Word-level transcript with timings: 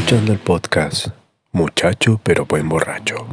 Escuchando 0.00 0.32
el 0.32 0.38
podcast 0.38 1.08
Muchacho 1.52 2.18
pero 2.24 2.46
buen 2.46 2.70
borracho. 2.70 3.26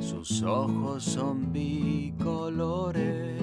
Sus 0.00 0.42
ojos 0.42 1.04
son 1.04 1.52
bicolores, 1.52 3.42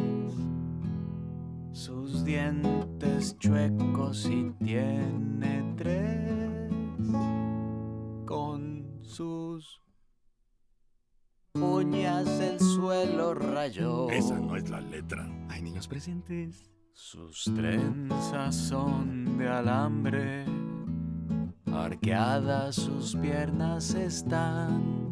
sus 1.71 2.25
dientes 2.25 3.37
chuecos 3.37 4.25
y 4.25 4.51
tiene 4.63 5.73
tres, 5.77 6.71
con 8.25 8.87
sus 9.03 9.81
uñas 11.53 12.27
el 12.39 12.59
suelo 12.59 13.35
rayó. 13.35 14.09
Esa 14.09 14.39
no 14.39 14.55
es 14.55 14.67
la 14.71 14.81
letra. 14.81 15.29
Hay 15.49 15.61
niños 15.61 15.87
presentes. 15.87 16.71
Sus 16.91 17.43
trenzas 17.53 18.55
son 18.55 19.37
de 19.37 19.47
alambre, 19.47 20.45
arqueadas 21.75 22.75
sus 22.75 23.15
piernas 23.15 23.93
están. 23.93 25.05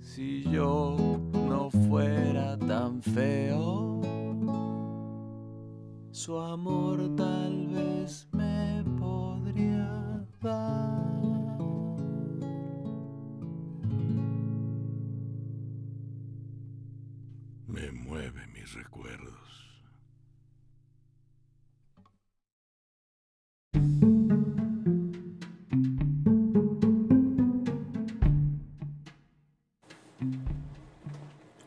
Si 0.00 0.42
yo 0.44 0.96
no 1.32 1.70
fuera 1.70 2.58
tan 2.58 3.02
feo, 3.02 4.00
su 6.10 6.38
amor 6.38 7.14
tal 7.16 7.68
vez 7.68 8.28
me 8.32 8.82
podría 8.98 10.26
dar. 10.42 11.06
Me 17.66 17.92
mueve 17.92 18.46
mis 18.54 18.72
recuerdos. 18.74 19.35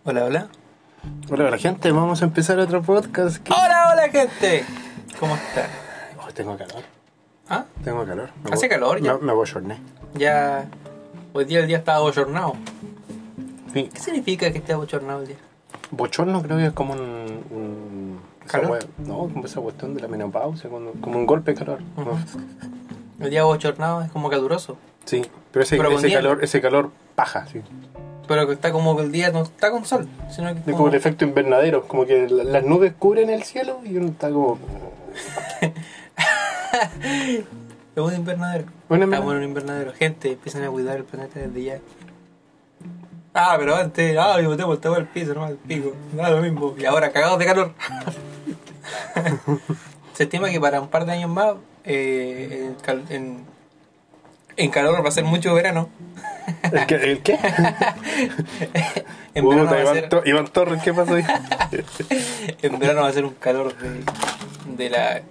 Hola, 0.09 0.25
hola. 0.25 0.47
Hola, 1.29 1.45
hola 1.45 1.57
gente, 1.59 1.91
vamos 1.91 2.23
a 2.23 2.25
empezar 2.25 2.57
otro 2.57 2.81
podcast. 2.81 3.37
que- 3.43 3.53
Hola, 3.53 3.91
hola, 3.93 4.09
gente. 4.09 4.63
¿Cómo 5.19 5.35
está? 5.35 5.67
Oh, 6.17 6.33
tengo 6.33 6.57
calor, 6.57 6.81
¿Ah? 7.47 7.65
tengo 7.83 8.03
calor. 8.07 8.31
Me 8.43 8.49
Hace 8.49 8.67
calor 8.67 8.99
ya. 9.03 9.13
Me, 9.17 9.25
me 9.27 9.31
abochorné. 9.33 9.77
Ya. 10.15 10.65
Hoy 11.33 11.45
día 11.45 11.59
el 11.59 11.67
día 11.67 11.77
está 11.77 11.97
abochornado. 11.97 12.53
Sí. 13.71 13.87
¿Qué 13.93 13.99
significa 13.99 14.51
que 14.51 14.57
esté 14.57 14.73
abochornado 14.73 15.21
el 15.21 15.27
día? 15.27 15.37
Bochorno 15.91 16.41
creo 16.41 16.57
que 16.57 16.65
es 16.65 16.73
como 16.73 16.93
un... 16.93 17.43
un 17.51 18.19
esa 18.47 18.61
¿Calor? 18.61 18.79
wea- 18.79 18.87
no, 19.05 19.17
como 19.31 19.45
esa 19.45 19.61
cuestión 19.61 19.93
de 19.93 20.01
la 20.01 20.07
menopausia, 20.07 20.71
cuando- 20.71 20.93
como 20.93 21.19
un 21.19 21.27
golpe 21.27 21.51
de 21.53 21.57
calor. 21.59 21.81
Ujú. 21.97 22.17
El 23.19 23.29
día 23.29 23.41
abochornado 23.41 24.01
es 24.01 24.09
como 24.09 24.27
caluroso. 24.31 24.75
Sí, 25.05 25.21
pero 25.51 25.61
ese, 25.61 25.77
Pero 25.77 25.89
con 25.89 25.99
ese 25.99 26.09
hielo. 26.09 26.29
calor, 26.29 26.43
ese 26.43 26.61
calor 26.61 26.89
paja, 27.13 27.45
sí. 27.45 27.61
Pero 28.29 28.45
que 28.47 28.53
está 28.53 28.71
como 28.71 28.95
que 28.95 29.01
el 29.03 29.11
día 29.11 29.31
no 29.31 29.41
está 29.41 29.71
con 29.71 29.83
sol, 29.85 30.07
sino 30.29 30.53
que 30.53 30.59
Es 30.69 30.75
como 30.77 30.87
el 30.87 30.93
efecto 30.95 31.25
invernadero, 31.25 31.87
como 31.87 32.05
que 32.05 32.29
la- 32.29 32.43
las 32.43 32.63
nubes 32.63 32.93
cubren 32.97 33.29
el 33.31 33.41
cielo 33.43 33.79
y 33.83 33.97
uno 33.97 34.09
está 34.09 34.29
como... 34.29 34.59
es 37.95 37.95
un 37.95 38.13
invernadero. 38.15 38.65
Invernadero. 38.89 39.11
Estamos 39.13 39.31
en 39.33 39.37
un 39.39 39.43
invernadero. 39.43 39.93
Gente, 39.93 40.31
empiezan 40.33 40.63
a 40.63 40.69
cuidar 40.69 40.97
el 40.97 41.03
planeta 41.05 41.39
desde 41.39 41.63
ya. 41.63 41.79
Ah, 43.33 43.55
pero 43.59 43.75
antes, 43.75 44.15
ah, 44.17 44.39
yo 44.41 44.49
me 44.49 44.57
tengo 44.57 44.73
el 44.97 45.05
piso, 45.07 45.33
no 45.33 45.47
el 45.47 45.55
pico. 45.55 45.93
Nada, 46.15 46.31
lo 46.31 46.41
mismo. 46.41 46.75
Y 46.77 46.85
ahora 46.85 47.11
cagados 47.11 47.39
de 47.39 47.45
calor. 47.45 47.73
Se 50.13 50.23
estima 50.23 50.49
que 50.49 50.59
para 50.59 50.81
un 50.81 50.89
par 50.89 51.05
de 51.05 51.13
años 51.13 51.29
más, 51.31 51.53
eh, 51.83 52.73
en, 52.87 53.05
en, 53.09 53.45
en 54.59 54.69
calor 54.71 55.03
va 55.03 55.09
a 55.09 55.11
ser 55.11 55.23
mucho 55.23 55.53
verano. 55.53 55.89
¿El 56.71 56.85
qué? 56.85 56.95
¿El 56.95 57.19
qué? 57.21 57.37
En 59.35 59.47
verano, 59.47 59.69
va 59.71 59.77
a 59.77 59.81
Iván, 59.81 59.95
ser, 59.95 60.21
Iván 60.25 60.47
Torres, 60.47 60.81
¿qué 60.83 60.91
pasó 60.91 61.13
ahí? 61.13 61.23
en 62.63 62.79
verano 62.79 63.01
va 63.03 63.07
a 63.07 63.13
ser 63.13 63.25
un 63.25 63.35
calor 63.35 63.75
de, 63.77 64.03
de 64.75 64.89
la 64.89 65.21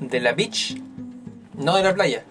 de 0.00 0.20
la 0.20 0.32
beach, 0.32 0.80
no 1.54 1.76
de 1.76 1.82
la 1.82 1.92
playa. 1.92 2.22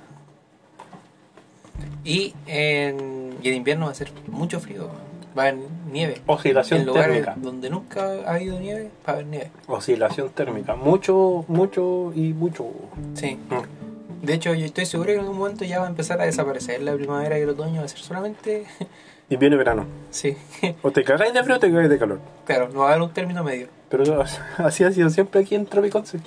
Y 2.05 2.33
en, 2.47 3.35
y 3.43 3.49
en 3.49 3.55
invierno 3.55 3.85
va 3.87 3.91
a 3.91 3.95
ser 3.95 4.11
mucho 4.27 4.59
frío. 4.61 4.89
Va 5.37 5.43
a 5.43 5.47
haber 5.49 5.59
nieve. 5.91 6.21
Oscilación 6.25 6.79
en 6.79 6.85
lugares 6.87 7.09
térmica. 7.09 7.35
donde 7.37 7.69
nunca 7.69 8.05
ha 8.25 8.35
habido 8.35 8.57
nieve, 8.59 8.89
va 9.05 9.11
a 9.11 9.15
haber 9.15 9.25
nieve. 9.27 9.51
Oscilación 9.67 10.29
térmica. 10.29 10.75
Mucho, 10.75 11.43
mucho 11.49 12.13
y 12.15 12.33
mucho. 12.33 12.71
Sí. 13.13 13.37
Mm. 13.49 13.96
De 14.27 14.33
hecho, 14.33 14.53
yo 14.53 14.65
estoy 14.65 14.85
seguro 14.85 15.07
que 15.07 15.13
en 15.13 15.21
algún 15.21 15.37
momento 15.37 15.63
ya 15.63 15.79
va 15.79 15.85
a 15.85 15.89
empezar 15.89 16.19
a 16.19 16.25
desaparecer 16.25 16.81
la 16.81 16.93
primavera 16.93 17.39
y 17.39 17.43
el 17.43 17.49
otoño. 17.49 17.79
Va 17.79 17.85
a 17.85 17.87
ser 17.87 17.99
solamente. 17.99 18.65
Invierno 19.29 19.55
y 19.55 19.57
verano. 19.57 19.85
sí. 20.11 20.35
O 20.81 20.91
te 20.91 21.05
cagáis 21.05 21.33
de 21.33 21.41
frío 21.45 21.55
o 21.55 21.59
te 21.59 21.69
cagáis 21.69 21.89
de 21.89 21.97
calor. 21.97 22.19
claro, 22.45 22.67
no 22.67 22.79
va 22.79 22.87
a 22.87 22.91
haber 22.91 23.03
un 23.03 23.13
término 23.13 23.41
medio. 23.41 23.69
Pero 23.87 24.21
así 24.57 24.83
ha 24.83 24.91
sido 24.91 25.09
siempre 25.09 25.39
aquí 25.39 25.55
en 25.55 25.65
Tropiconce. 25.65 26.19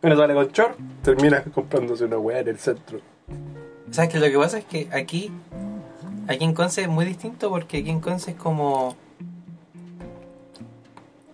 Uno 0.00 0.16
sale 0.16 0.32
con 0.32 0.48
short, 0.48 0.78
termina 1.02 1.42
comprándose 1.42 2.06
una 2.06 2.16
weá 2.16 2.38
en 2.38 2.48
el 2.48 2.58
centro. 2.58 2.98
¿Sabes 3.90 4.10
qué? 4.10 4.18
Lo 4.18 4.26
que 4.30 4.38
pasa 4.38 4.56
es 4.56 4.64
que 4.64 4.88
aquí, 4.90 5.30
aquí 6.28 6.44
en 6.44 6.54
Conce 6.54 6.80
es 6.80 6.88
muy 6.88 7.04
distinto 7.04 7.50
porque 7.50 7.78
aquí 7.78 7.90
en 7.90 8.00
Conce 8.00 8.30
es 8.30 8.36
como 8.38 8.96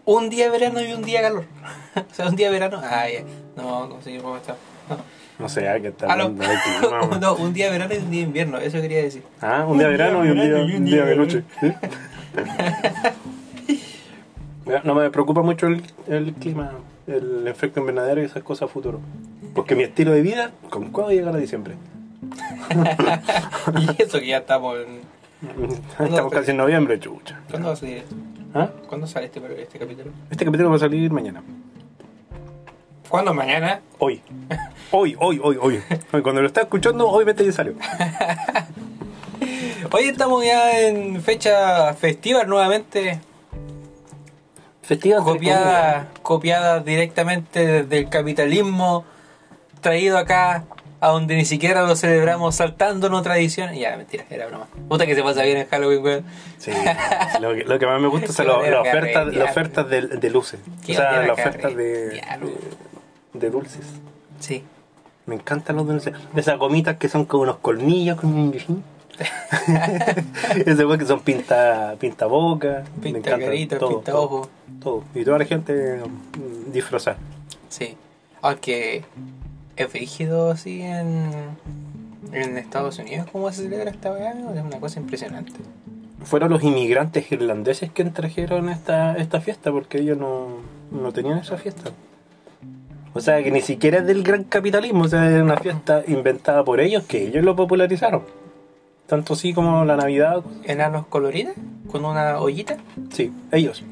un 0.05 0.29
día 0.29 0.47
de 0.47 0.51
verano 0.51 0.81
y 0.81 0.93
un 0.93 1.03
día 1.03 1.21
de 1.21 1.29
calor. 1.29 1.45
o 1.95 2.15
sea, 2.15 2.29
un 2.29 2.35
día 2.35 2.49
de 2.49 2.53
verano. 2.53 2.81
Ah, 2.83 3.09
ya. 3.09 3.23
No, 3.57 3.87
no 3.87 3.97
cómo 4.23 4.37
está. 4.37 4.57
No 5.41 5.49
sé, 5.49 5.69
¿a 5.69 5.81
qué 5.81 5.89
está 5.89 6.07
Ah, 6.13 6.17
no. 7.21 7.35
un 7.37 7.53
día 7.55 7.67
de 7.67 7.73
verano 7.73 7.95
y 7.95 7.99
un 7.99 8.11
día 8.11 8.21
de 8.21 8.27
invierno, 8.27 8.59
eso 8.59 8.81
quería 8.81 9.03
decir. 9.03 9.23
Ah, 9.41 9.65
un 9.67 9.79
día 9.79 9.87
de 9.87 9.93
verano 9.93 10.25
y 10.25 10.29
un 10.29 10.37
día, 10.41 10.77
un 10.77 10.85
día 10.85 11.05
de 11.05 11.17
noche. 11.17 11.45
No 14.85 14.95
me 14.95 15.11
preocupa 15.11 15.43
mucho 15.43 15.67
el, 15.67 15.83
el 16.07 16.33
clima, 16.35 16.71
el 17.09 17.49
efecto 17.49 17.81
invernadero 17.81 18.23
y 18.23 18.27
esas 18.27 18.45
cosas 18.45 18.69
a 18.69 18.73
futuro. 18.73 19.01
Porque 19.53 19.75
mi 19.75 19.83
estilo 19.83 20.13
de 20.13 20.23
vida, 20.23 20.53
¿con 20.69 20.91
cuándo 20.93 21.13
llegar 21.13 21.35
a 21.35 21.39
diciembre? 21.39 21.75
y 23.99 24.03
eso 24.03 24.21
que 24.21 24.29
ya 24.29 24.39
estamos 24.39 24.77
en. 24.79 25.01
Estamos 26.07 26.33
casi 26.33 26.53
en 26.53 26.59
noviembre, 26.59 27.01
chucha. 27.01 27.41
¿Cuándo 27.51 27.69
va 27.69 27.75
a 27.75 27.77
salir 27.77 27.97
esto? 27.99 28.15
¿Ah? 28.55 28.71
¿Cuándo 28.89 29.09
sale 29.09 29.27
este, 29.27 29.41
este 29.61 29.79
capítulo? 29.79 30.11
Este 30.31 30.45
capítulo 30.45 30.71
va 30.71 30.77
a 30.77 30.81
salir 30.81 31.11
mañana. 31.11 31.43
¿Cuándo? 33.11 33.35
¿Mañana? 33.35 33.81
Hoy. 33.99 34.23
Hoy, 34.93 35.17
hoy, 35.19 35.41
hoy, 35.43 35.59
hoy. 35.61 35.83
Cuando 36.23 36.43
lo 36.43 36.47
está 36.47 36.61
escuchando, 36.61 37.09
obviamente 37.09 37.45
ya 37.45 37.51
salió. 37.51 37.75
Hoy 39.93 40.05
estamos 40.05 40.45
ya 40.45 40.81
en 40.81 41.21
fecha 41.21 41.93
festiva 41.95 42.45
nuevamente. 42.45 43.19
Festiva 44.83 45.25
copiada, 45.25 46.07
copiada 46.23 46.79
directamente 46.79 47.83
desde 47.83 47.99
el 47.99 48.09
capitalismo, 48.09 49.05
traído 49.81 50.17
acá 50.17 50.63
a 51.01 51.09
donde 51.09 51.35
ni 51.35 51.45
siquiera 51.45 51.83
lo 51.83 51.97
celebramos 51.97 52.55
saltándonos 52.55 53.25
tradiciones. 53.25 53.77
Ya, 53.77 53.97
mentira, 53.97 54.25
era 54.31 54.47
broma. 54.47 54.69
Puta 54.89 55.07
que 55.07 55.17
se 55.17 55.25
pasa 55.25 55.43
bien 55.43 55.57
en 55.57 55.67
Halloween, 55.67 56.05
weón. 56.05 56.25
Sí, 56.59 56.71
lo 57.41 57.55
que, 57.55 57.65
lo 57.65 57.79
que 57.81 57.87
más 57.87 58.01
me 58.01 58.07
gusta 58.07 58.29
son 58.33 58.47
las 58.47 58.57
ofertas, 58.57 59.35
las 59.35 59.51
ofertas 59.51 59.91
de, 59.91 60.03
de 60.03 60.31
luces. 60.31 60.61
O 60.83 60.93
sea, 60.93 61.23
las 61.23 61.31
ofertas 61.31 61.75
de, 61.75 62.23
de 63.33 63.51
dulces. 63.51 63.87
Sí. 64.39 64.65
Me 65.27 65.35
encantan 65.37 65.77
los 65.77 65.87
dulces. 65.87 66.15
De 66.35 66.41
esas 66.41 66.59
gomitas 66.59 66.97
que 66.97 67.09
son 67.09 67.25
como 67.25 67.45
unos 67.45 67.59
colmillos 67.59 68.21
con 68.21 68.33
un 68.33 68.53
Esas 70.67 70.99
que 70.99 71.07
son 71.07 71.21
pinta, 71.21 71.95
pinta 71.99 72.27
boca. 72.27 72.85
Pinta 73.01 73.39
carita, 73.39 73.79
todo, 73.79 73.89
pinta 73.91 74.13
todo, 74.13 74.23
ojo. 74.23 74.49
Todo. 74.81 75.05
Y 75.15 75.25
toda 75.25 75.39
la 75.39 75.45
gente 75.45 76.01
mm, 76.01 76.73
disfrazada. 76.73 77.19
Sí. 77.69 77.97
Aunque 78.43 79.05
es 79.77 79.93
rígido 79.93 80.51
así 80.51 80.83
en, 80.83 81.31
en 82.33 82.57
Estados 82.57 82.99
Unidos, 82.99 83.29
¿cómo 83.31 83.53
se 83.53 83.63
celebra 83.63 83.91
esta 83.91 84.13
weá? 84.13 84.31
Es 84.33 84.65
una 84.65 84.81
cosa 84.81 85.01
impresionante. 85.01 85.53
Fueron 86.25 86.51
los 86.51 86.63
inmigrantes 86.63 87.31
irlandeses 87.33 87.91
que 87.91 88.05
trajeron 88.05 88.69
esta, 88.69 89.17
esta 89.17 89.41
fiesta 89.41 89.71
porque 89.71 89.99
ellos 89.99 90.19
no, 90.19 90.49
no 90.91 91.13
tenían 91.13 91.39
esa 91.39 91.57
fiesta. 91.57 91.93
O 93.13 93.21
sea, 93.21 93.43
que 93.43 93.51
ni 93.51 93.61
siquiera 93.61 93.99
es 93.99 94.07
del 94.07 94.23
gran 94.23 94.45
capitalismo, 94.45 95.05
o 95.05 95.09
sea, 95.09 95.29
es 95.29 95.43
una 95.43 95.57
fiesta 95.57 96.03
inventada 96.07 96.65
por 96.65 96.81
ellos 96.81 97.05
que 97.05 97.27
ellos 97.27 97.45
lo 97.45 97.57
popularizaron. 97.57 98.23
Tanto 99.07 99.33
así 99.35 99.53
como 99.53 99.85
la 99.85 99.97
Navidad, 99.97 100.45
Enanos 100.65 101.07
coloridas 101.09 101.55
con 101.91 102.05
una 102.05 102.39
ollita. 102.39 102.77
sí, 103.13 103.33
ellos. 103.51 103.83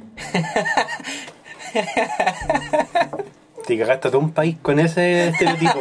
Te 3.67 3.79
cagaste 3.79 4.09
todo 4.09 4.21
un 4.21 4.31
país 4.31 4.57
con 4.63 4.79
ese 4.79 5.29
estereotipo. 5.29 5.81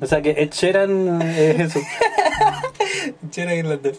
O 0.00 0.06
sea 0.06 0.22
que 0.22 0.30
Ed 0.30 0.50
Sheeran 0.52 1.20
es 1.22 1.60
eso. 1.60 1.80
Chera 3.30 3.54
irlandés. 3.54 3.98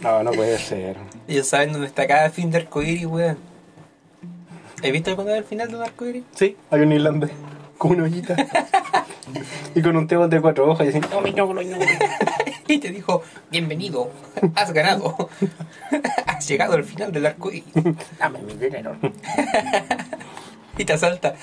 No, 0.00 0.22
no 0.22 0.32
puede 0.32 0.58
ser. 0.58 0.96
Ellos 1.28 1.46
saben 1.46 1.72
dónde 1.72 1.86
está 1.86 2.06
cada 2.06 2.30
fin 2.30 2.50
de 2.50 2.58
arcoíris, 2.58 3.06
weón. 3.06 3.38
¿Has 4.82 4.92
visto 4.92 5.10
alguna 5.10 5.30
vez 5.32 5.38
el 5.38 5.44
final 5.44 5.68
de 5.68 5.76
un 5.76 5.82
arcoíris? 5.82 6.24
Sí, 6.34 6.56
hay 6.70 6.80
un 6.80 6.92
irlandés 6.92 7.30
con 7.78 7.92
una 7.92 8.04
ollita. 8.04 8.36
y 9.74 9.82
con 9.82 9.96
un 9.96 10.06
tebo 10.06 10.28
de 10.28 10.40
cuatro 10.40 10.70
hojas 10.70 10.84
y 10.84 10.86
dicen, 10.92 11.02
no, 11.10 11.20
no, 11.20 11.54
no, 11.54 11.62
no. 11.62 11.76
Y 12.68 12.78
te 12.78 12.90
dijo, 12.90 13.22
bienvenido, 13.50 14.10
has 14.56 14.72
ganado. 14.72 15.28
has 16.26 16.48
llegado 16.48 16.74
al 16.74 16.82
final 16.82 17.12
del 17.12 17.26
arcoíris. 17.26 17.64
Dame 18.18 18.40
mi 18.42 18.54
dinero. 18.54 18.96
Y 20.78 20.84
te 20.84 20.92
asalta. 20.92 21.34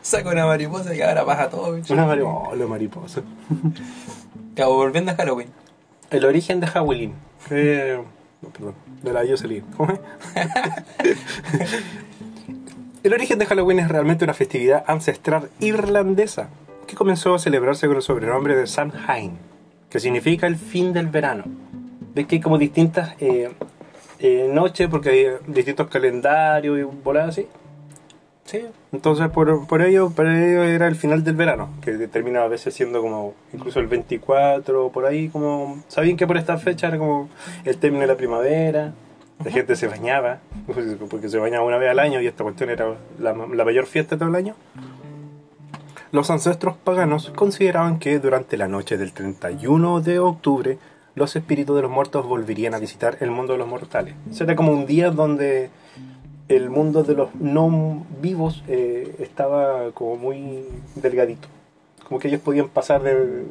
Saca 0.00 0.30
una 0.30 0.46
mariposa 0.46 0.94
y 0.94 1.02
ahora 1.02 1.24
baja 1.24 1.50
todo. 1.50 1.74
bicho. 1.74 1.92
Una 1.92 2.06
mariposa. 2.06 2.48
Oh, 2.48 2.54
la 2.54 2.66
mariposa. 2.66 3.20
Acabo 4.52 4.76
volviendo 4.76 5.12
a 5.12 5.16
Halloween. 5.16 5.50
El 6.10 6.24
origen 6.24 6.60
de 6.60 6.68
Halloween. 6.68 7.12
Eh, 7.50 8.00
no, 8.42 8.50
perdón, 8.50 8.74
de 9.02 9.12
la 9.12 9.26
Jocelyn. 9.26 9.64
El 13.02 13.12
origen 13.12 13.38
de 13.38 13.46
Halloween 13.46 13.78
es 13.78 13.88
realmente 13.88 14.24
una 14.24 14.34
festividad 14.34 14.84
ancestral 14.86 15.50
irlandesa 15.60 16.48
que 16.86 16.96
comenzó 16.96 17.34
a 17.34 17.38
celebrarse 17.38 17.86
con 17.86 17.96
el 17.96 18.02
sobrenombre 18.02 18.56
de 18.56 18.66
Samhain, 18.66 19.38
que 19.88 20.00
significa 20.00 20.46
el 20.46 20.56
fin 20.56 20.92
del 20.92 21.06
verano. 21.06 21.44
Ves 22.14 22.26
que 22.26 22.36
hay 22.36 22.40
como 22.40 22.58
distintas 22.58 23.14
eh, 23.20 23.50
eh, 24.18 24.50
noches 24.52 24.88
porque 24.88 25.10
hay 25.10 25.26
distintos 25.46 25.88
calendarios 25.88 26.78
y 26.78 26.82
bolas 26.82 27.28
así. 27.28 27.46
Sí, 28.48 28.62
entonces 28.92 29.28
por, 29.28 29.66
por 29.66 29.82
ello 29.82 30.08
por 30.08 30.26
ello 30.26 30.62
era 30.62 30.86
el 30.86 30.96
final 30.96 31.22
del 31.22 31.36
verano, 31.36 31.68
que 31.82 32.08
termina 32.08 32.44
a 32.44 32.48
veces 32.48 32.72
siendo 32.72 33.02
como 33.02 33.34
incluso 33.52 33.78
el 33.78 33.88
24, 33.88 34.88
por 34.88 35.04
ahí, 35.04 35.28
como... 35.28 35.82
Sabían 35.88 36.16
que 36.16 36.26
por 36.26 36.38
esta 36.38 36.56
fecha 36.56 36.88
era 36.88 36.96
como 36.96 37.28
el 37.66 37.76
término 37.76 38.00
de 38.00 38.06
la 38.06 38.16
primavera, 38.16 38.94
la 39.44 39.50
gente 39.50 39.76
se 39.76 39.86
bañaba, 39.86 40.38
porque 41.10 41.28
se 41.28 41.36
bañaba 41.36 41.66
una 41.66 41.76
vez 41.76 41.90
al 41.90 41.98
año 41.98 42.22
y 42.22 42.26
esta 42.26 42.42
cuestión 42.42 42.70
era 42.70 42.94
la, 43.18 43.34
la 43.34 43.64
mayor 43.66 43.84
fiesta 43.84 44.16
de 44.16 44.20
todo 44.20 44.30
el 44.30 44.36
año. 44.36 44.54
Los 46.10 46.30
ancestros 46.30 46.74
paganos 46.78 47.30
consideraban 47.36 47.98
que 47.98 48.18
durante 48.18 48.56
la 48.56 48.66
noche 48.66 48.96
del 48.96 49.12
31 49.12 50.00
de 50.00 50.20
octubre 50.20 50.78
los 51.14 51.36
espíritus 51.36 51.76
de 51.76 51.82
los 51.82 51.90
muertos 51.90 52.26
volverían 52.26 52.72
a 52.72 52.78
visitar 52.78 53.18
el 53.20 53.30
mundo 53.30 53.52
de 53.52 53.58
los 53.58 53.68
mortales. 53.68 54.14
Eso 54.30 54.44
era 54.44 54.56
como 54.56 54.72
un 54.72 54.86
día 54.86 55.10
donde 55.10 55.68
el 56.48 56.70
mundo 56.70 57.02
de 57.02 57.14
los 57.14 57.34
no 57.34 58.04
vivos 58.20 58.62
eh, 58.68 59.14
estaba 59.18 59.90
como 59.92 60.16
muy 60.16 60.64
delgadito. 60.94 61.48
Como 62.06 62.18
que 62.20 62.28
ellos 62.28 62.40
podían 62.40 62.68
pasar 62.68 63.02
de 63.02 63.44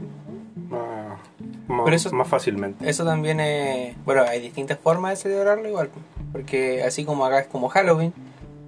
más, 0.70 1.20
más- 1.68 1.82
Pero 1.86 1.96
eso- 1.96 2.12
más 2.14 2.28
fácilmente. 2.28 2.90
Eso 2.90 3.06
también 3.06 3.40
es. 3.40 3.96
Bueno, 4.04 4.24
hay 4.28 4.42
distintas 4.42 4.80
formas 4.80 5.12
de 5.12 5.16
celebrarlo 5.18 5.68
igual. 5.68 5.90
Porque 6.32 6.84
así 6.84 7.06
como 7.06 7.26
acá 7.26 7.40
es 7.40 7.48
como 7.48 7.70
Halloween, 7.70 8.14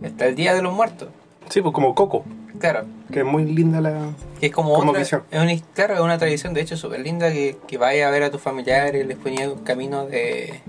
está 0.01 0.27
el 0.27 0.35
Día 0.35 0.53
de 0.53 0.61
los 0.61 0.73
Muertos. 0.73 1.09
Sí, 1.49 1.61
pues 1.61 1.73
como 1.73 1.95
Coco, 1.95 2.23
Claro, 2.59 2.85
que 3.11 3.19
es 3.19 3.25
muy 3.25 3.45
linda 3.45 3.79
la... 3.81 4.11
que 4.39 4.47
es 4.47 4.51
como, 4.51 4.73
Como 4.75 4.89
otra. 4.89 4.99
visión. 5.01 5.23
Es 5.31 5.41
una, 5.41 5.53
claro, 5.73 5.95
es 5.95 5.99
una 6.01 6.17
tradición 6.17 6.53
de 6.53 6.61
hecho 6.61 6.77
súper 6.77 6.99
linda 6.99 7.31
que, 7.31 7.57
que 7.67 7.77
vaya 7.77 8.07
a 8.07 8.11
ver 8.11 8.21
a 8.23 8.31
tus 8.31 8.41
familiares, 8.41 9.05
les 9.07 9.17
ponía 9.17 9.49
un 9.49 9.59
camino 9.63 10.05
de, 10.05 10.59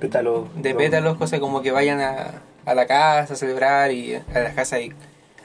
pétalo. 0.00 0.48
de 0.56 0.74
pétalos, 0.74 1.16
cosas 1.18 1.40
como 1.40 1.60
que 1.62 1.70
vayan 1.70 2.00
a, 2.00 2.40
a 2.66 2.74
la 2.74 2.86
casa 2.86 3.34
a 3.34 3.36
celebrar 3.36 3.90
y 3.92 4.14
a 4.14 4.22
las 4.40 4.54
casas 4.54 4.80
y. 4.80 4.92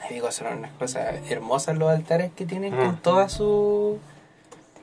Amigos, 0.08 0.34
son 0.34 0.58
unas 0.58 0.72
cosas 0.72 1.14
hermosas 1.28 1.76
los 1.78 1.90
altares 1.90 2.30
que 2.34 2.46
tienen 2.46 2.74
Mm. 2.74 2.78
con 2.78 2.96
toda 2.98 3.28
su. 3.28 3.98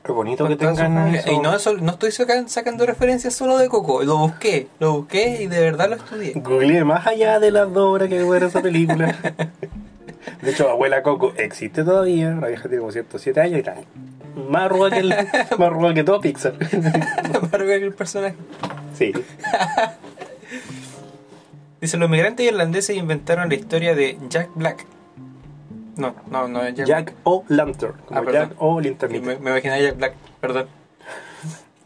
Qué 0.04 0.12
bonito 0.12 0.48
que 0.48 0.56
tengan 0.56 1.14
eso. 1.14 1.30
Y 1.32 1.38
no, 1.40 1.54
eso- 1.54 1.74
no 1.74 1.90
estoy 1.92 2.12
saca- 2.12 2.48
sacando 2.48 2.86
referencias 2.86 3.34
solo 3.34 3.58
de 3.58 3.68
Coco, 3.68 4.02
lo 4.04 4.16
busqué, 4.16 4.68
lo 4.78 4.92
busqué 4.92 5.42
y 5.42 5.46
de 5.48 5.60
verdad 5.60 5.90
lo 5.90 5.96
estudié. 5.96 6.32
Googleé 6.36 6.84
más 6.84 7.06
allá 7.06 7.38
de 7.40 7.50
las 7.50 7.70
dos 7.72 7.92
horas 7.94 8.08
que 8.08 8.22
ver 8.22 8.42
esa 8.44 8.62
película. 8.62 9.14
De 10.42 10.50
hecho, 10.50 10.68
Abuela 10.70 11.02
Coco 11.02 11.32
existe 11.36 11.84
todavía. 11.84 12.30
La 12.30 12.48
vieja 12.48 12.62
tiene 12.64 12.78
como 12.78 12.92
107 12.92 13.40
años 13.40 13.60
y 13.60 13.62
tal. 13.62 13.84
Más 14.48 14.62
arruga 14.62 14.90
que, 14.90 14.98
el, 14.98 15.08
más 15.58 15.60
arruga 15.60 15.94
que 15.94 16.04
todo 16.04 16.20
Pixar. 16.20 16.54
Para 17.50 17.64
ver 17.64 17.82
el 17.82 17.92
personaje. 17.94 18.36
Sí. 18.96 19.12
Dice, 21.80 21.96
los 21.96 22.10
migrantes 22.10 22.46
irlandeses 22.46 22.96
inventaron 22.96 23.48
la 23.48 23.54
historia 23.54 23.94
de 23.94 24.18
Jack 24.28 24.50
Black. 24.54 24.84
No, 25.96 26.14
no, 26.30 26.48
no 26.48 26.62
es 26.62 26.74
Jack, 26.74 26.86
Jack 26.86 27.14
o 27.24 27.44
Lantern. 27.48 27.94
Como 28.06 28.20
Ah. 28.20 28.32
Jack 28.32 28.54
o 28.58 28.76
Me, 28.76 28.82
Linternita. 28.82 29.26
me 29.40 29.50
imaginé 29.50 29.74
a 29.74 29.80
Jack 29.80 29.96
Black, 29.96 30.14
perdón. 30.40 30.66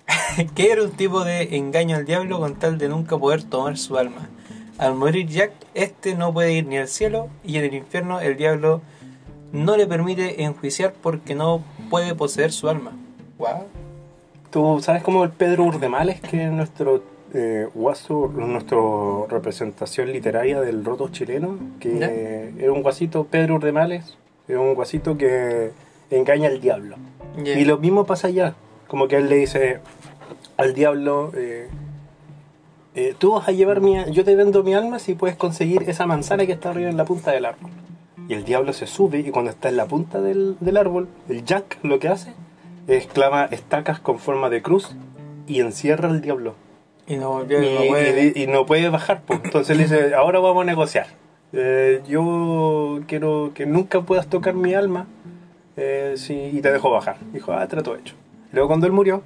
que 0.55 0.71
era 0.73 0.83
un 0.83 0.91
tipo 0.93 1.25
de 1.25 1.57
engaño 1.57 1.97
al 1.97 2.05
diablo 2.05 2.39
con 2.41 2.55
tal 2.57 2.79
de 2.79 2.89
nunca 2.89 3.17
poder 3.19 3.43
tomar 3.45 3.77
su 3.79 3.97
alma. 3.99 4.29
Al 4.79 4.95
morir 4.95 5.27
Jack, 5.29 5.53
este 5.75 6.15
no 6.15 6.33
puede 6.33 6.53
ir 6.53 6.67
ni 6.67 6.79
al 6.79 6.89
cielo 6.89 7.29
y 7.45 7.57
en 7.59 7.65
el 7.65 7.75
infierno 7.75 8.21
el 8.21 8.37
diablo 8.37 8.81
no 9.53 9.77
le 9.77 9.87
permite 9.87 10.43
enjuiciar 10.43 10.95
porque 11.03 11.35
no 11.35 11.63
puede 11.91 12.15
poseer 12.15 12.53
su 12.53 12.69
alma. 12.69 12.93
Wow. 13.39 13.67
¿Tú 14.51 14.81
sabes 14.83 15.03
cómo 15.03 15.25
el 15.25 15.31
Pedro 15.31 15.65
Urdemales, 15.65 16.21
que 16.21 16.45
es 16.45 16.51
nuestro 16.51 17.03
eh, 17.35 17.69
guaso, 17.75 18.33
nuestra 18.35 18.79
representación 19.29 20.13
literaria 20.13 20.61
del 20.61 20.85
roto 20.85 21.09
chileno? 21.09 21.59
Que 21.81 21.99
¿Ya? 21.99 22.11
era 22.11 22.73
un 22.73 22.83
guasito, 22.83 23.25
Pedro 23.25 23.57
Urdemales, 23.57 24.17
era 24.49 24.61
un 24.61 24.75
guasito 24.75 25.17
que 25.17 25.71
engaña 26.11 26.49
al 26.49 26.61
diablo. 26.61 26.97
Y 27.45 27.65
lo 27.65 27.79
mismo 27.79 28.05
pasa 28.05 28.29
allá. 28.29 28.55
Como 28.87 29.09
que 29.09 29.17
él 29.17 29.29
le 29.29 29.37
dice 29.37 29.81
al 30.57 30.75
diablo, 30.75 31.33
eh, 31.35 31.69
eh, 32.95 33.15
tú 33.19 33.33
vas 33.33 33.49
a 33.49 33.53
llevar 33.53 33.81
mi... 33.81 33.97
Yo 34.13 34.25
te 34.25 34.37
vendo 34.37 34.63
mi 34.63 34.75
alma 34.75 34.99
si 34.99 35.15
puedes 35.15 35.37
conseguir 35.37 35.89
esa 35.89 36.07
manzana 36.07 36.47
que 36.47 36.53
está 36.53 36.71
arriba 36.71 36.91
en 36.91 36.97
la 36.97 37.05
punta 37.05 37.31
del 37.31 37.47
árbol. 37.47 37.71
Y 38.29 38.35
el 38.35 38.45
diablo 38.45 38.73
se 38.73 38.87
sube 38.87 39.21
y 39.21 39.31
cuando 39.31 39.51
está 39.51 39.69
en 39.69 39.77
la 39.77 39.87
punta 39.87 40.21
del, 40.21 40.57
del 40.61 40.77
árbol, 40.77 41.09
el 41.29 41.45
Jack 41.45 41.79
lo 41.83 41.99
que 41.99 42.09
hace 42.09 42.35
es 42.87 43.07
clava 43.07 43.47
estacas 43.47 44.01
con 44.01 44.19
forma 44.19 44.51
de 44.51 44.63
cruz 44.63 44.95
y 45.47 45.61
encierra 45.61 46.09
al 46.09 46.21
diablo. 46.21 46.55
Y 47.07 47.17
no 47.17 47.31
volvió 47.31 47.63
Y, 47.63 47.75
no 47.75 47.81
puede- 47.89 48.33
y- 48.37 48.43
y 48.43 48.47
no 48.47 48.65
puede 48.67 48.89
bajar. 48.89 49.23
pues. 49.27 49.41
Entonces 49.45 49.77
le 49.77 49.83
dice, 49.85 50.15
ahora 50.15 50.39
vamos 50.41 50.63
a 50.63 50.67
negociar. 50.67 51.07
Eh, 51.53 52.01
yo 52.09 53.01
quiero 53.07 53.51
que 53.55 53.67
nunca 53.67 54.01
puedas 54.03 54.27
tocar 54.29 54.55
mi 54.55 54.73
alma 54.75 55.07
eh, 55.77 56.15
si, 56.17 56.35
y 56.35 56.61
te 56.61 56.73
dejo 56.73 56.91
bajar. 56.91 57.17
Dijo, 57.33 57.53
ah, 57.53 57.67
trato 57.69 57.95
hecho. 57.97 58.15
Luego 58.53 58.69
cuando 58.69 58.87
él 58.87 58.93
murió, 58.93 59.23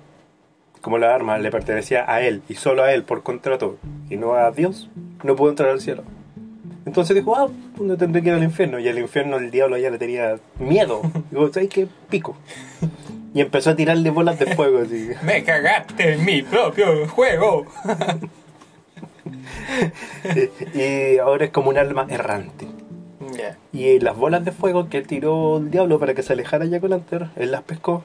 como 0.81 0.99
la 0.99 1.15
arma 1.15 1.39
le 1.39 1.51
pertenecía 1.51 2.05
a 2.11 2.21
él 2.23 2.43
y 2.49 2.55
solo 2.55 2.83
a 2.83 2.93
él 2.93 3.03
por 3.05 3.23
contrato 3.23 3.77
y 4.09 4.17
no 4.17 4.35
a 4.35 4.51
Dios, 4.53 4.89
no 5.25 5.35
pudo 5.37 5.51
entrar 5.51 5.71
al 5.71 5.81
cielo. 5.81 6.03
Entonces 6.85 7.17
dijo, 7.17 7.35
ah, 7.37 7.49
no 7.81 7.97
tendré 7.97 8.23
que 8.23 8.29
ir 8.29 8.35
al 8.35 8.43
infierno. 8.45 8.79
Y 8.79 8.89
al 8.89 8.99
infierno 8.99 9.37
el 9.39 9.51
diablo 9.51 9.77
ya 9.77 9.91
le 9.91 9.99
tenía 9.99 10.37
miedo. 10.61 11.03
Digo, 11.33 11.53
¿sabes 11.53 11.69
qué? 11.69 11.89
Pico. 12.09 12.37
Y 13.37 13.43
empezó 13.43 13.69
a 13.69 13.77
tirarle 13.77 14.09
bolas 14.09 14.39
de 14.39 14.55
fuego. 14.55 14.79
Así. 14.79 15.11
Me 15.23 15.45
cagaste 15.45 16.15
en 16.15 16.25
mi 16.25 16.41
propio 16.41 17.07
juego. 17.07 17.67
y 20.75 21.19
ahora 21.19 21.45
es 21.45 21.51
como 21.51 21.69
un 21.69 21.77
alma 21.77 22.07
errante. 22.09 22.67
Ya. 23.37 23.59
Y 23.75 24.01
las 24.01 24.17
bolas 24.17 24.43
de 24.43 24.53
fuego 24.53 24.89
que 24.89 25.03
tiró 25.03 25.59
el 25.59 25.71
diablo 25.71 25.99
para 25.99 26.15
que 26.15 26.23
se 26.23 26.33
alejara 26.33 26.65
Jack 26.65 26.83
O'Lantern, 26.85 27.31
él 27.37 27.51
las 27.51 27.61
pescó, 27.61 28.05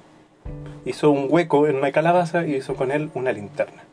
hizo 0.83 1.11
un 1.11 1.27
hueco 1.29 1.65
en 1.65 1.77
una 1.77 1.93
calabaza 1.93 2.45
y 2.45 2.55
hizo 2.55 2.75
con 2.75 2.91
él 2.91 3.09
una 3.13 3.31
linterna. 3.31 3.83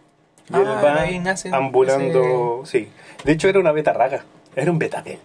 Y 0.51 0.55
Ah, 0.55 0.59
él 0.59 0.67
va 0.67 1.03
ahí 1.03 1.21
nace 1.21 1.51
ambulando. 1.53 2.63
Sí. 2.65 2.89
De 3.25 3.31
hecho, 3.31 3.49
era 3.49 3.61
una 3.61 3.71
betarraga. 3.71 4.25
Era 4.57 4.73
un 4.73 4.81
betabel. 4.81 5.21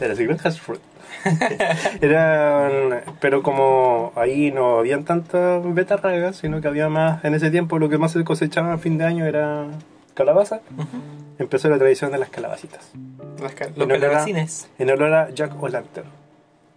Así, 0.00 0.26
Has 0.42 0.60
fruit. 0.60 0.80
Eran, 2.00 3.02
pero 3.20 3.42
como 3.42 4.12
ahí 4.16 4.50
no 4.50 4.78
habían 4.78 5.04
tantas 5.04 5.62
betarragas, 5.74 6.36
sino 6.36 6.60
que 6.60 6.68
había 6.68 6.88
más, 6.88 7.24
en 7.24 7.34
ese 7.34 7.50
tiempo 7.50 7.78
lo 7.78 7.88
que 7.88 7.98
más 7.98 8.12
se 8.12 8.24
cosechaba 8.24 8.74
a 8.74 8.78
fin 8.78 8.98
de 8.98 9.04
año 9.04 9.26
era 9.26 9.66
calabaza, 10.14 10.60
empezó 11.38 11.68
la 11.68 11.78
tradición 11.78 12.12
de 12.12 12.18
las 12.18 12.28
calabacitas. 12.28 12.90
Los, 13.40 13.52
calabacines. 13.52 14.68
En 14.78 14.90
honor 14.90 15.14
a 15.14 15.30
Jack 15.30 15.60
O'Lantern. 15.62 16.06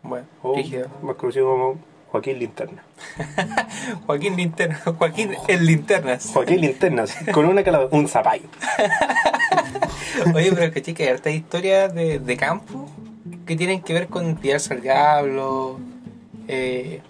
Bueno, 0.03 0.25
o 0.41 0.55
rígido. 0.55 0.87
más 1.01 1.15
conocido 1.15 1.47
como 1.47 1.77
Joaquín 2.11 2.39
Linterna. 2.39 2.83
Joaquín 4.05 4.35
Linterna. 4.35 4.79
Joaquín 4.97 5.31
el 5.47 5.65
Linternas. 5.65 6.31
Joaquín 6.31 6.61
Linternas, 6.61 7.15
con 7.33 7.45
una 7.45 7.63
calabaza, 7.63 7.95
un 7.95 8.07
zapallo. 8.07 8.47
Oye, 10.33 10.51
pero 10.53 10.71
que 10.71 10.81
chica, 10.81 11.03
hay 11.03 11.09
hartas 11.09 11.33
historias 11.33 11.93
de, 11.93 12.19
de 12.19 12.37
campo 12.37 12.89
que 13.45 13.55
tienen 13.55 13.81
que 13.81 13.93
ver 13.93 14.07
con 14.07 14.35
tirarse 14.37 14.73
al 14.73 14.81
diablo. 14.81 15.79
Eh, 16.47 17.01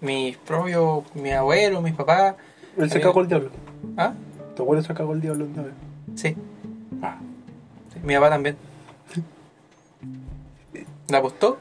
mis 0.00 0.36
propios, 0.38 1.04
mi 1.14 1.30
abuelo, 1.32 1.82
mis 1.82 1.94
papás. 1.94 2.34
Él 2.76 2.90
se 2.90 2.98
Eh, 2.98 3.00
cagó 3.00 3.20
el 3.20 3.28
diablo. 3.28 3.50
¿Ah? 3.96 4.12
Tu 4.56 4.62
abuelo 4.62 4.82
se 4.82 4.92
cagó 4.94 5.12
el 5.12 5.20
diablo 5.20 5.44
una 5.46 5.62
vez. 5.62 5.72
Sí. 6.14 6.36
Ah. 7.02 7.18
Sí, 7.92 7.98
Mi 8.02 8.14
papá 8.14 8.30
también. 8.30 8.56
¿La 11.08 11.18
apostó? 11.18 11.58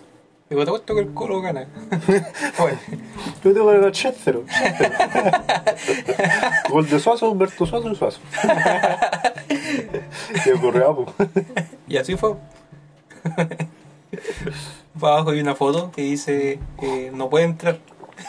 Digo, 0.50 0.64
te 0.64 0.70
apuesto 0.70 0.96
que 0.96 1.02
el 1.02 1.10
culo 1.10 1.42
gana. 1.42 1.68
bueno, 2.60 2.78
Yo 3.44 3.54
tengo 3.54 3.68
que 3.70 3.78
ganar 3.78 3.92
3-0. 3.92 6.70
Gol 6.72 6.90
de 6.90 7.00
Suazo, 7.00 7.30
Humberto 7.32 7.66
Suazo 7.68 7.92
y 7.92 7.96
Suazo. 7.96 8.20
Se 10.44 10.54
ocurrió, 10.54 11.06
y 11.88 11.98
así 11.98 12.16
fue. 12.16 12.36
Abajo 14.96 15.32
hay 15.32 15.40
una 15.40 15.56
foto 15.56 15.92
que 15.92 16.02
dice 16.02 16.60
no 17.14 17.30
puede 17.30 17.46
entrar. 17.46 17.80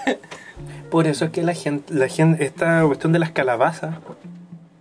Por 0.91 1.07
eso 1.07 1.27
es 1.27 1.31
que 1.31 1.43
la 1.43 1.55
gente, 1.55 1.95
la 1.95 2.09
gente, 2.09 2.45
esta 2.45 2.85
cuestión 2.85 3.13
de 3.13 3.19
las 3.19 3.31
calabazas, 3.31 3.97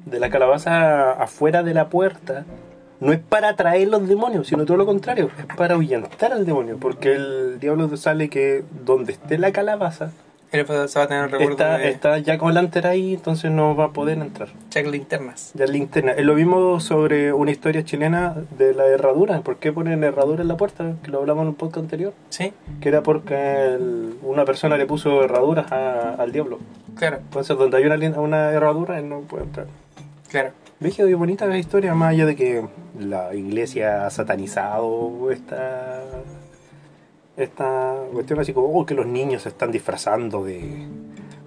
de 0.06 0.20
la 0.20 0.30
calabaza 0.30 1.12
afuera 1.12 1.64
de 1.64 1.74
la 1.74 1.90
puerta, 1.90 2.46
no 3.00 3.14
es 3.14 3.20
para 3.20 3.50
atraer 3.50 3.88
los 3.88 4.08
demonios, 4.08 4.48
sino 4.48 4.66
todo 4.66 4.78
lo 4.78 4.86
contrario, 4.86 5.30
es 5.38 5.56
para 5.56 5.76
ahuyentar 5.76 6.34
al 6.34 6.46
demonio, 6.46 6.78
porque 6.80 7.14
el 7.14 7.60
diablo 7.60 7.96
sale 7.96 8.30
que 8.30 8.64
donde 8.86 9.14
esté 9.14 9.38
la 9.38 9.52
calabaza, 9.52 10.12
Él 10.52 10.66
se 10.88 10.98
va 11.00 11.06
a 11.06 11.08
tener 11.08 11.26
el 11.26 11.32
recuerdo 11.32 11.52
está, 11.52 11.78
de 11.78 11.90
está 11.90 12.18
ya 12.18 12.38
con 12.40 12.54
la 12.56 12.60
antera 12.62 12.90
ahí, 12.90 13.14
entonces 13.14 13.52
no 13.52 13.76
va 13.76 13.86
a 13.86 13.90
poder 13.94 14.18
entrar. 14.18 14.50
check 14.70 14.88
linternas. 14.88 15.52
Ya 15.54 15.66
linterna. 15.68 16.14
Es 16.14 16.26
lo 16.26 16.34
mismo 16.34 16.80
sobre 16.80 17.32
una 17.34 17.52
historia 17.52 17.84
chilena 17.84 18.36
de 18.58 18.74
la 18.74 18.86
herradura. 18.88 19.42
¿Por 19.42 19.58
qué 19.58 19.72
ponen 19.72 20.04
herradura 20.04 20.42
en 20.42 20.48
la 20.48 20.58
puerta? 20.58 20.94
Que 21.04 21.12
lo 21.12 21.20
hablamos 21.20 21.44
en 21.44 21.50
un 21.50 21.56
podcast 21.56 21.84
anterior. 21.84 22.14
Sí, 22.30 22.52
Que 22.82 22.90
era 22.90 23.04
porque 23.04 23.36
el- 23.76 24.16
una 24.24 24.44
persona 24.46 24.76
le 24.78 24.88
puso 24.88 25.24
herraduras 25.24 25.72
a- 25.72 26.16
al 26.16 26.32
diablo. 26.32 26.58
claro, 26.96 27.18
Entonces, 27.18 27.56
donde 27.56 27.78
hay 27.78 27.86
una, 27.86 28.20
una 28.20 28.52
herradura, 28.52 28.98
él 28.98 29.08
no 29.08 29.20
puede 29.22 29.44
entrar. 29.44 29.68
claro. 30.30 30.50
Veje 30.82 31.06
qué 31.06 31.14
bonita 31.14 31.46
la 31.46 31.58
historia, 31.58 31.94
más 31.94 32.12
allá 32.12 32.26
de 32.26 32.38
que 32.38 32.66
la 32.98 33.36
iglesia 33.36 34.06
ha 34.06 34.10
satanizado 34.10 35.30
esta, 35.30 36.00
esta 37.44 37.96
cuestión 38.12 38.40
así 38.40 38.54
como 38.54 38.68
oh, 38.68 38.86
que 38.86 38.94
los 38.94 39.06
niños 39.06 39.44
se 39.44 39.50
están 39.50 39.72
disfrazando 39.72 40.44
de... 40.44 40.88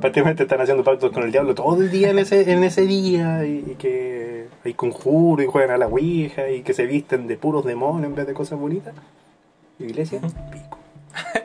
Prácticamente 0.00 0.42
están 0.42 0.60
haciendo 0.60 0.82
pactos 0.82 1.12
con 1.12 1.22
el 1.22 1.30
diablo 1.30 1.54
todo 1.54 1.80
el 1.80 1.90
día 1.90 2.10
en 2.10 2.18
ese, 2.18 2.50
en 2.50 2.64
ese 2.64 2.86
día 2.86 3.44
y, 3.44 3.64
y 3.72 3.74
que 3.76 4.48
hay 4.64 4.74
conjuros 4.74 5.44
y 5.44 5.48
juegan 5.48 5.70
a 5.70 5.78
la 5.78 5.86
ouija 5.86 6.50
y 6.50 6.62
que 6.62 6.74
se 6.74 6.86
visten 6.86 7.26
de 7.26 7.36
puros 7.36 7.64
demonios 7.64 8.06
en 8.06 8.14
vez 8.14 8.26
de 8.26 8.34
cosas 8.34 8.58
bonitas. 8.58 8.94
Iglesia, 9.78 10.20
pico. 10.20 10.78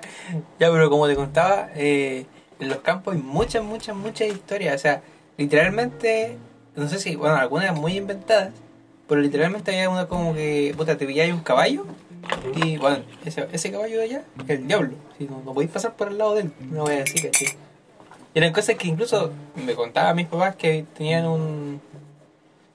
Ya, 0.60 0.70
pero 0.70 0.90
como 0.90 1.08
te 1.08 1.16
contaba, 1.16 1.70
eh, 1.76 2.26
en 2.60 2.68
los 2.68 2.80
campos 2.80 3.16
hay 3.16 3.22
muchas, 3.22 3.64
muchas, 3.64 3.96
muchas 3.96 4.28
historias. 4.28 4.76
O 4.76 4.78
sea, 4.78 5.02
literalmente, 5.38 6.38
no 6.76 6.88
sé 6.90 7.00
si, 7.00 7.16
bueno, 7.16 7.36
algunas 7.36 7.74
muy 7.74 7.96
inventadas, 7.96 8.52
pero 9.08 9.22
literalmente 9.22 9.72
había 9.72 9.90
una 9.90 10.08
como 10.08 10.34
que, 10.34 10.74
puta, 10.76 10.98
te 10.98 11.06
pilláis 11.06 11.34
un 11.34 11.42
caballo 11.42 11.86
y, 12.56 12.78
bueno, 12.78 13.04
ese, 13.26 13.48
ese 13.52 13.72
caballo 13.72 13.98
de 13.98 14.04
allá 14.04 14.24
es 14.44 14.50
el 14.50 14.68
diablo. 14.68 14.96
Si 15.18 15.26
no, 15.26 15.42
no 15.44 15.54
podéis 15.54 15.72
pasar 15.72 15.96
por 15.96 16.10
el 16.10 16.18
lado 16.18 16.36
de 16.36 16.42
él, 16.42 16.54
no 16.72 16.84
voy 16.84 16.94
a 16.94 16.98
decir 16.98 17.30
que 17.30 17.38
sí. 17.38 17.46
Eran 18.34 18.54
cosas 18.54 18.76
que 18.76 18.88
incluso 18.88 19.32
me 19.56 19.74
contaban 19.74 20.16
mis 20.16 20.28
papás 20.28 20.56
que 20.56 20.86
tenían 20.96 21.26
un, 21.26 21.82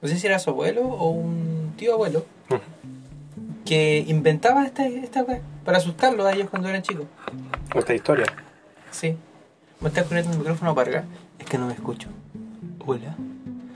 no 0.01 0.07
sé 0.09 0.17
si 0.19 0.27
era 0.27 0.37
su 0.39 0.49
abuelo 0.49 0.81
o 0.81 1.09
un 1.09 1.73
tío 1.77 1.93
abuelo, 1.93 2.25
que 3.65 4.03
inventaba 4.07 4.65
esta, 4.65 4.85
esta 4.85 5.23
wea 5.23 5.41
para 5.63 5.77
asustarlos 5.77 6.25
a 6.25 6.33
ellos 6.33 6.49
cuando 6.49 6.67
eran 6.67 6.81
chicos. 6.81 7.05
Esta 7.73 7.93
historia. 7.93 8.25
Sí. 8.91 9.15
Me 9.79 9.87
estás 9.87 10.05
poniendo 10.05 10.31
el 10.33 10.39
micrófono 10.39 10.75
para 10.75 10.89
acá. 10.89 11.05
Es 11.39 11.45
que 11.45 11.57
no 11.57 11.67
me 11.67 11.73
escucho. 11.73 12.09
Hola. 12.85 13.15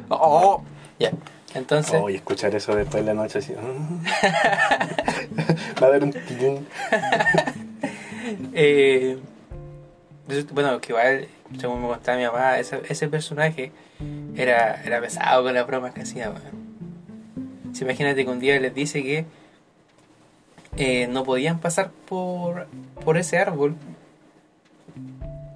Oh. 0.10 0.62
Ya. 1.00 1.12
Entonces, 1.54 2.02
Oye, 2.02 2.18
escuchar 2.18 2.54
eso 2.56 2.76
después 2.76 3.06
de 3.06 3.14
la 3.14 3.22
noche 3.22 3.40
así. 3.40 3.54
Va 5.82 5.88
a 5.88 5.90
dar 5.90 6.04
un 6.04 6.12
tilín. 6.12 6.68
eh, 8.54 9.18
bueno, 10.52 10.82
que 10.82 10.92
igual, 10.92 11.28
según 11.60 11.82
me 11.82 11.88
contaba 11.88 12.18
mi 12.18 12.26
mamá, 12.26 12.60
ese, 12.60 12.82
ese 12.90 13.08
personaje 13.08 13.72
era, 14.36 14.82
era 14.84 15.00
pesado 15.00 15.44
con 15.44 15.54
las 15.54 15.66
bromas 15.66 15.94
que 15.94 16.02
hacía. 16.02 16.34
Si 17.74 17.84
imagínate 17.84 18.26
que 18.26 18.32
un 18.32 18.40
día 18.40 18.60
les 18.60 18.74
dice 18.74 19.04
que 19.04 19.26
eh, 20.76 21.08
no 21.08 21.24
podían 21.24 21.60
pasar 21.60 21.92
por, 22.08 22.68
por 23.04 23.18
ese 23.18 23.38
árbol 23.38 23.76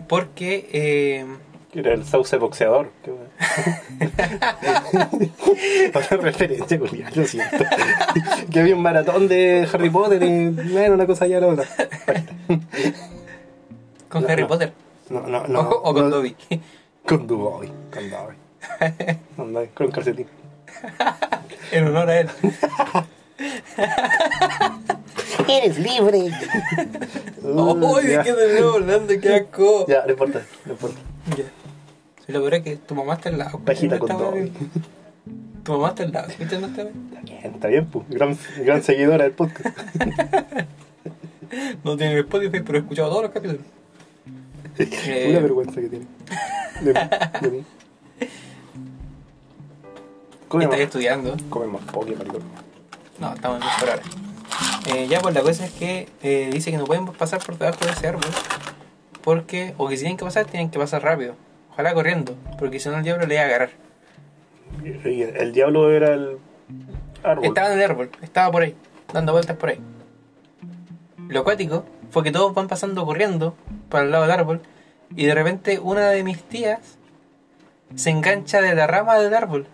porque 0.07 0.69
eh, 0.73 1.25
Era 1.73 1.93
el 1.93 2.03
sauce 2.05 2.35
boxeador. 2.37 2.91
Qué 3.03 3.11
bueno. 3.11 3.29
Otra 5.95 6.17
referencia, 6.17 6.77
Julián, 6.77 7.11
lo 7.15 7.25
siento. 7.25 7.63
que 8.51 8.59
había 8.59 8.75
un 8.75 8.81
maratón 8.81 9.27
de 9.29 9.67
Harry 9.71 9.89
Potter 9.89 10.21
y 10.23 10.49
bueno, 10.49 10.95
una 10.95 11.05
cosa 11.05 11.27
ya 11.27 11.39
la 11.39 11.47
otra. 11.47 11.65
con 14.09 14.23
No, 14.23 14.27
Harry 14.29 14.41
no. 14.41 14.47
Potter 14.49 14.73
No, 15.09 15.21
no, 15.21 15.47
no. 15.47 15.59
o, 15.61 15.89
o 15.89 15.93
con 15.93 16.09
no, 16.09 16.15
Dobby. 16.17 16.35
Con 17.05 17.25
Duboy. 17.25 17.67
Con 17.91 18.09
Dobby. 18.09 18.35
Con 19.37 19.53
Dobby, 19.53 19.67
Con 19.73 19.91
calcetín. 19.91 20.27
en 21.71 21.87
honor 21.87 22.09
a 22.09 22.19
él. 22.19 22.29
Eres 25.47 25.79
libre. 25.79 26.31
¡Uy, 27.43 28.03
de 28.03 28.17
qué 28.23 28.33
te 28.33 28.45
veo 28.45 28.75
hablando! 28.75 29.13
¡Qué 29.19 29.33
asco! 29.35 29.85
Ya, 29.87 30.03
no 30.05 30.11
importa, 30.11 30.41
no 30.65 30.71
importa. 30.73 30.97
Ya. 31.37 31.43
Si 32.31 32.37
lo 32.37 32.43
peor 32.43 32.53
es 32.53 32.63
que 32.63 32.77
tu 32.77 32.95
mamá 32.95 33.15
está 33.15 33.27
al 33.27 33.37
lado. 33.39 33.59
Pajita 33.59 33.99
¿Cómo 33.99 34.17
con 34.17 34.33
bien? 34.33 34.53
Tu 35.65 35.71
mamá 35.73 35.89
está 35.89 36.03
al 36.03 36.13
lado. 36.13 36.27
¿Viste 36.39 36.55
está 36.55 36.83
bien? 36.83 37.09
Está 37.09 37.21
bien, 37.21 37.53
está 37.53 37.67
bien, 37.67 37.85
pues. 37.87 38.09
Gran, 38.09 38.37
gran 38.63 38.83
seguidora 38.83 39.25
del 39.25 39.33
podcast. 39.33 39.77
No 41.83 41.97
tiene 41.97 42.17
Spotify, 42.19 42.61
pero 42.65 42.77
he 42.77 42.81
escuchado 42.81 43.09
todos 43.09 43.23
los 43.23 43.31
capítulos. 43.31 43.61
Eh, 44.77 45.27
Una 45.31 45.39
vergüenza 45.41 45.81
que 45.81 45.89
tiene. 45.89 46.05
De 46.79 46.93
mí, 46.93 46.99
de 47.41 47.51
mí. 47.51 47.65
Come 50.47 50.63
Estás 50.63 50.79
más, 50.79 50.85
estudiando. 50.85 51.35
come 51.49 51.67
más 51.67 51.81
poke. 51.91 52.15
No, 53.19 53.33
estamos 53.33 53.61
en 53.61 53.67
por. 53.85 54.95
Eh, 54.95 55.07
ya, 55.09 55.19
pues 55.19 55.35
la 55.35 55.41
cosa 55.41 55.65
es 55.65 55.73
que 55.73 56.07
eh, 56.23 56.49
dice 56.53 56.71
que 56.71 56.77
no 56.77 56.85
pueden 56.85 57.05
pasar 57.07 57.43
por 57.45 57.57
debajo 57.57 57.83
de 57.85 57.91
ese 57.91 58.07
árbol. 58.07 58.23
Porque, 59.21 59.73
o 59.77 59.89
que 59.89 59.97
si 59.97 60.03
tienen 60.03 60.17
que 60.17 60.23
pasar, 60.23 60.45
tienen 60.45 60.71
que 60.71 60.79
pasar 60.79 61.03
rápido. 61.03 61.35
Ojalá 61.71 61.93
corriendo, 61.93 62.35
porque 62.57 62.79
si 62.79 62.89
no 62.89 62.97
el 62.97 63.03
diablo 63.03 63.25
le 63.25 63.35
va 63.35 63.41
a 63.41 63.45
agarrar. 63.45 63.69
Y 64.83 65.21
el 65.21 65.51
diablo 65.51 65.91
era 65.91 66.13
el 66.13 66.37
árbol. 67.23 67.45
Estaba 67.45 67.73
en 67.73 67.79
el 67.79 67.83
árbol, 67.83 68.09
estaba 68.21 68.51
por 68.51 68.63
ahí, 68.63 68.75
dando 69.13 69.31
vueltas 69.31 69.57
por 69.57 69.69
ahí. 69.69 69.79
Lo 71.29 71.41
acuático 71.41 71.85
fue 72.09 72.23
que 72.23 72.31
todos 72.31 72.53
van 72.53 72.67
pasando 72.67 73.05
corriendo 73.05 73.55
para 73.89 74.03
el 74.03 74.11
lado 74.11 74.23
del 74.23 74.31
árbol 74.31 74.61
y 75.15 75.25
de 75.25 75.33
repente 75.33 75.79
una 75.79 76.09
de 76.09 76.23
mis 76.23 76.43
tías 76.43 76.97
se 77.95 78.09
engancha 78.09 78.61
de 78.61 78.75
la 78.75 78.87
rama 78.87 79.17
del 79.17 79.33
árbol. 79.33 79.67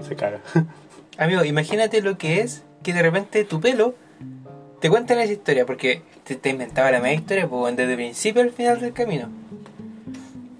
Se 0.00 0.16
caga. 0.16 0.40
Amigo, 1.18 1.44
imagínate 1.44 2.00
lo 2.00 2.16
que 2.16 2.40
es 2.40 2.62
que 2.82 2.92
de 2.92 3.02
repente 3.02 3.44
tu 3.44 3.60
pelo 3.60 3.94
te 4.80 4.88
cuentan 4.88 5.18
esa 5.18 5.32
historia, 5.32 5.66
porque 5.66 6.02
te, 6.24 6.36
te 6.36 6.50
inventaba 6.50 6.90
la 6.90 7.00
media 7.00 7.16
historia 7.16 7.48
pues, 7.48 7.76
desde 7.76 7.92
el 7.92 7.96
principio 7.96 8.42
al 8.42 8.52
final 8.52 8.80
del 8.80 8.92
camino. 8.92 9.28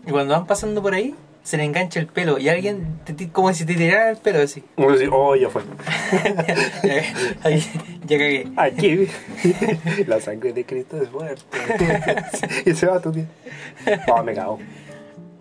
Y 0.09 0.11
cuando 0.11 0.33
van 0.35 0.47
pasando 0.47 0.81
por 0.83 0.95
ahí, 0.95 1.15
se 1.43 1.59
le 1.59 1.65
engancha 1.65 2.01
el 2.01 2.07
pelo 2.07 2.39
y 2.39 2.49
alguien, 2.49 2.99
te- 3.05 3.29
como 3.29 3.53
si 3.53 3.65
te 3.67 3.75
tirara 3.75 4.11
el 4.11 4.17
pelo 4.17 4.41
así. 4.41 4.65
Uno 4.77 4.93
dice, 4.93 5.09
oh, 5.13 5.37
ya 5.37 5.51
fue. 5.51 5.63
Ya 8.07 8.17
cagué. 8.19 8.49
Aquí. 8.57 9.07
La 10.07 10.19
sangre 10.21 10.55
de 10.55 10.65
Cristo 10.65 11.01
es 11.01 11.11
fuerte. 11.11 11.45
y 12.65 12.73
se 12.75 12.87
va 12.87 13.01
tu 13.01 13.13
tío. 13.13 13.25
Oh, 14.11 14.23
me 14.23 14.33
cago. 14.35 14.59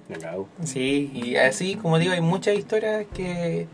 Me 0.09 0.17
cago. 0.17 0.49
Sí, 0.65 1.09
y 1.13 1.37
así, 1.37 1.75
como 1.75 1.97
digo, 1.97 2.11
hay 2.11 2.19
muchas 2.21 2.57
historias 2.57 3.05
que, 3.13 3.67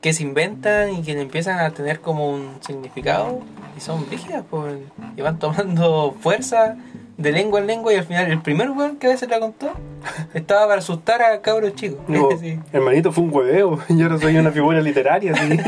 que 0.00 0.12
se 0.14 0.22
inventan 0.22 0.94
y 0.94 1.02
que 1.02 1.20
empiezan 1.20 1.58
a 1.60 1.70
tener 1.70 2.00
como 2.00 2.30
un 2.30 2.56
significado 2.66 3.40
y 3.76 3.80
son 3.80 4.08
rígidas, 4.10 4.44
pues, 4.50 4.78
y 5.16 5.20
van 5.20 5.38
tomando 5.38 6.16
fuerza 6.20 6.76
de 7.18 7.32
lengua 7.32 7.60
en 7.60 7.66
lengua 7.66 7.92
y 7.92 7.96
al 7.96 8.04
final 8.04 8.30
el 8.30 8.40
primer 8.40 8.70
weón 8.70 8.96
que 8.96 9.08
a 9.08 9.10
veces 9.10 9.28
la 9.28 9.38
contó 9.40 9.70
estaba 10.34 10.66
para 10.68 10.78
asustar 10.78 11.20
a 11.20 11.40
cabros 11.42 11.74
chicos. 11.74 11.98
Digo, 12.08 12.30
Sí. 12.40 12.58
hermanito, 12.72 13.12
fue 13.12 13.24
un 13.24 13.34
hueveo. 13.34 13.78
Yo 13.90 14.06
ahora 14.06 14.18
soy 14.18 14.36
una 14.38 14.50
figura 14.52 14.80
literaria. 14.80 15.34
¿sí? 15.34 15.58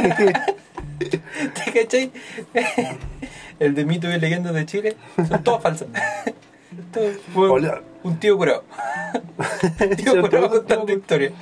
¿Te 0.99 1.73
cachai? 1.73 2.11
El 3.59 3.75
de 3.75 3.85
mito 3.85 4.11
y 4.11 4.19
leyendas 4.19 4.55
de 4.55 4.65
Chile 4.67 4.97
son 5.29 5.43
todas 5.43 5.63
falsas. 5.63 5.89
Fue 7.35 7.49
Hola. 7.49 7.83
Un 8.03 8.17
tío 8.19 8.39
curado. 8.39 8.65
tío 9.97 10.21
curado 10.23 10.49
contando 10.49 10.91
historia. 10.93 11.33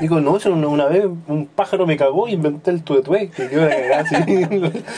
Digo, 0.00 0.20
no, 0.20 0.38
una, 0.44 0.66
una 0.68 0.86
vez 0.86 1.06
un 1.26 1.46
pájaro 1.46 1.86
me 1.86 1.96
cagó 1.96 2.28
y 2.28 2.32
inventé 2.32 2.70
el 2.70 2.82
tuetué, 2.82 3.30
que 3.30 3.44
así. 3.94 4.14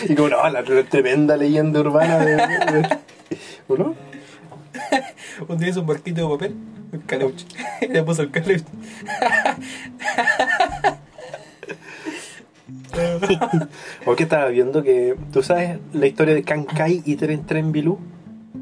Y 0.09 0.15
como, 0.17 0.29
no, 0.31 0.49
la 0.51 0.65
tremenda 0.89 1.37
leyenda 1.37 1.81
urbana 1.81 2.19
de... 2.19 2.35
de- 2.37 2.99
¿O 3.69 3.77
no? 3.77 3.95
Un 5.49 5.59
día 5.59 5.69
hizo 5.69 5.81
un 5.81 5.87
barquito 5.87 6.23
de 6.29 6.35
papel. 6.37 6.55
El 6.93 7.05
caleuche. 7.05 7.47
Le 7.89 8.03
puso 8.03 8.23
el 8.23 8.31
caleuche. 8.31 8.65
O 14.07 14.17
que 14.17 14.23
estaba 14.25 14.47
viendo 14.49 14.83
que, 14.83 15.17
¿tú 15.33 15.43
sabes 15.43 15.79
la 15.93 16.07
historia 16.07 16.35
de 16.35 16.43
Kankai 16.43 17.03
y 17.05 17.17
Tren 17.17 17.45
Tren 17.47 17.73
Bilú? 17.73 17.99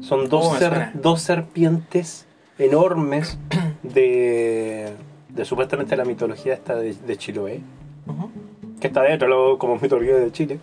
Son 0.01 0.29
dos, 0.29 0.45
Oh, 0.47 0.57
ser- 0.57 0.91
dos 0.93 1.21
serpientes 1.21 2.25
enormes 2.59 3.37
de, 3.83 4.93
de 5.29 5.45
supuestamente 5.45 5.95
la 5.95 6.05
mitología 6.05 6.53
esta 6.53 6.75
de, 6.75 6.93
de 6.93 7.17
Chiloé, 7.17 7.61
que 8.79 8.87
está 8.87 9.01
dentro 9.03 9.27
lo- 9.27 9.57
como 9.57 9.77
mitología 9.77 10.15
de 10.15 10.31
Chile. 10.31 10.59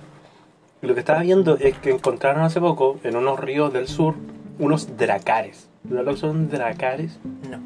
Y 0.83 0.87
lo 0.87 0.95
que 0.95 1.01
estaba 1.01 1.21
viendo 1.21 1.57
es 1.59 1.77
que 1.79 1.91
encontraron 1.91 2.43
hace 2.43 2.61
poco 2.61 2.99
en 3.03 3.17
unos 3.17 3.41
ríos 3.41 3.73
del 3.73 3.89
sur 3.89 4.15
unos 4.59 4.97
dracares. 4.97 5.69
¿Sabes 5.89 6.05
lo 6.05 6.13
que 6.13 6.21
son 6.21 6.49
dracares? 6.49 7.19
No. 7.51 7.59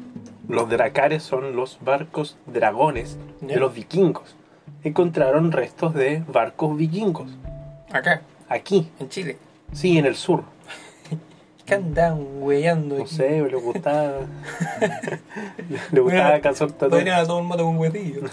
Los 0.47 0.69
dracares 0.69 1.23
son 1.23 1.55
los 1.55 1.77
barcos 1.81 2.37
dragones 2.47 3.17
de 3.41 3.57
los 3.57 3.73
vikingos. 3.73 4.35
Encontraron 4.83 5.51
restos 5.51 5.93
de 5.93 6.23
barcos 6.27 6.75
vikingos. 6.77 7.29
Acá, 7.91 8.21
Aquí, 8.47 8.89
en 8.99 9.09
Chile. 9.09 9.37
sí, 9.73 9.97
en 9.97 10.05
el 10.05 10.15
sur. 10.15 10.43
¿Qué 11.65 11.75
andan 11.75 12.17
weyando 12.41 12.97
No 12.97 13.05
sé, 13.07 13.41
le 13.41 13.55
gustaba. 13.57 14.21
le 15.91 15.99
gustaba 16.01 16.25
Mira, 16.29 16.41
cazar 16.41 16.71
tatuajes. 16.71 16.97
Podrían 16.97 17.19
a 17.19 17.25
todo 17.25 17.39
el 17.39 17.45
mundo 17.45 17.63
con 17.63 17.77
huetillo. 17.77 18.21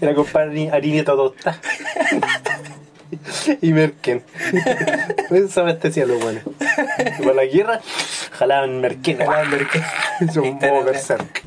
Era 0.00 0.14
comprar 0.14 0.50
harineta 0.72 1.12
tosta. 1.12 1.58
y 3.60 3.72
merken. 3.72 4.22
Eso 5.30 5.60
abastecía 5.60 6.06
lo 6.06 6.18
bueno. 6.18 6.40
Y 7.18 7.22
para 7.22 7.34
la 7.34 7.44
guerra, 7.44 7.80
jalaban 8.32 8.80
merken. 8.80 9.18
Jalaban 9.18 9.50
merken. 9.50 9.82
Es 10.20 10.36
un 10.36 10.54
modo 10.54 10.84
berserk. 10.84 11.42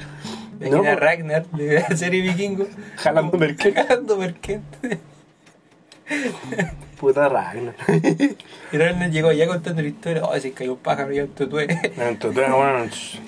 No, 0.59 0.83
No, 0.83 0.95
Ragnar 0.95 1.45
de 1.47 1.81
la 1.89 1.97
serie 1.97 2.21
Vikingo. 2.21 2.67
Jalando 2.97 3.37
merken. 3.37 3.73
Jalando 3.73 4.17
merken. 4.17 4.61
Puta 6.99 7.27
Ragnar. 7.27 7.75
Y 8.71 8.77
Ragnar 8.77 9.09
llegó 9.09 9.29
allá 9.29 9.47
contando 9.47 9.81
la 9.81 9.87
historia. 9.87 10.23
Oh, 10.23 10.39
si 10.39 10.51
cayó 10.51 10.73
un 10.73 10.79
pájaro 10.79 11.13
y 11.13 11.19
un 11.19 11.29
tutué. 11.29 11.67
Entonces, 11.97 12.49
bueno, 12.49 12.85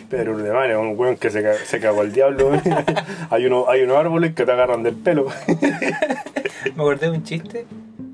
pero 0.10 0.38
de 0.38 0.52
madre, 0.52 0.78
un 0.78 0.98
weón 0.98 1.18
que 1.18 1.30
se, 1.30 1.66
se 1.66 1.80
cagó 1.80 2.04
el 2.04 2.14
diablo. 2.14 2.52
hay, 3.30 3.46
uno, 3.46 3.66
hay 3.70 3.82
unos 3.82 3.98
árboles 3.98 4.34
que 4.34 4.46
te 4.46 4.52
agarran 4.52 4.84
del 4.84 4.96
pelo. 4.96 5.28
Me 5.48 6.72
acordé 6.84 7.08
de 7.08 7.18
un 7.18 7.24
chiste 7.24 7.66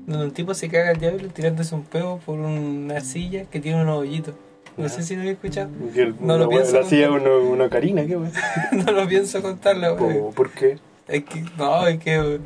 donde 0.06 0.24
un 0.26 0.30
tipo 0.32 0.54
se 0.54 0.68
caga 0.68 0.90
al 0.90 0.96
diablo 0.98 1.28
tirándose 1.28 1.74
un 1.74 1.84
peo 1.84 2.18
por 2.24 2.38
una 2.38 3.00
silla 3.00 3.44
que 3.44 3.60
tiene 3.60 3.82
unos 3.82 3.98
hoyitos. 4.00 4.34
No 4.76 4.88
sé 4.88 5.02
si 5.02 5.14
lo 5.14 5.20
había 5.20 5.32
escuchado. 5.32 5.68
El- 5.94 6.14
No 6.20 6.38
lo 6.38 6.48
pienso 6.48 6.72
La 6.80 6.80
contar. 6.82 7.10
una, 7.10 7.30
una 7.36 7.68
carina, 7.68 8.06
¿qué 8.06 8.16
no 8.72 8.92
lo 8.92 9.06
pienso 9.06 9.42
contarlo, 9.42 9.96
güey. 9.96 10.18
Po- 10.18 10.30
¿Por 10.30 10.50
qué? 10.50 10.78
Es 11.08 11.24
que, 11.24 11.44
no, 11.58 11.86
es 11.86 11.98
que, 11.98 12.40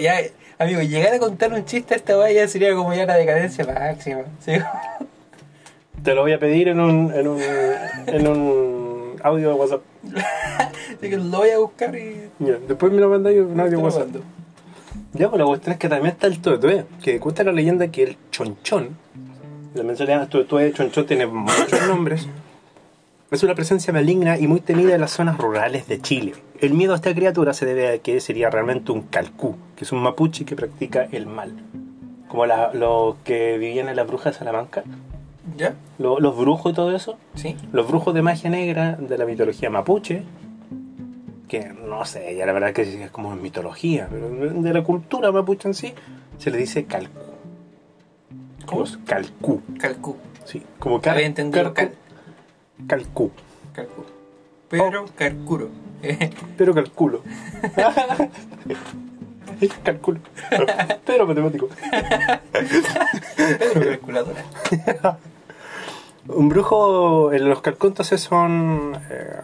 ya, 0.00 0.14
amigo, 0.58 0.80
llegar 0.82 1.14
a 1.14 1.18
contar 1.18 1.52
un 1.52 1.64
chiste 1.64 1.94
a 1.94 1.96
esta 1.96 2.14
valla 2.16 2.46
sería 2.46 2.74
como 2.74 2.94
ya 2.94 3.06
la 3.06 3.16
decadencia 3.16 3.64
máxima. 3.66 4.22
¿sí? 4.38 4.52
Te 6.04 6.14
lo 6.14 6.22
voy 6.22 6.32
a 6.32 6.38
pedir 6.38 6.68
en 6.68 6.80
un, 6.80 7.12
en 7.12 7.26
un, 7.28 7.40
en 8.06 8.26
un 8.28 9.16
audio 9.22 9.48
de 9.48 9.54
WhatsApp. 9.54 9.80
Así 10.98 11.10
que 11.10 11.16
lo 11.16 11.38
voy 11.38 11.50
a 11.50 11.58
buscar 11.58 11.94
y. 11.96 12.28
Ya, 12.38 12.54
después 12.68 12.92
me 12.92 13.00
lo 13.00 13.08
mandáis 13.08 13.38
en 13.38 13.44
un 13.46 13.58
audio 13.60 13.78
de 13.78 13.84
WhatsApp. 13.84 14.02
mando. 14.04 14.22
Ya, 15.14 15.28
pues 15.30 15.38
la 15.40 15.46
cuestión 15.46 15.72
es 15.74 15.78
que 15.78 15.88
también 15.88 16.12
está 16.14 16.26
el 16.26 16.40
tuetué, 16.40 16.86
que 17.02 17.20
cuenta 17.20 17.44
la 17.44 17.52
leyenda 17.52 17.88
que 17.88 18.02
el 18.02 18.16
chonchón, 18.30 18.96
también 19.74 19.96
se 19.96 20.04
le 20.04 20.12
llama 20.12 20.26
tuetué, 20.28 20.72
chonchón 20.72 21.06
tiene 21.06 21.26
muchos 21.26 21.80
nombres, 21.88 22.28
es 23.30 23.42
una 23.42 23.54
presencia 23.54 23.92
maligna 23.92 24.38
y 24.38 24.46
muy 24.48 24.60
temida 24.60 24.94
en 24.94 25.00
las 25.00 25.12
zonas 25.12 25.38
rurales 25.38 25.86
de 25.88 26.00
Chile. 26.00 26.34
El 26.60 26.74
miedo 26.74 26.92
a 26.92 26.96
esta 26.96 27.14
criatura 27.14 27.52
se 27.52 27.64
debe 27.66 27.88
a 27.88 27.98
que 27.98 28.20
sería 28.20 28.50
realmente 28.50 28.90
un 28.92 29.02
calcú, 29.02 29.56
que 29.76 29.84
es 29.84 29.92
un 29.92 30.02
mapuche 30.02 30.44
que 30.44 30.56
practica 30.56 31.06
el 31.12 31.26
mal. 31.26 31.52
Como 32.28 32.46
la- 32.46 32.72
los 32.72 33.16
que 33.24 33.58
vivían 33.58 33.88
en 33.88 33.96
las 33.96 34.06
brujas 34.06 34.32
de 34.34 34.38
Salamanca, 34.40 34.82
¿Ya? 35.56 35.74
lo- 35.98 36.18
los 36.20 36.36
brujos 36.36 36.72
y 36.72 36.74
todo 36.74 36.94
eso, 36.94 37.16
¿Sí? 37.34 37.56
los 37.72 37.86
brujos 37.86 38.14
de 38.14 38.22
magia 38.22 38.50
negra 38.50 38.96
de 38.98 39.16
la 39.18 39.24
mitología 39.26 39.70
mapuche, 39.70 40.22
que 41.48 41.72
no 41.72 42.04
sé, 42.04 42.34
ya 42.36 42.46
la 42.46 42.52
verdad 42.52 42.72
que 42.72 42.82
es 42.82 43.10
como 43.10 43.34
mitología, 43.36 44.08
pero 44.10 44.28
de 44.28 44.72
la 44.72 44.82
cultura 44.82 45.32
mapuche 45.32 45.68
en 45.68 45.74
sí, 45.74 45.94
se 46.38 46.50
le 46.50 46.58
dice 46.58 46.84
calcú. 46.84 47.20
¿Cómo? 48.66 48.80
Los 48.80 48.96
calcú, 48.98 49.62
Calcú. 49.78 50.16
sí, 50.44 50.62
como 50.78 51.00
cal, 51.00 51.14
Había 51.14 51.26
entendido 51.26 51.74
calcú, 51.74 51.94
calcú, 52.86 53.30
Calcú. 53.72 54.04
Pero 54.68 55.04
Carcuro. 55.16 55.68
pero 56.58 56.74
calculo. 56.74 57.22
calculo. 59.84 60.20
pero 61.04 61.26
matemático. 61.26 61.68
Pero 63.36 63.90
calculadora. 63.90 64.44
Un 66.26 66.48
brujo, 66.48 67.32
eh, 67.32 67.38
los 67.38 67.60
calcóntases 67.60 68.22
son 68.22 68.98
eh, 69.10 69.40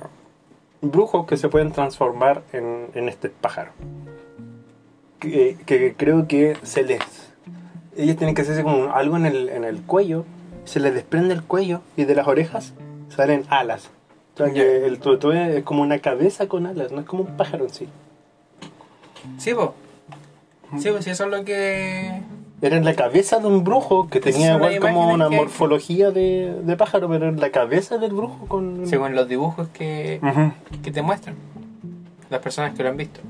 brujos 0.82 1.26
que 1.26 1.36
se 1.36 1.48
pueden 1.48 1.72
transformar 1.72 2.42
en, 2.52 2.88
en 2.94 3.08
este 3.08 3.28
pájaro. 3.30 3.72
Que, 5.18 5.56
que 5.66 5.94
creo 5.94 6.26
que 6.26 6.56
se 6.62 6.82
les. 6.82 7.00
Ellos 7.96 8.16
tienen 8.16 8.34
que 8.34 8.42
hacerse 8.42 8.62
como 8.62 8.92
algo 8.94 9.16
en 9.16 9.26
el, 9.26 9.48
en 9.50 9.64
el 9.64 9.82
cuello, 9.82 10.24
se 10.64 10.80
les 10.80 10.94
desprende 10.94 11.34
el 11.34 11.42
cuello 11.42 11.82
y 11.96 12.04
de 12.04 12.14
las 12.14 12.26
orejas 12.26 12.72
salen 13.08 13.44
alas. 13.50 13.90
O 14.34 14.36
sea 14.38 14.46
que 14.52 14.58
Ya. 14.80 14.86
el 14.86 14.98
tuetué 15.00 15.58
es 15.58 15.64
como 15.64 15.82
una 15.82 15.98
cabeza 15.98 16.48
con 16.48 16.66
alas, 16.66 16.92
no 16.92 17.00
es 17.00 17.06
como 17.06 17.24
un 17.24 17.36
pájaro 17.36 17.64
en 17.64 17.70
sí. 17.74 17.88
Sí, 19.36 19.52
pues. 19.54 19.68
Sí, 20.78 20.88
pues 20.90 21.06
eso 21.06 21.24
es 21.24 21.30
lo 21.30 21.44
que. 21.44 22.22
Era 22.62 22.76
en 22.76 22.84
la 22.84 22.94
cabeza 22.94 23.38
de 23.38 23.46
un 23.46 23.64
brujo 23.64 24.08
que 24.10 24.18
Esas 24.18 24.32
tenía 24.34 24.54
igual 24.56 24.78
como 24.80 25.12
una 25.12 25.28
que- 25.30 25.36
morfología 25.36 26.10
de, 26.10 26.60
de 26.62 26.76
pájaro, 26.76 27.08
pero 27.08 27.28
en 27.28 27.40
la 27.40 27.50
cabeza 27.50 27.96
del 27.98 28.12
brujo 28.12 28.46
con. 28.48 28.86
Según 28.86 29.14
los 29.14 29.26
dibujos 29.28 29.68
que, 29.68 30.20
que 30.82 30.90
te 30.90 31.00
muestran. 31.02 31.36
Las 32.28 32.40
personas 32.40 32.74
que 32.74 32.82
lo 32.82 32.90
han 32.90 32.96
visto. 32.96 33.20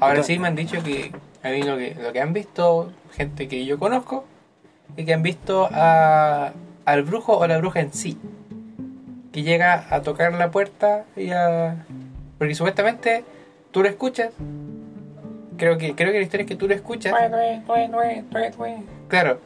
Ahora 0.00 0.22
sí 0.22 0.38
me 0.38 0.48
han 0.48 0.56
dicho 0.56 0.82
que 0.82 1.12
a 1.42 1.50
mí 1.50 1.62
lo 1.62 1.76
que, 1.76 1.94
lo 2.02 2.12
que 2.12 2.20
han 2.20 2.32
visto, 2.32 2.90
gente 3.12 3.46
que 3.48 3.64
yo 3.66 3.78
conozco, 3.78 4.24
es 4.96 5.06
que 5.06 5.14
han 5.14 5.22
visto 5.22 5.68
a, 5.70 6.52
al 6.86 7.02
brujo 7.02 7.36
o 7.38 7.46
la 7.46 7.58
bruja 7.58 7.80
en 7.80 7.92
sí. 7.92 8.18
Que 9.30 9.42
llega 9.42 9.86
a 9.90 10.02
tocar 10.02 10.32
la 10.34 10.50
puerta 10.50 11.04
y 11.16 11.30
a... 11.30 11.84
Porque 12.38 12.54
supuestamente 12.54 13.24
tú 13.70 13.82
lo 13.82 13.88
escuchas. 13.88 14.30
Creo 15.56 15.78
que, 15.78 15.94
creo 15.94 16.12
que 16.12 16.18
la 16.18 16.24
historia 16.24 16.44
es 16.44 16.48
que 16.48 16.56
tú 16.56 16.68
lo 16.68 16.74
escuchas. 16.74 17.12
Claro. 19.08 19.40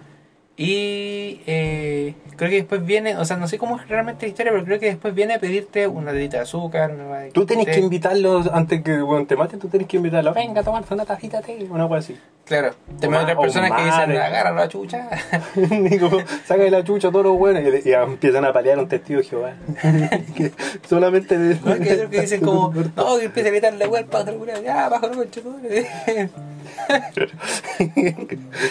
Y 0.61 1.41
eh, 1.47 2.15
creo 2.37 2.51
que 2.51 2.57
después 2.57 2.85
viene, 2.85 3.17
o 3.17 3.25
sea, 3.25 3.37
no 3.37 3.47
sé 3.47 3.59
cómo 3.59 3.79
es 3.79 3.87
realmente 3.87 4.27
la 4.27 4.31
historia, 4.31 4.51
pero 4.51 4.65
creo 4.65 4.81
que 4.81 4.87
después 4.87 5.15
viene 5.15 5.35
a 5.35 5.39
pedirte 5.39 5.87
una 5.87 6.13
dedita 6.13 6.39
de 6.39 6.43
azúcar. 6.43 6.91
Una 6.91 7.19
de 7.19 7.31
Tú 7.31 7.47
tenés 7.47 7.67
té. 7.67 7.73
que 7.73 7.79
invitarlo 7.79 8.43
antes 8.53 8.83
que 8.83 9.01
bueno, 9.01 9.25
te 9.25 9.37
maten, 9.37 9.61
tú 9.61 9.69
tenés 9.69 9.87
que 9.87 9.99
invitarlo. 9.99 10.35
Venga, 10.35 10.65
tomarte 10.65 10.93
una 10.93 11.05
tacita 11.05 11.41
de 11.43 11.59
té, 11.59 11.67
una 11.71 11.87
cosa 11.87 11.99
así. 12.01 12.19
Claro. 12.45 12.71
O 12.91 13.07
otras 13.07 13.37
personas 13.37 13.71
que 13.73 13.85
dicen, 13.85 14.11
agarra 14.11 14.51
la 14.53 14.69
chucha. 14.69 15.09
Digo, 15.55 16.11
saca 16.45 16.63
de 16.63 16.71
la 16.71 16.83
chucha 16.83 17.13
todo 17.13 17.23
lo 17.23 17.35
bueno 17.35 17.61
y, 17.61 17.89
y 17.89 17.93
empiezan 17.93 18.45
a 18.45 18.53
pelear 18.53 18.79
un 18.79 18.89
testigo 18.89 19.21
de 19.21 19.27
Jehová. 19.27 19.53
Que 20.35 20.53
solamente 20.89 21.39
de, 21.39 21.55
¿No? 21.55 21.77
Que 21.79 21.93
otros 21.93 22.11
que 22.11 22.21
dicen 22.23 22.41
como, 22.41 22.73
no, 22.97 23.19
que 23.19 23.27
empieza 23.27 23.49
a 23.49 23.53
gritarle 23.53 23.85
igual 23.85 24.07
pájaro, 24.07 24.39
culiao, 24.39 24.63
ya, 24.63 24.89
pájaro, 24.91 25.15
concha, 25.15 25.41
tu 25.41 25.51
madre. 25.51 25.87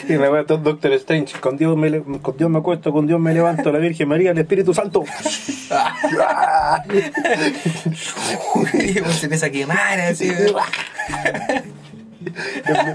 y 0.10 0.14
me 0.14 0.28
voy 0.28 0.40
a 0.40 0.46
todo 0.46 0.58
Doctor 0.58 0.94
Strange. 0.94 1.40
Con 1.40 1.58
Dios, 1.58 1.77
me, 1.78 2.02
con 2.22 2.38
Dios 2.38 2.50
me 2.50 2.60
acuesto, 2.60 2.92
con 2.92 3.08
Dios 3.08 3.20
me 3.20 3.34
levanto, 3.34 3.72
la 3.72 3.80
Virgen 3.80 4.08
María, 4.10 4.32
el 4.32 4.38
Espíritu 4.38 4.74
Santo. 4.74 5.04
pues 8.54 9.16
se 9.16 9.26
empieza 9.26 9.46
a 9.46 9.50
quemar 9.50 10.00
así. 10.00 10.32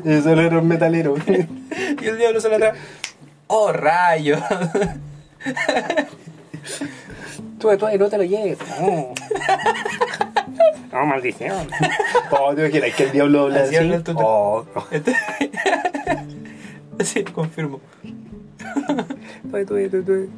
Eso 0.05 0.31
era 0.41 0.59
un 0.59 0.69
metalero. 0.69 1.15
y 1.27 2.05
el 2.07 2.19
diablo 2.19 2.41
se 2.41 2.49
la 2.49 2.59
trae. 2.59 2.73
Oh, 3.47 3.73
rayo. 3.73 4.39
Tú, 7.59 7.69
tú, 7.77 7.87
no 7.99 8.09
te 8.09 8.19
lo 8.19 8.25
lleves. 8.25 8.59
No, 8.81 9.15
no 10.93 11.07
maldición. 11.07 11.69
Oh, 12.31 12.55
¿te 12.55 12.63
imaginas 12.63 12.97
que 12.97 13.05
el 13.05 13.13
diablo 13.13 13.43
habla 13.43 13.61
Así 13.61 13.77
así? 13.77 13.93
Oh, 14.17 14.65
Este- 14.91 15.17
sí, 17.05 17.25
confirmo. 17.25 17.81
Tú. 19.67 20.29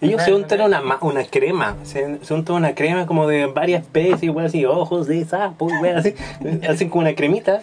Ellos 0.00 0.22
se 0.22 0.34
untan 0.34 0.60
una, 0.62 0.80
ma- 0.80 0.98
una 1.02 1.24
crema, 1.24 1.76
se, 1.84 2.18
se 2.24 2.34
untan 2.34 2.56
una 2.56 2.74
crema 2.74 3.06
como 3.06 3.28
de 3.28 3.46
varias 3.46 3.82
especies, 3.82 4.24
igual 4.24 4.46
así, 4.46 4.64
ojos 4.64 5.06
de 5.06 5.24
sapo, 5.24 5.68
igual 5.72 5.98
así. 5.98 6.14
Hacen 6.68 6.88
como 6.88 7.02
una 7.02 7.14
cremita, 7.14 7.62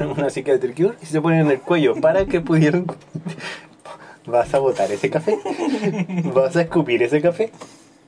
una 0.16 0.30
cicatriz 0.30 0.74
y 1.00 1.06
se 1.06 1.20
ponen 1.20 1.40
en 1.42 1.50
el 1.52 1.60
cuello 1.60 1.94
para 2.00 2.24
que 2.26 2.40
pudieran. 2.40 2.86
Vas 4.26 4.52
a 4.54 4.58
botar 4.58 4.90
ese 4.90 5.10
café, 5.10 5.36
vas 6.34 6.56
a 6.56 6.62
escupir 6.62 7.02
ese 7.02 7.20
café. 7.20 7.52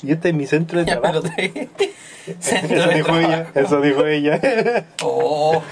Y 0.03 0.13
este 0.13 0.31
es 0.31 0.35
mi 0.35 0.47
centro 0.47 0.79
de 0.79 0.87
trabajo. 0.87 1.21
Centro 2.41 2.75
Eso 2.79 2.89
de 2.89 2.95
dijo 2.95 3.07
trabajo. 3.09 3.19
ella, 3.21 3.47
eso 3.55 3.81
dijo 3.83 4.07
ella. 4.07 4.87
Oh, 5.03 5.63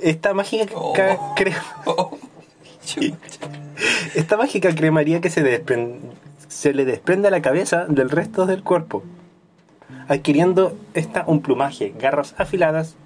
Esta 0.00 0.32
mágica 0.32 0.72
Oh. 0.74 1.34
crema. 1.36 1.62
oh. 1.84 2.16
Esta 4.14 4.36
mágica 4.36 4.74
cremaría 4.74 5.20
que 5.20 5.30
se, 5.30 5.62
se 6.48 6.74
le 6.74 6.84
desprende 6.84 7.28
a 7.28 7.30
la 7.30 7.42
cabeza 7.42 7.84
del 7.86 8.10
resto 8.10 8.46
del 8.46 8.62
cuerpo, 8.62 9.02
adquiriendo 10.08 10.76
esta 10.94 11.24
un 11.26 11.40
plumaje, 11.42 11.92
garras 11.98 12.34
afiladas 12.38 12.96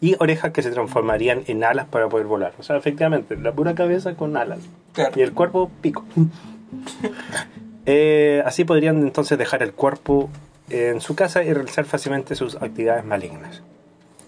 y 0.00 0.16
orejas 0.18 0.52
que 0.52 0.62
se 0.62 0.70
transformarían 0.70 1.42
en 1.46 1.64
alas 1.64 1.86
para 1.86 2.08
poder 2.08 2.26
volar. 2.26 2.52
O 2.58 2.62
sea, 2.62 2.76
efectivamente, 2.76 3.36
la 3.36 3.52
pura 3.52 3.74
cabeza 3.74 4.14
con 4.14 4.36
alas 4.36 4.58
Claro. 4.92 5.12
y 5.16 5.22
el 5.22 5.32
cuerpo 5.32 5.70
pico. 5.80 6.04
Eh, 7.86 8.42
así 8.46 8.64
podrían 8.64 9.02
entonces 9.02 9.36
dejar 9.36 9.62
el 9.62 9.72
cuerpo 9.74 10.30
en 10.70 11.02
su 11.02 11.14
casa 11.14 11.44
y 11.44 11.52
realizar 11.52 11.84
fácilmente 11.84 12.34
sus 12.34 12.56
actividades 12.56 13.04
malignas. 13.04 13.62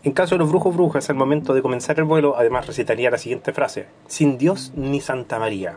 En 0.07 0.13
caso 0.13 0.37
de 0.37 0.39
los 0.39 0.49
brujos 0.51 0.73
brujas, 0.73 1.11
al 1.11 1.17
momento 1.17 1.53
de 1.53 1.63
comenzar 1.63 1.99
el 1.99 2.05
vuelo, 2.05 2.37
además 2.39 2.65
recitaría 2.69 3.11
la 3.11 3.19
siguiente 3.19 3.53
frase: 3.53 3.87
Sin 4.07 4.39
Dios 4.39 4.73
ni 4.77 5.01
Santa 5.01 5.41
María. 5.41 5.77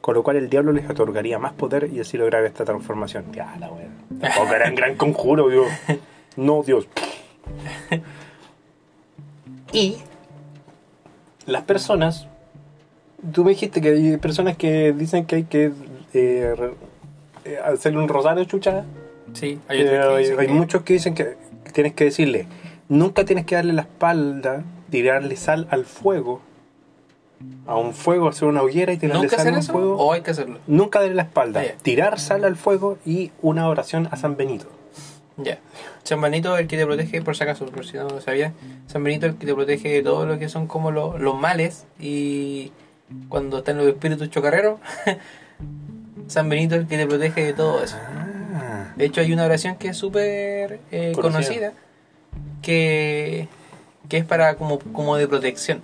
Con 0.00 0.14
lo 0.16 0.24
cual 0.24 0.36
el 0.36 0.48
diablo 0.50 0.72
les 0.72 0.90
otorgaría 0.90 1.38
más 1.38 1.52
poder 1.52 1.88
y 1.92 2.00
así 2.00 2.16
lograr 2.18 2.44
esta 2.44 2.64
transformación. 2.64 3.26
Ya, 3.32 3.54
la 3.60 3.70
wea. 3.70 3.86
Tampoco 4.20 4.52
era 4.54 4.68
un 4.68 4.74
gran 4.74 4.96
conjuro, 4.96 5.48
digo. 5.48 5.66
No, 6.36 6.62
Dios. 6.62 6.86
Y 9.72 9.96
las 11.46 11.62
personas. 11.64 12.26
Tú 13.32 13.44
me 13.44 13.50
dijiste 13.50 13.80
que 13.80 13.88
hay 13.90 14.16
personas 14.18 14.56
que 14.56 14.92
dicen 14.92 15.24
que 15.26 15.36
hay 15.36 15.44
que 15.44 15.72
eh, 16.14 16.54
eh, 17.44 17.58
hacerle 17.64 17.98
un 17.98 18.08
rosario 18.08 18.44
chucha. 18.44 18.84
Sí, 19.34 19.58
hay, 19.68 19.80
Eh, 19.80 19.84
que 19.84 19.98
hay, 19.98 20.24
hay 20.38 20.46
que- 20.46 20.52
muchos 20.52 20.82
que 20.82 20.92
dicen 20.94 21.14
que 21.14 21.36
tienes 21.72 21.94
que 21.94 22.04
decirle, 22.04 22.46
nunca 22.88 23.24
tienes 23.24 23.44
que 23.46 23.54
darle 23.54 23.72
la 23.72 23.82
espalda, 23.82 24.62
tirarle 24.90 25.36
sal 25.36 25.66
al 25.70 25.84
fuego, 25.84 26.40
a 27.66 27.76
un 27.76 27.94
fuego, 27.94 28.28
hacer 28.28 28.48
una 28.48 28.62
hoguera 28.62 28.92
y 28.92 28.96
tirarle 28.98 29.22
¿Nunca 29.22 29.36
sal 29.36 29.40
hacer 29.40 29.52
a 29.52 29.56
un 29.56 29.62
eso? 29.62 29.72
fuego. 29.72 29.96
¿O 29.96 30.12
hay 30.12 30.22
que 30.22 30.30
hacerlo? 30.32 30.58
Nunca 30.66 30.98
darle 31.00 31.14
la 31.14 31.22
espalda, 31.22 31.62
tirar 31.82 32.18
sal 32.18 32.44
al 32.44 32.56
fuego 32.56 32.98
y 33.06 33.30
una 33.42 33.68
oración 33.68 34.08
a 34.10 34.16
San 34.16 34.36
Benito. 34.36 34.66
Ya. 35.36 35.58
San 36.02 36.20
Benito 36.20 36.54
es 36.56 36.62
el 36.62 36.66
que 36.66 36.76
te 36.76 36.84
protege, 36.84 37.22
por 37.22 37.36
si 37.36 37.44
acaso, 37.44 37.66
por 37.66 37.86
si 37.86 37.96
no 37.96 38.08
lo 38.08 38.20
sabía. 38.20 38.54
San 38.86 39.04
Benito 39.04 39.26
es 39.26 39.32
el 39.34 39.38
que 39.38 39.46
te 39.46 39.54
protege 39.54 39.88
de 39.88 40.02
todo 40.02 40.26
lo 40.26 40.38
que 40.38 40.48
son 40.48 40.66
como 40.66 40.90
lo- 40.90 41.16
los 41.16 41.38
males 41.38 41.86
y 42.00 42.72
cuando 43.28 43.58
están 43.58 43.76
los 43.78 43.86
espíritus 43.86 44.30
chocarreros. 44.30 44.80
San 46.26 46.48
Benito 46.48 46.74
es 46.74 46.82
el 46.82 46.86
que 46.88 46.96
te 46.96 47.06
protege 47.06 47.44
de 47.44 47.52
todo 47.52 47.82
eso. 47.84 47.96
Ah, 48.54 48.92
De 48.96 49.04
hecho, 49.04 49.20
hay 49.20 49.32
una 49.32 49.44
oración 49.44 49.76
que 49.76 49.88
es 49.88 49.96
súper 49.96 50.80
eh, 50.90 51.12
Conocida. 51.14 51.22
conocida 51.70 51.72
que, 52.72 53.48
que 54.10 54.18
es 54.18 54.24
para 54.26 54.56
como, 54.56 54.78
como 54.92 55.16
de 55.16 55.26
protección. 55.26 55.80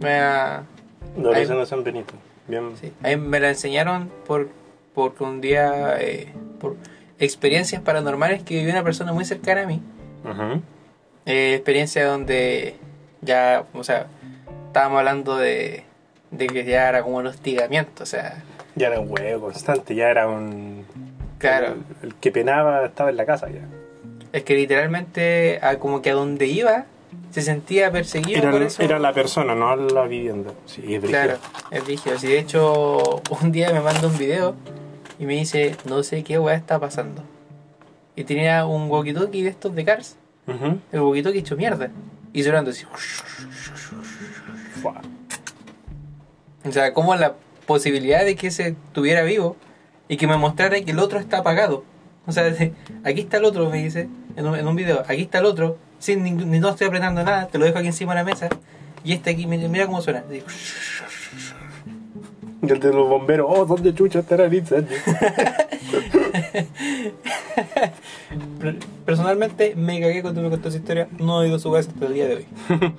Me 0.00 0.18
la 0.18 0.62
Ahí- 1.34 1.46
a 1.46 1.66
San 1.66 1.84
Benito. 1.84 2.14
Bien. 2.48 2.70
Sí, 2.80 2.90
me 3.18 3.40
la 3.40 3.50
enseñaron 3.50 4.10
por 4.26 4.48
porque 4.94 5.22
un 5.24 5.42
día 5.42 5.96
eh, 6.00 6.32
por 6.60 6.76
experiencias 7.18 7.82
paranormales 7.82 8.42
que 8.42 8.54
vivió 8.56 8.72
una 8.72 8.82
persona 8.82 9.12
muy 9.12 9.26
cercana 9.26 9.62
a 9.62 9.66
mí. 9.66 9.82
Eh, 11.26 11.54
experiencia 11.56 12.06
donde 12.06 12.76
ya, 13.20 13.64
o 13.74 13.84
sea, 13.84 14.06
estábamos 14.68 14.98
hablando 15.00 15.36
de, 15.36 15.84
de 16.30 16.46
que 16.46 16.64
ya 16.64 16.88
era 16.88 17.02
como 17.02 17.18
un 17.18 17.26
hostigamiento, 17.26 18.02
o 18.02 18.06
sea, 18.06 18.42
Ya 18.76 18.86
era 18.86 19.00
un 19.00 19.08
huevo 19.10 19.46
constante, 19.46 19.94
ya 19.94 20.08
era 20.10 20.26
un... 20.28 20.84
claro, 21.38 21.74
El, 22.02 22.08
el 22.08 22.14
que 22.14 22.30
penaba 22.30 22.84
estaba 22.86 23.10
en 23.10 23.16
la 23.18 23.26
casa 23.26 23.48
ya. 23.50 23.60
Es 24.34 24.42
que 24.42 24.54
literalmente 24.56 25.58
a, 25.62 25.78
como 25.78 26.02
que 26.02 26.10
a 26.10 26.14
donde 26.14 26.46
iba 26.46 26.86
se 27.30 27.40
sentía 27.42 27.92
perseguido 27.92 28.38
Era, 28.40 28.50
por 28.50 28.62
eso. 28.62 28.82
era 28.82 28.98
la 28.98 29.12
persona, 29.12 29.54
no 29.54 29.76
la 29.76 30.06
vivienda. 30.06 30.52
Sí, 30.66 30.80
es 30.82 31.00
brígido. 31.00 31.08
Claro, 31.08 31.38
es 31.70 31.86
rígido. 31.86 32.18
Si 32.18 32.26
de 32.26 32.38
hecho 32.40 33.22
un 33.42 33.52
día 33.52 33.72
me 33.72 33.80
manda 33.80 34.06
un 34.08 34.18
video 34.18 34.56
y 35.20 35.24
me 35.26 35.34
dice, 35.34 35.76
no 35.84 36.02
sé 36.02 36.24
qué 36.24 36.38
weá 36.40 36.56
está 36.56 36.80
pasando. 36.80 37.22
Y 38.16 38.24
tenía 38.24 38.66
un 38.66 38.88
walkie-talkie 38.90 39.42
de 39.44 39.48
estos 39.50 39.74
de 39.74 39.84
Cars, 39.84 40.16
Ujú. 40.48 40.78
el 40.92 41.00
walkie-talkie 41.00 41.38
hecho 41.38 41.56
mierda. 41.56 41.90
Y 42.32 42.42
sonando 42.42 42.72
así. 42.72 42.84
O 46.66 46.72
sea, 46.72 46.92
como 46.92 47.14
la 47.14 47.34
posibilidad 47.66 48.24
de 48.24 48.34
que 48.36 48.50
se 48.50 48.68
estuviera 48.68 49.22
vivo 49.22 49.56
y 50.08 50.16
que 50.16 50.26
me 50.26 50.36
mostrara 50.36 50.80
que 50.80 50.90
el 50.90 50.98
otro 50.98 51.18
está 51.18 51.38
apagado. 51.38 51.84
O 52.26 52.32
sea, 52.32 52.52
aquí 53.04 53.20
está 53.20 53.36
el 53.36 53.44
otro, 53.44 53.68
me 53.70 53.82
dice, 53.84 54.08
en 54.36 54.46
un, 54.46 54.56
en 54.56 54.66
un 54.66 54.76
video, 54.76 55.02
aquí 55.06 55.22
está 55.22 55.38
el 55.38 55.44
otro, 55.46 55.76
sin 55.98 56.22
ni 56.22 56.58
no 56.60 56.70
estoy 56.70 56.86
apretando 56.88 57.22
nada, 57.22 57.46
te 57.46 57.58
lo 57.58 57.64
dejo 57.64 57.78
aquí 57.78 57.86
encima 57.88 58.12
de 58.14 58.20
la 58.20 58.24
mesa. 58.24 58.48
Y 59.04 59.12
este 59.12 59.30
aquí, 59.30 59.46
mira, 59.46 59.86
cómo 59.86 60.00
suena. 60.00 60.24
Y 62.62 62.70
el 62.72 62.80
de 62.80 62.92
los 62.92 63.06
bomberos, 63.08 63.46
oh, 63.50 63.66
¿dónde 63.66 63.94
chucha 63.94 64.20
estará 64.20 64.46
el 64.46 64.54
incendio? 64.54 64.96
Per- 68.60 68.78
Personalmente 69.04 69.74
me 69.76 70.00
cagué 70.00 70.22
cuando 70.22 70.40
me 70.42 70.50
contó 70.50 70.68
esa 70.68 70.78
historia, 70.78 71.08
no 71.18 71.40
he 71.42 71.46
oído 71.46 71.58
su 71.58 71.68
voz 71.68 71.86
hasta 71.88 72.06
el 72.06 72.14
día 72.14 72.26
de 72.26 72.36
hoy. 72.36 72.46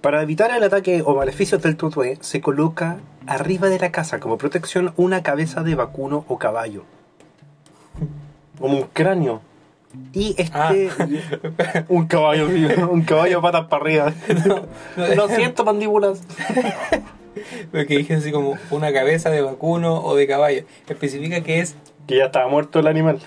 Para 0.00 0.20
evitar 0.22 0.50
el 0.50 0.62
ataque 0.64 1.02
o 1.06 1.14
maleficios 1.14 1.62
del 1.62 1.76
tutué, 1.76 2.18
se 2.20 2.40
coloca 2.40 2.96
arriba 3.28 3.68
de 3.68 3.78
la 3.78 3.92
casa 3.92 4.18
como 4.18 4.36
protección 4.36 4.92
una 4.96 5.22
cabeza 5.22 5.62
de 5.62 5.76
vacuno 5.76 6.24
o 6.28 6.38
caballo. 6.38 6.82
Como 8.58 8.78
un 8.78 8.86
cráneo. 8.92 9.40
Y 10.12 10.34
este. 10.38 10.90
un 11.88 12.06
caballo, 12.06 12.46
un 12.90 13.02
caballo 13.02 13.40
patas 13.40 13.66
para 13.66 13.82
arriba. 13.82 14.12
Lo 15.16 15.28
siento, 15.28 15.64
mandíbulas. 15.64 16.22
Porque 17.70 17.98
dije 17.98 18.14
así 18.14 18.30
como 18.30 18.58
una 18.70 18.92
cabeza 18.92 19.30
de 19.30 19.40
vacuno 19.40 20.02
o 20.02 20.14
de 20.14 20.26
caballo. 20.26 20.64
Especifica 20.86 21.40
que 21.40 21.60
es 21.60 21.74
Que 22.06 22.16
ya 22.18 22.26
estaba 22.26 22.48
muerto 22.48 22.78
el 22.78 22.86
animal. 22.86 23.20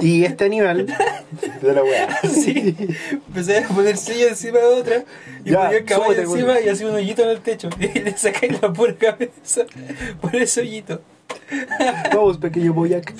Y 0.00 0.24
este 0.24 0.44
animal. 0.46 0.86
De 1.60 1.72
la 1.72 1.82
weá. 1.82 2.20
Sí, 2.22 2.76
empecé 3.12 3.58
a 3.58 3.68
poner 3.68 3.96
silla 3.96 4.28
encima 4.28 4.58
de 4.58 4.64
otra 4.64 5.04
y 5.44 5.50
Ya, 5.50 5.62
ponía 5.62 5.78
el 5.78 5.84
caballo 5.84 6.14
súbete, 6.14 6.22
encima 6.22 6.60
y 6.60 6.68
hacía 6.68 6.86
un 6.88 6.94
hoyito 6.94 7.22
en 7.22 7.30
el 7.30 7.40
techo. 7.40 7.68
Y 7.78 8.00
le 8.00 8.16
sacáis 8.16 8.60
la 8.60 8.72
pura 8.72 8.94
cabeza 8.94 9.64
por 10.20 10.34
ese 10.34 10.60
hoyito. 10.62 11.00
Vamos, 12.14 12.38
pequeño 12.38 12.72
boyac. 12.72 13.12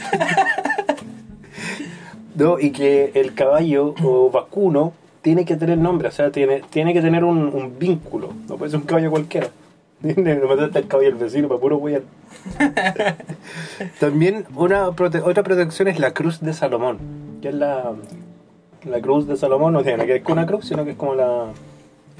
No, 2.35 2.59
y 2.59 2.71
que 2.71 3.13
el 3.15 3.35
caballo 3.35 3.95
o 4.03 4.31
vacuno 4.31 4.93
tiene 5.21 5.45
que 5.45 5.57
tener 5.57 5.79
nombre, 5.79 6.09
o 6.09 6.11
sea, 6.11 6.31
tiene, 6.33 6.63
tiene 6.71 6.93
que 6.95 7.01
tener 7.03 7.25
un, 7.25 7.39
un 7.55 7.79
vínculo. 7.79 8.31
No 8.49 8.57
puede 8.57 8.71
ser 8.71 8.81
un 8.81 8.87
caballo 8.87 9.11
cualquiera. 9.11 9.49
No 10.03 10.49
mataste 10.49 10.79
al 10.79 10.89
caballo 10.89 11.11
del 11.11 11.19
vecino 11.19 11.47
para 11.47 11.61
puro 11.61 11.77
huear. 11.77 12.03
También 14.01 14.45
una 14.57 14.89
prote- 14.91 15.23
otra 15.25 15.45
protección 15.45 15.87
es 15.87 16.01
la 16.01 16.13
cruz 16.13 16.41
de 16.41 16.53
Salomón, 16.55 16.99
que 17.41 17.51
es 17.51 17.55
la, 17.55 17.93
la 18.85 19.01
cruz 19.01 19.29
de 19.29 19.37
Salomón, 19.37 19.73
no 19.75 19.83
tiene 19.83 19.99
nada 19.99 20.07
que 20.07 20.13
ver 20.15 20.23
con 20.25 20.33
una 20.39 20.47
cruz, 20.47 20.67
sino 20.67 20.85
que 20.85 20.91
es 20.93 20.97
como 20.97 21.15
la, 21.15 21.45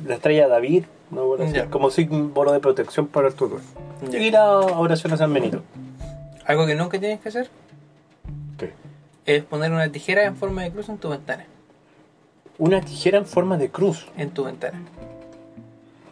la 0.07 0.15
estrella 0.15 0.45
de 0.45 0.51
David, 0.51 0.85
¿no? 1.11 1.25
Como 1.71 1.91
símbolo 1.91 2.53
de 2.53 2.61
protección 2.61 3.09
para 3.09 3.27
el 3.29 3.35
tutor. 3.35 3.59
Y 4.13 4.31
la 4.31 4.59
oración 4.61 5.13
a 5.15 5.17
San 5.17 5.33
Benito. 5.33 5.63
Algo 6.45 6.67
que 6.67 6.75
nunca 6.75 6.99
tienes 6.99 7.21
que 7.21 7.29
hacer 7.29 7.51
¿Qué? 8.59 8.73
es 9.27 9.45
poner 9.45 9.73
una 9.73 9.91
tijera 9.91 10.25
en 10.25 10.37
forma 10.37 10.63
de 10.63 10.71
cruz 10.71 10.89
en 10.89 10.99
tu 10.99 11.09
ventana. 11.09 11.47
Una 12.59 12.81
tijera 12.81 13.19
en 13.19 13.27
forma 13.27 13.57
de 13.57 13.71
cruz. 13.71 14.07
En 14.17 14.31
tu 14.31 14.45
ventana. 14.45 14.81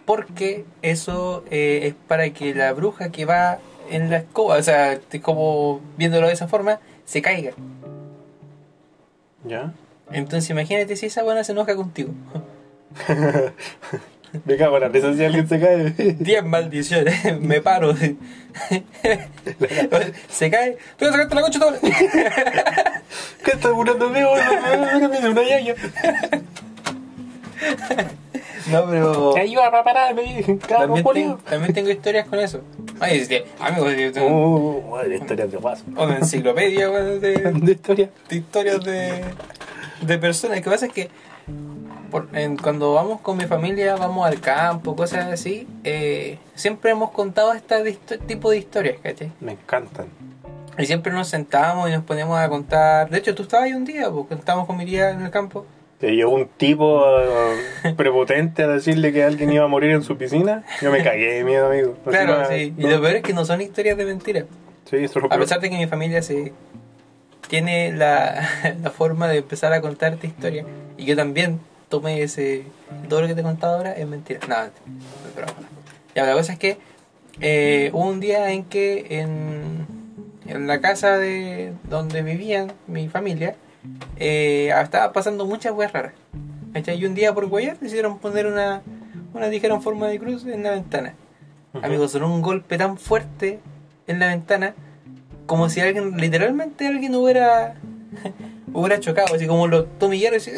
Porque 0.05 0.65
eso 0.83 1.45
eh, 1.51 1.81
es 1.85 1.95
para 2.09 2.31
que 2.31 2.55
la 2.55 2.73
bruja 2.73 3.11
que 3.11 3.25
va 3.25 3.59
en 3.91 4.11
la 4.11 4.19
escoba, 4.19 4.57
o 4.57 4.63
sea, 4.63 5.01
como 5.23 5.81
viéndolo 5.97 6.29
de 6.29 6.33
esa 6.33 6.49
forma, 6.49 6.81
se 7.05 7.23
caiga. 7.23 7.53
¿Ya? 9.45 9.73
Entonces 10.13 10.51
imagínate 10.51 10.97
si 10.97 11.07
esa 11.07 11.23
buena 11.23 11.45
se 11.45 11.53
enoja 11.53 11.77
contigo. 11.77 12.11
Me 14.45 14.57
cago 14.57 14.77
en 14.77 14.83
la 14.83 14.89
risa 14.89 15.15
si 15.15 15.25
alguien 15.25 15.49
se 15.49 15.61
cae. 15.61 15.91
10 16.19 16.45
maldiciones, 16.45 17.41
me 17.41 17.61
paro. 17.61 17.95
se 20.29 20.51
cae, 20.51 20.77
tú 20.99 21.05
vas 21.05 21.09
a 21.09 21.13
sacarte 21.13 21.35
la 21.35 21.41
concha 21.43 21.59
toda. 21.59 21.79
¿Qué 21.81 23.51
estás 23.53 23.73
burlando 23.73 24.09
de 24.09 24.21
mí? 24.21 24.27
Una 25.29 25.43
yaya. 25.43 25.75
No, 28.71 28.87
pero. 28.89 29.33
Te 29.35 29.41
ayuda 29.41 29.71
para 29.71 29.85
parar, 29.85 30.15
me 30.15 30.23
dije, 30.23 30.59
claro, 30.59 30.83
También, 30.85 31.05
Julio. 31.05 31.23
tengo, 31.25 31.37
también 31.39 31.73
tengo 31.75 31.91
historias 31.91 32.29
con 32.29 32.39
eso. 32.39 32.61
Ay, 33.01 33.19
este, 33.21 33.45
amigo, 33.59 33.91
yo 33.91 34.13
tengo 34.13 34.29
Oh, 34.31 34.91
madre, 34.97 35.17
historias 35.17 35.51
de 35.51 35.57
guaso. 35.57 35.83
una 35.97 36.19
enciclopedia 36.19 36.89
de, 36.89 37.21
De 37.53 37.73
historia. 37.73 38.11
de 38.29 38.37
historias 38.37 38.85
de, 38.85 39.25
de 40.03 40.19
personas. 40.19 40.59
Lo 40.59 40.63
que 40.65 40.71
pasa 40.71 40.87
es 40.87 40.93
que 40.93 41.09
por- 42.11 42.29
en- 42.35 42.57
cuando 42.57 42.93
vamos 42.95 43.21
con 43.21 43.37
mi 43.39 43.45
familia, 43.47 43.97
vamos 43.97 44.27
al 44.27 44.41
campo, 44.41 44.95
cosas 44.97 45.27
así, 45.33 45.67
eh, 45.85 46.39
siempre 46.55 46.91
hemos 46.91 47.11
contado 47.11 47.53
este 47.55 48.19
tipo 48.27 48.51
de 48.51 48.59
historias, 48.59 48.97
¿cachai? 49.03 49.33
Me 49.41 49.53
encantan. 49.53 50.07
Y 50.79 50.87
siempre 50.87 51.13
nos 51.13 51.29
sentábamos 51.29 51.89
y 51.89 51.93
nos 51.93 52.05
poníamos 52.05 52.39
a 52.39 52.49
contar. 52.49 53.11
De 53.11 53.19
hecho, 53.19 53.35
tú 53.35 53.43
estabas 53.43 53.67
ahí 53.67 53.73
un 53.75 53.85
día, 53.85 54.11
porque 54.11 54.35
estábamos 54.35 54.67
con 54.67 54.77
mi 54.77 54.85
tía 54.87 55.11
en 55.11 55.23
el 55.23 55.31
campo. 55.31 55.67
Te 55.99 56.13
llegó 56.17 56.31
un 56.31 56.47
tipo 56.47 57.03
eh, 57.85 57.93
prepotente 57.97 58.63
a 58.63 58.69
decirle 58.69 59.13
que 59.13 59.23
alguien 59.23 59.53
iba 59.53 59.65
a 59.65 59.69
morir 59.69 59.91
en 59.91 60.03
su 60.03 60.17
piscina. 60.17 60.65
Yo 60.81 60.91
me 60.91 61.03
cagué 61.05 61.35
de 61.35 61.45
miedo, 61.45 61.67
amigo. 61.67 61.95
Claro, 62.07 62.47
sí. 62.49 62.73
Y 62.79 62.83
lo 62.87 63.01
peor 63.03 63.17
es 63.17 63.23
que 63.23 63.35
no 63.35 63.45
son 63.45 63.61
historias 63.61 63.99
de 63.99 64.07
mentiras. 64.07 64.45
Sí, 64.89 64.97
eso 64.97 65.19
es 65.19 65.23
lo 65.23 65.27
A 65.27 65.29
peor. 65.31 65.41
pesar 65.43 65.61
de 65.61 65.69
que 65.69 65.77
mi 65.77 65.87
familia 65.87 66.23
se 66.23 66.55
tiene 67.49 67.93
la, 67.93 68.49
la 68.83 68.91
forma 68.91 69.29
de 69.29 69.39
empezar 69.39 69.73
a 69.75 69.81
contarte 69.83 70.27
historias. 70.27 70.67
Y 70.97 71.05
yo 71.05 71.17
también 71.17 71.61
tomé 71.91 72.23
ese. 72.23 72.65
Todo 73.11 73.21
lo 73.21 73.27
que 73.27 73.35
te 73.35 73.43
he 73.43 73.45
contado 73.45 73.77
ahora 73.77 73.93
es 73.93 74.07
mentira. 74.07 74.41
Nada, 74.49 74.71
es 75.29 75.37
broma. 75.37 75.53
Ya, 76.15 76.25
la 76.25 76.33
cosa 76.33 76.55
es 76.55 76.59
que 76.59 76.79
eh, 77.41 77.91
hubo 77.93 78.09
un 78.09 78.21
día 78.21 78.51
en 78.53 78.65
que 78.65 79.21
en, 79.21 79.87
en 80.47 80.67
la 80.67 80.81
casa 80.81 81.19
de 81.19 81.75
donde 81.85 82.23
vivían 82.23 82.73
mi 82.87 83.09
familia 83.09 83.57
eh, 84.17 84.73
estaba 84.83 85.13
pasando 85.13 85.45
muchas 85.45 85.75
weas 85.75 85.93
raras. 85.93 86.15
Y 86.75 87.05
un 87.05 87.15
día 87.15 87.35
por 87.35 87.47
guayar 87.47 87.79
decidieron 87.79 88.19
poner 88.19 88.47
una, 88.47 88.83
una 89.35 89.51
tijera 89.51 89.75
en 89.75 89.83
forma 89.83 90.07
de 90.07 90.19
cruz 90.19 90.47
en 90.47 90.63
la 90.63 90.71
ventana. 90.71 91.15
Ujú. 91.75 91.85
Amigos, 91.85 92.13
sonó 92.13 92.33
un 92.33 92.43
golpe 92.43 92.79
tan 92.79 92.97
fuerte 92.97 93.59
en 94.07 94.19
la 94.21 94.29
ventana 94.29 94.75
como 95.47 95.69
si 95.69 95.81
alguien, 95.81 96.17
literalmente 96.17 96.87
alguien 96.87 97.13
hubiera 97.17 97.75
hubiera 98.73 99.01
chocado, 99.01 99.35
así 99.35 99.49
como 99.49 99.67
los 99.67 99.87
tomilleros 99.99 100.47
así. 100.47 100.53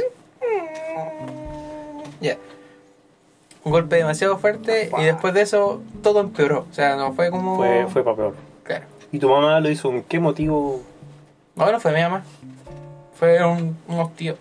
Ya. 2.20 2.37
Un 3.64 3.72
golpe 3.72 3.96
demasiado 3.96 4.38
fuerte 4.38 4.90
y 4.98 5.02
después 5.05 5.35
de 5.35 5.42
eso 5.42 5.83
todo 6.02 6.20
empeoró. 6.20 6.66
O 6.70 6.74
sea, 6.74 6.96
no 6.96 7.12
fue 7.12 7.31
como. 7.31 7.57
Fue, 7.57 7.87
fue 7.88 8.02
para 8.05 8.16
peor. 8.16 8.35
Claro. 8.64 8.87
¿Y 9.12 9.18
tu 9.18 9.28
mamá 9.28 9.61
lo 9.61 9.68
hizo 9.70 9.88
con 9.90 10.02
qué 10.02 10.18
motivo? 10.20 10.83
No, 11.55 11.70
no 11.70 11.81
fue 11.81 11.92
mi 11.92 12.00
mamá. 12.00 12.22
Fue 13.14 13.44
un, 13.46 13.76
unos 13.88 14.14
tíos. 14.16 14.37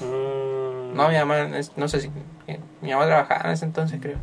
Mm, 0.00 0.94
No, 0.96 1.08
mi 1.08 1.14
mamá, 1.16 1.48
no 1.76 1.88
sé 1.88 2.00
si. 2.00 2.10
Mi 2.80 2.90
mamá 2.92 3.06
trabajaba 3.06 3.46
en 3.46 3.50
ese 3.52 3.64
entonces, 3.64 3.98
creo. 4.00 4.18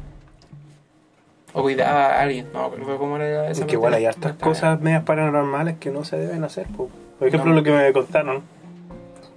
O 1.53 1.62
cuidaba 1.62 2.08
a 2.17 2.21
alguien. 2.21 2.47
No, 2.53 2.69
pero 2.69 2.97
cómo 2.97 3.15
era 3.17 3.49
esa 3.49 3.62
Es 3.62 3.67
que 3.67 3.73
igual 3.73 3.93
hay 3.93 4.05
hartas 4.05 4.34
No 4.34 4.39
cosas 4.39 4.79
medias 4.81 5.03
paranormales 5.03 5.77
que 5.77 5.89
no 5.89 6.03
se 6.05 6.17
deben 6.17 6.43
hacer. 6.43 6.67
po. 6.67 6.89
Por 7.19 7.27
ejemplo, 7.27 7.49
No. 7.51 7.55
lo 7.58 7.63
que 7.63 7.71
me 7.71 7.91
contaron 7.93 8.43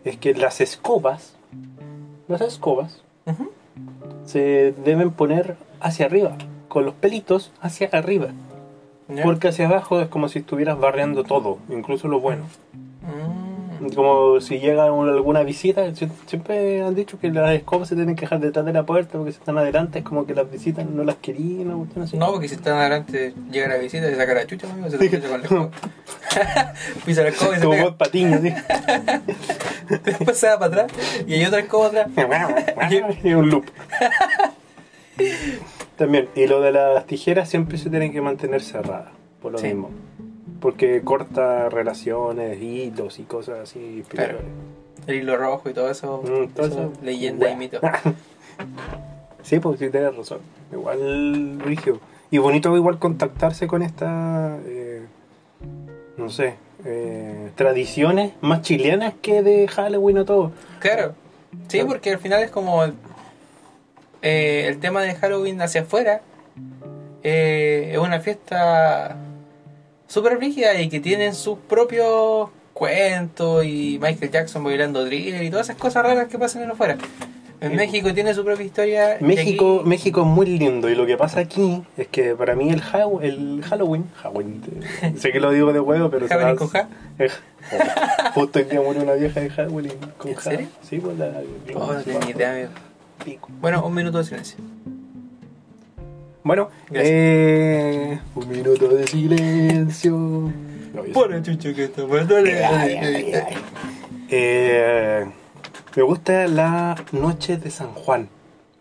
es 0.05 0.17
que 0.19 0.35
las 0.35 0.61
escobas, 0.61 1.35
las 2.29 2.41
escobas, 2.43 3.03
se 4.25 4.73
deben 4.85 5.11
poner 5.11 5.57
hacia 5.81 6.07
arriba, 6.07 6.37
con 6.69 6.85
los 6.85 6.95
pelitos 6.95 7.53
hacia 7.61 7.89
arriba. 7.93 8.29
Porque 9.25 9.49
hacia 9.49 9.67
abajo 9.67 10.01
es 10.01 10.09
como 10.09 10.29
si 10.29 10.41
estuvieras 10.41 10.79
barreando 10.79 11.25
todo, 11.25 11.59
incluso 11.71 12.09
lo 12.09 12.21
bueno. 12.21 12.45
Como 13.95 14.41
si 14.41 14.59
llega 14.59 14.91
un- 14.93 15.09
alguna 15.09 15.43
visita, 15.43 15.87
sie- 15.95 16.11
siempre 16.27 16.83
han 16.83 16.95
dicho 16.95 17.19
que 17.19 17.31
las 17.31 17.55
escobas 17.55 17.89
se 17.89 17.95
tienen 17.95 18.17
que 18.17 18.23
dejar 18.23 18.41
detrás 18.41 18.65
de 18.67 18.73
la 18.73 18.85
puerta 18.85 19.13
porque 19.19 19.33
si 19.33 19.39
están 19.39 19.57
adelante 19.59 20.01
es 20.01 20.05
como 20.05 20.27
que 20.27 20.35
las 20.35 20.51
visitas 20.51 20.87
no 20.87 21.05
las 21.05 21.17
querían 21.17 21.71
o 21.71 21.87
así. 22.03 22.17
No, 22.17 22.33
porque 22.33 22.49
si 22.49 22.57
están 22.57 22.77
adelante, 22.79 23.35
llega 23.51 23.69
la 23.69 23.77
visita 23.77 24.11
y 24.11 24.15
saca 24.15 24.35
la 24.35 24.47
chucha, 24.47 24.71
amigo, 24.71 24.91
se 24.91 24.99
la 24.99 25.11
chucha 25.11 25.29
con 25.29 25.41
la 25.41 25.45
escoba. 25.47 25.71
Pisa 27.07 27.23
la 27.23 27.29
escoba 27.29 27.53
y 27.53 27.55
se 27.57 27.61
Como 27.63 27.73
pega. 27.73 27.85
vos 27.85 27.95
patiño, 27.95 28.39
¿sí? 28.43 28.53
Después 30.05 30.37
se 30.39 30.49
va 30.49 30.59
para 30.59 30.83
atrás 30.85 30.93
y 31.27 31.35
hay 31.35 31.45
otra 31.45 31.61
escoba 31.61 31.87
atrás. 31.87 32.09
y 33.25 33.33
un 33.33 33.49
loop. 33.51 33.65
También, 35.97 36.29
y 36.37 36.47
lo 36.47 36.61
de 36.61 36.71
las 36.73 37.07
tijeras 37.07 37.49
siempre 37.49 37.77
se 37.79 37.91
tienen 37.91 38.13
que 38.13 38.21
mantener 38.21 38.63
cerradas, 38.63 39.09
por 39.43 39.53
lo 39.53 39.59
Sí. 39.59 39.67
mismo. 39.69 39.91
Porque 40.61 41.03
corta 41.03 41.69
relaciones, 41.69 42.61
hilos 42.61 43.19
y 43.19 43.23
cosas 43.25 43.61
así. 43.61 44.05
Claro. 44.09 44.39
El 45.07 45.17
hilo 45.17 45.37
rojo 45.37 45.71
y 45.71 45.75
todo 45.75 45.91
eso. 45.91 46.23
Mm, 46.23 46.49
todo 46.49 46.67
eso, 46.67 46.81
eso. 46.81 46.93
leyenda 47.03 47.51
y 47.51 47.57
mito. 47.57 47.81
Sí, 49.43 49.61
pues 49.61 49.79
sí, 49.79 49.89
tienes 49.89 50.15
razón. 50.15 50.41
Igual, 50.71 51.59
Rigio. 51.61 52.01
Y 52.31 52.37
bonito 52.37 52.77
igual 52.77 52.99
contactarse 52.99 53.67
con 53.67 53.83
estas, 53.83 54.61
eh, 54.67 55.07
no 56.19 56.29
sé, 56.29 56.57
eh, 56.85 57.51
tradiciones 57.55 58.33
más 58.43 58.61
chilenas 58.61 59.15
que 59.23 59.43
de 59.43 59.67
Halloween 59.69 60.19
o 60.19 60.25
todo. 60.27 60.53
Claro. 60.81 61.15
Sí, 61.69 61.81
porque 61.87 62.11
al 62.11 62.19
final 62.19 62.43
es 62.43 62.51
como 62.51 62.85
eh, 64.21 64.67
el 64.69 64.79
tema 64.81 65.01
de 65.03 65.15
Halloween 65.15 65.63
hacia 65.63 65.83
afuera. 65.83 66.21
eh, 67.23 67.91
es 67.93 67.99
una 67.99 68.21
fiesta 68.21 69.17
súper 70.09 70.39
rígida 70.41 70.81
y 70.81 70.89
que 70.89 70.99
tienen 70.99 71.35
sus 71.35 71.59
propios 71.69 72.49
cuentos 72.73 73.65
y 73.65 73.99
Michael 74.03 74.31
Jackson 74.33 74.65
bailando 74.65 75.05
drill 75.05 75.41
y 75.43 75.51
todas 75.51 75.67
esas 75.69 75.77
cosas 75.81 76.03
raras 76.05 76.27
que 76.29 76.39
pasan 76.39 76.63
en 76.63 76.71
afuera. 76.73 76.97
En. 77.61 77.75
México 77.75 78.15
tiene 78.15 78.33
su 78.35 78.45
propia 78.45 78.65
historia. 78.65 79.17
México, 79.21 79.79
aquí- 79.81 79.89
México 79.89 80.21
es 80.21 80.27
muy 80.29 80.47
lindo 80.47 80.89
y 80.89 80.95
lo 80.95 81.07
que 81.07 81.17
pasa 81.17 81.41
aquí 81.41 81.83
es 81.97 82.07
que 82.07 82.37
para 82.37 82.55
mí 82.55 82.71
el, 82.71 82.81
Haw- 82.81 83.21
el 83.21 83.63
Halloween, 83.69 84.05
Halloween, 84.15 84.63
sé 85.19 85.33
que 85.33 85.41
lo 85.41 85.51
digo 85.51 85.73
de 85.73 85.81
huevo, 85.81 86.09
pero 86.09 86.27
Halloween 86.29 86.57
con 86.57 86.69
J. 86.69 86.89
Eh, 87.19 87.29
Justo 88.35 88.61
el 88.61 88.69
día 88.69 88.81
murió 88.81 89.03
una 89.03 89.15
vieja 89.15 89.41
de 89.41 89.51
Halloween 89.51 89.91
con 90.17 90.29
¿En 90.31 90.35
J. 90.37 90.51
serio? 90.51 90.69
Sí, 90.89 90.99
pues 91.01 91.19
la... 91.19 91.33
Oh, 91.75 91.93
no 91.95 92.01
tenía 92.03 92.31
idea, 92.31 92.53
amigo. 92.53 92.69
Pico. 93.25 93.49
Bueno, 93.61 93.85
un 93.85 93.93
minuto 93.93 94.19
de 94.19 94.25
silencio. 94.25 94.59
Bueno, 96.49 96.71
eh, 96.95 98.19
un 98.35 98.49
minuto 98.49 98.89
de 98.89 99.07
silencio. 99.07 100.17
No, 100.17 101.25
el 101.27 101.43
chucho 101.43 101.75
que 101.75 101.85
está 101.85 102.07
poniéndole. 102.07 102.65
Ay, 102.65 102.95
ay, 102.97 103.33
ay. 103.35 103.55
Eh, 104.31 105.27
me 105.95 106.03
gusta 106.05 106.47
la 106.47 106.97
noche 107.13 107.59
de 107.59 107.71
San 107.71 107.89
Juan. 107.93 108.31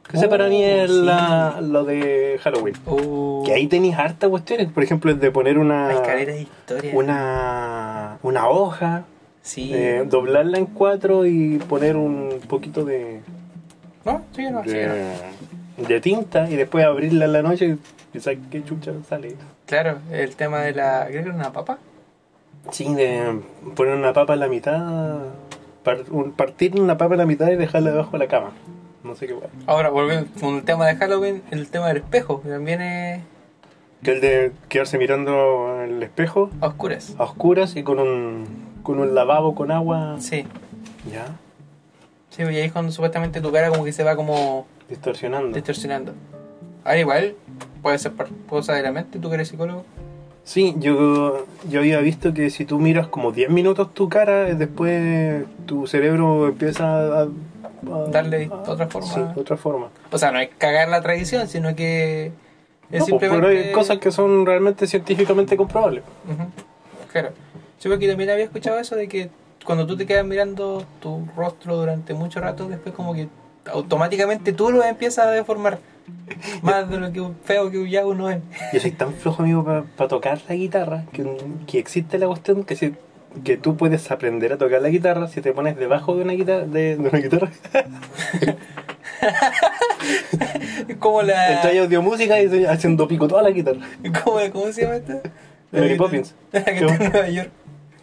Que 0.10 0.16
ese 0.16 0.28
Oh, 0.28 0.30
para 0.30 0.48
mí 0.48 0.64
es 0.64 0.90
sí. 0.90 1.02
la- 1.04 1.60
lo 1.62 1.84
de 1.84 2.40
Halloween. 2.42 2.76
Oh, 2.86 3.44
Que 3.46 3.52
ahí 3.56 3.68
tenéis 3.68 3.96
harta 3.98 4.30
cuestiones. 4.30 4.72
Por 4.72 4.84
ejemplo, 4.84 5.12
el 5.12 5.20
de 5.20 5.30
poner 5.30 5.58
una, 5.58 5.90
Hay 5.90 5.98
caleta 6.06 6.32
de 6.32 6.42
historia. 6.44 6.92
una, 6.96 8.18
una 8.24 8.48
hoja, 8.48 9.04
Sí. 9.42 9.72
eh, 9.74 10.06
doblarla 10.10 10.58
en 10.58 10.68
cuatro 10.68 11.26
y 11.26 11.58
poner 11.58 11.98
un 11.98 12.40
poquito 12.48 12.86
de, 12.86 13.20
¿No? 14.06 14.22
Sí, 14.34 14.44
no, 14.50 14.64
sí, 14.64 14.70
no. 14.70 15.57
De, 15.78 16.02
tinta 16.02 16.50
y 16.50 16.56
después 16.56 16.84
abrirla 16.86 17.26
en 17.26 17.34
la 17.34 17.42
noche 17.42 17.66
y 17.68 17.78
pensar 18.12 18.36
qué 18.52 18.64
chucha 18.64 18.92
sale. 19.08 19.36
Claro, 19.66 20.00
el 20.12 20.36
tema 20.36 20.60
de 20.62 20.74
la. 20.74 21.06
Creo 21.08 21.24
que 21.24 21.30
era 21.30 21.36
una 21.38 21.52
papa. 21.54 21.78
Sí, 22.72 22.94
de 22.96 23.40
poner 23.76 23.96
una 23.96 24.14
papa 24.14 24.34
en 24.34 24.40
la 24.42 24.48
mitad, 24.48 25.20
par- 25.84 26.04
un- 26.12 26.32
partir 26.34 26.80
una 26.82 26.98
papa 26.98 27.14
en 27.14 27.20
la 27.20 27.26
mitad 27.26 27.48
y 27.50 27.56
dejarla 27.56 27.92
debajo 27.92 28.12
de 28.12 28.18
la 28.20 28.28
cama. 28.28 28.52
No 29.04 29.16
sé 29.16 29.28
qué 29.28 29.34
bueno. 29.34 29.50
Ahora, 29.68 29.90
volviendo 29.90 30.28
con 30.40 30.56
el 30.56 30.64
tema 30.64 30.86
de 30.88 30.96
Halloween, 30.98 31.42
el 31.52 31.70
tema 31.70 31.88
del 31.88 31.98
espejo, 31.98 32.42
que 32.42 32.50
también 32.50 32.82
es 32.82 33.22
Que 34.04 34.12
el 34.12 34.22
de 34.22 34.52
quedarse 34.68 34.98
mirando 34.98 35.82
el 35.84 36.04
espejo 36.04 36.50
a 36.60 36.68
oscuras. 36.68 37.16
a 37.18 37.24
oscuras 37.24 37.76
y 37.78 37.84
con 37.84 38.00
un, 38.00 38.46
con 38.84 39.00
un 39.00 39.16
lavabo 39.16 39.56
con 39.56 39.72
agua. 39.72 40.18
Sí, 40.20 40.46
Ya, 41.10 41.28
sí, 42.32 42.42
y 42.44 42.46
ahí 42.48 42.58
es 42.66 42.74
cuando 42.74 42.92
supuestamente 42.92 43.40
tu 43.40 43.52
cara 43.52 43.70
como 43.70 43.86
que 43.86 43.94
se 43.94 44.04
va 44.04 44.16
como 44.18 44.68
distorsionando. 44.90 45.56
distorsionando. 45.56 46.14
Ahora 46.84 47.00
igual, 47.00 47.36
puede 47.82 47.98
ser 48.00 48.14
por 48.14 48.28
cosa 48.50 48.74
de 48.74 48.84
la 48.84 48.92
mente, 48.92 49.20
tú 49.20 49.30
que 49.30 49.36
eres 49.36 49.48
psicólogo. 49.50 49.84
Sí, 50.44 50.76
yo, 50.78 51.46
yo 51.70 51.80
había 51.82 52.00
visto 52.00 52.34
que 52.34 52.50
si 52.50 52.64
tú 52.64 52.80
miras 52.80 53.08
como 53.08 53.34
10 53.34 53.50
minutos 53.50 53.94
tu 53.94 54.08
cara, 54.08 54.48
eh, 54.48 54.56
después 54.56 55.44
tu 55.66 55.88
cerebro 55.88 56.48
empieza 56.48 56.86
a... 56.88 57.22
a- 57.24 57.28
Darle 58.10 58.50
a- 58.52 58.72
otra 58.72 58.88
forma. 58.88 59.08
Sí, 59.14 59.22
otra 59.36 59.58
forma. 59.58 59.90
O 60.12 60.18
sea, 60.18 60.32
no 60.32 60.40
es 60.40 60.50
cagar 60.58 60.88
la 60.88 61.02
tradición, 61.02 61.48
sino 61.50 61.76
que 61.76 62.28
es 62.28 62.32
No, 62.32 62.90
pues, 62.92 63.06
simplemente... 63.06 63.46
pero 63.48 63.48
hay 63.68 63.72
cosas 63.74 63.98
que 63.98 64.10
son 64.12 64.46
realmente 64.46 64.88
científicamente 64.88 65.58
comprobables. 65.58 66.04
Ujú, 66.26 66.50
Claro. 67.12 67.30
Yo 67.82 67.90
porque 67.92 68.08
también 68.08 68.30
había 68.30 68.46
escuchado 68.46 68.80
eso 68.80 68.96
de 68.96 69.08
que 69.10 69.30
cuando 69.66 69.86
tú 69.86 69.98
te 69.98 70.06
quedas 70.06 70.26
mirando 70.26 70.86
tu 71.02 71.28
rostro 71.36 71.76
durante 71.78 72.14
mucho 72.14 72.40
rato, 72.40 72.68
después 72.70 72.96
como 72.96 73.14
que 73.14 73.28
automáticamente 73.72 74.54
tú 74.54 74.72
lo 74.72 74.84
empiezas 74.84 75.28
a 75.28 75.32
deformar. 75.32 75.80
Más 76.62 76.90
de 76.90 77.00
lo 77.00 77.12
que 77.12 77.22
feo 77.44 77.70
que 77.70 77.90
ya 77.90 78.06
uno 78.06 78.30
es. 78.30 78.40
Yo 78.74 78.80
soy 78.80 78.92
tan 78.92 79.14
flojo, 79.14 79.44
amigo, 79.44 79.64
para 79.64 80.08
tocar 80.08 80.40
la 80.48 80.56
guitarra, 80.56 81.04
que, 81.12 81.26
que 81.68 81.80
existe 81.80 82.18
la 82.18 82.28
cuestión 82.28 82.64
que, 82.64 82.76
si, 82.76 82.94
que 83.44 83.58
tú 83.58 83.76
puedes 83.76 84.10
aprender 84.12 84.54
a 84.54 84.58
tocar 84.58 84.82
la 84.82 84.90
guitarra 84.90 85.28
si 85.28 85.42
te 85.42 85.52
pones 85.52 85.78
debajo 85.78 86.16
de 86.16 86.24
una 86.24 86.34
guitarra. 86.34 86.66
De, 86.66 86.98
de 86.98 87.10
una 87.10 87.20
guitarra. 87.20 87.52
Como 91.00 91.22
la. 91.24 91.62
Ahí 91.64 91.78
audio 91.78 92.02
música 92.02 92.42
y 92.42 92.66
haciendo 92.66 93.08
pico 93.08 93.28
toda 93.28 93.42
la 93.42 93.52
guitarra. 93.52 93.80
¿Cómo, 94.24 94.40
¿Cómo 94.52 94.72
se 94.72 94.84
llama 94.84 94.98
esta? 94.98 95.22
Mary 95.72 95.96
Poppins. 95.96 96.36
La 96.52 96.64
que 96.64 96.86
está 96.86 96.96
en 96.96 97.12
Nueva 97.12 97.30
York. 97.30 97.50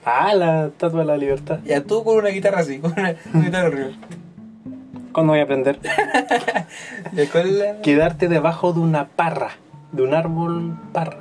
Ah, 0.06 0.34
la 0.34 0.66
estatua 0.66 1.00
de 1.00 1.06
la 1.06 1.16
libertad. 1.16 1.60
Ya 1.64 1.82
tú 1.82 2.04
con 2.04 2.18
una 2.18 2.28
guitarra 2.28 2.60
así, 2.60 2.78
con 2.78 2.92
una, 2.92 3.14
una 3.32 3.44
guitarra 3.44 3.68
arriba. 3.68 3.88
¿Cuándo 5.14 5.32
voy 5.32 5.40
a 5.40 5.44
aprender? 5.44 5.78
¿Y 7.12 7.26
cuál 7.26 7.62
es? 7.62 7.76
Quedarte 7.82 8.26
debajo 8.26 8.72
de 8.72 8.80
una 8.80 9.06
parra, 9.06 9.52
de 9.92 10.02
un 10.02 10.12
árbol 10.12 10.76
parra. 10.92 11.18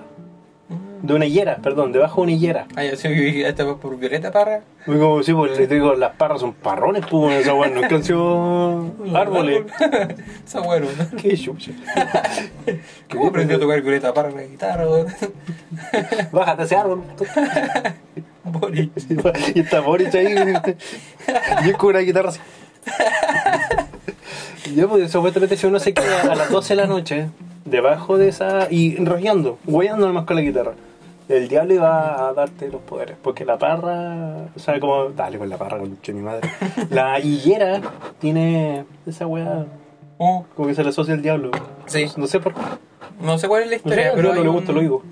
De 1.03 1.13
una 1.13 1.25
higuera, 1.25 1.57
perdón, 1.57 1.91
debajo 1.91 2.21
de 2.21 2.23
una 2.23 2.31
higuera. 2.31 2.65
Ah, 2.75 2.83
yo 2.85 2.95
sé 2.95 3.09
que 3.09 3.47
esta 3.47 3.75
por 3.75 3.99
Violeta 3.99 4.31
Parra. 4.31 4.61
Como, 4.85 5.21
sí, 5.21 5.33
pues 5.33 5.59
le 5.59 5.67
digo, 5.67 5.93
las 5.93 6.15
parras 6.15 6.39
son 6.39 6.53
parrones, 6.53 7.05
pues, 7.05 7.41
esa 7.41 7.53
weá 7.53 7.69
nunca 7.69 7.93
han 7.93 8.03
sido 8.03 8.89
árboles. 9.13 9.65
Está 10.43 10.59
bueno. 10.63 10.87
Qué 11.21 11.37
chucha. 11.37 11.71
¿Cómo 13.11 13.27
aprendió 13.27 13.57
a 13.57 13.59
tocar 13.59 13.81
Violeta 13.81 14.13
Parra 14.13 14.29
en 14.29 14.35
la 14.37 14.43
guitarra, 14.43 14.89
weón? 14.89 15.07
Bájate 16.31 16.63
ese 16.63 16.77
árbol. 16.77 17.03
Boris. 18.45 18.89
Y 19.53 19.59
está 19.59 19.81
Boris 19.81 20.15
ahí. 20.15 20.35
Y 21.65 21.69
es 21.69 21.77
con 21.77 21.89
una 21.89 21.99
guitarra 21.99 22.29
así. 22.29 22.39
Yo, 24.75 24.87
pues, 24.89 25.11
supuestamente, 25.11 25.57
si 25.57 25.65
uno 25.67 25.79
se 25.79 25.93
queda 25.93 26.21
a 26.31 26.35
las 26.35 26.49
12 26.49 26.75
de 26.75 26.81
la 26.81 26.87
noche, 26.87 27.27
debajo 27.65 28.17
de 28.17 28.29
esa. 28.29 28.67
y 28.71 28.95
rojeando, 29.03 29.57
guayando 29.65 30.07
nomás 30.07 30.25
con 30.25 30.35
la 30.35 30.41
guitarra, 30.41 30.73
el 31.29 31.47
diablo 31.47 31.73
iba 31.73 32.27
a 32.29 32.33
darte 32.33 32.69
los 32.69 32.81
poderes. 32.81 33.15
Porque 33.21 33.45
la 33.45 33.57
parra. 33.57 34.47
O 34.55 34.59
sea, 34.59 34.79
como. 34.79 35.05
Dale 35.09 35.37
con 35.37 35.49
la 35.49 35.57
parra, 35.57 35.77
con 35.79 35.97
mi 36.07 36.21
madre. 36.21 36.49
La 36.89 37.19
higuera 37.19 37.81
tiene 38.19 38.85
esa 39.05 39.27
weá. 39.27 39.65
Oh, 40.17 40.45
Como 40.55 40.67
que 40.67 40.75
se 40.75 40.83
le 40.83 40.89
asocia 40.89 41.13
al 41.15 41.21
diablo. 41.21 41.51
Sí. 41.87 42.05
No 42.17 42.27
sé 42.27 42.39
por 42.39 42.53
qué. 42.53 42.61
no 43.19 43.37
sé 43.37 43.47
cuál 43.47 43.63
es 43.63 43.69
la 43.69 43.75
No 43.77 43.81
sé, 43.83 43.89
historia, 43.89 44.11
pero 44.15 44.29
no 44.33 44.41
le 44.43 44.49
un- 44.49 44.55
gusta, 44.55 44.71
lo 44.71 44.79
digo. 44.81 45.03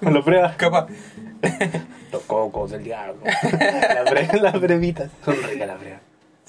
Me 0.00 0.10
lo 0.10 0.24
prueba. 0.24 0.54
Capaz. 0.56 0.86
Los 2.12 2.22
cocos 2.22 2.70
del 2.70 2.84
diablo. 2.84 3.20
Las 4.42 4.60
brevitas. 4.60 5.10
Son 5.24 5.34
ricas 5.42 5.66
las 5.68 5.80
brevas. 5.80 6.00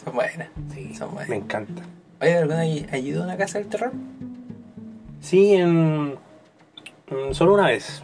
Son 0.04 0.14
buenas. 0.14 0.48
Sí, 0.74 0.96
Son 0.96 1.12
buenas. 1.12 1.30
me 1.30 1.36
encanta. 1.38 1.82
Oye, 2.22 2.38
¿alguna 2.38 2.66
ido 2.68 3.22
a 3.22 3.26
una 3.26 3.38
casa 3.38 3.58
del 3.58 3.68
terror? 3.68 3.92
Sí, 5.22 5.56
en, 5.56 6.16
en- 7.10 7.34
solo 7.34 7.54
una 7.56 7.68
vez. 7.68 8.04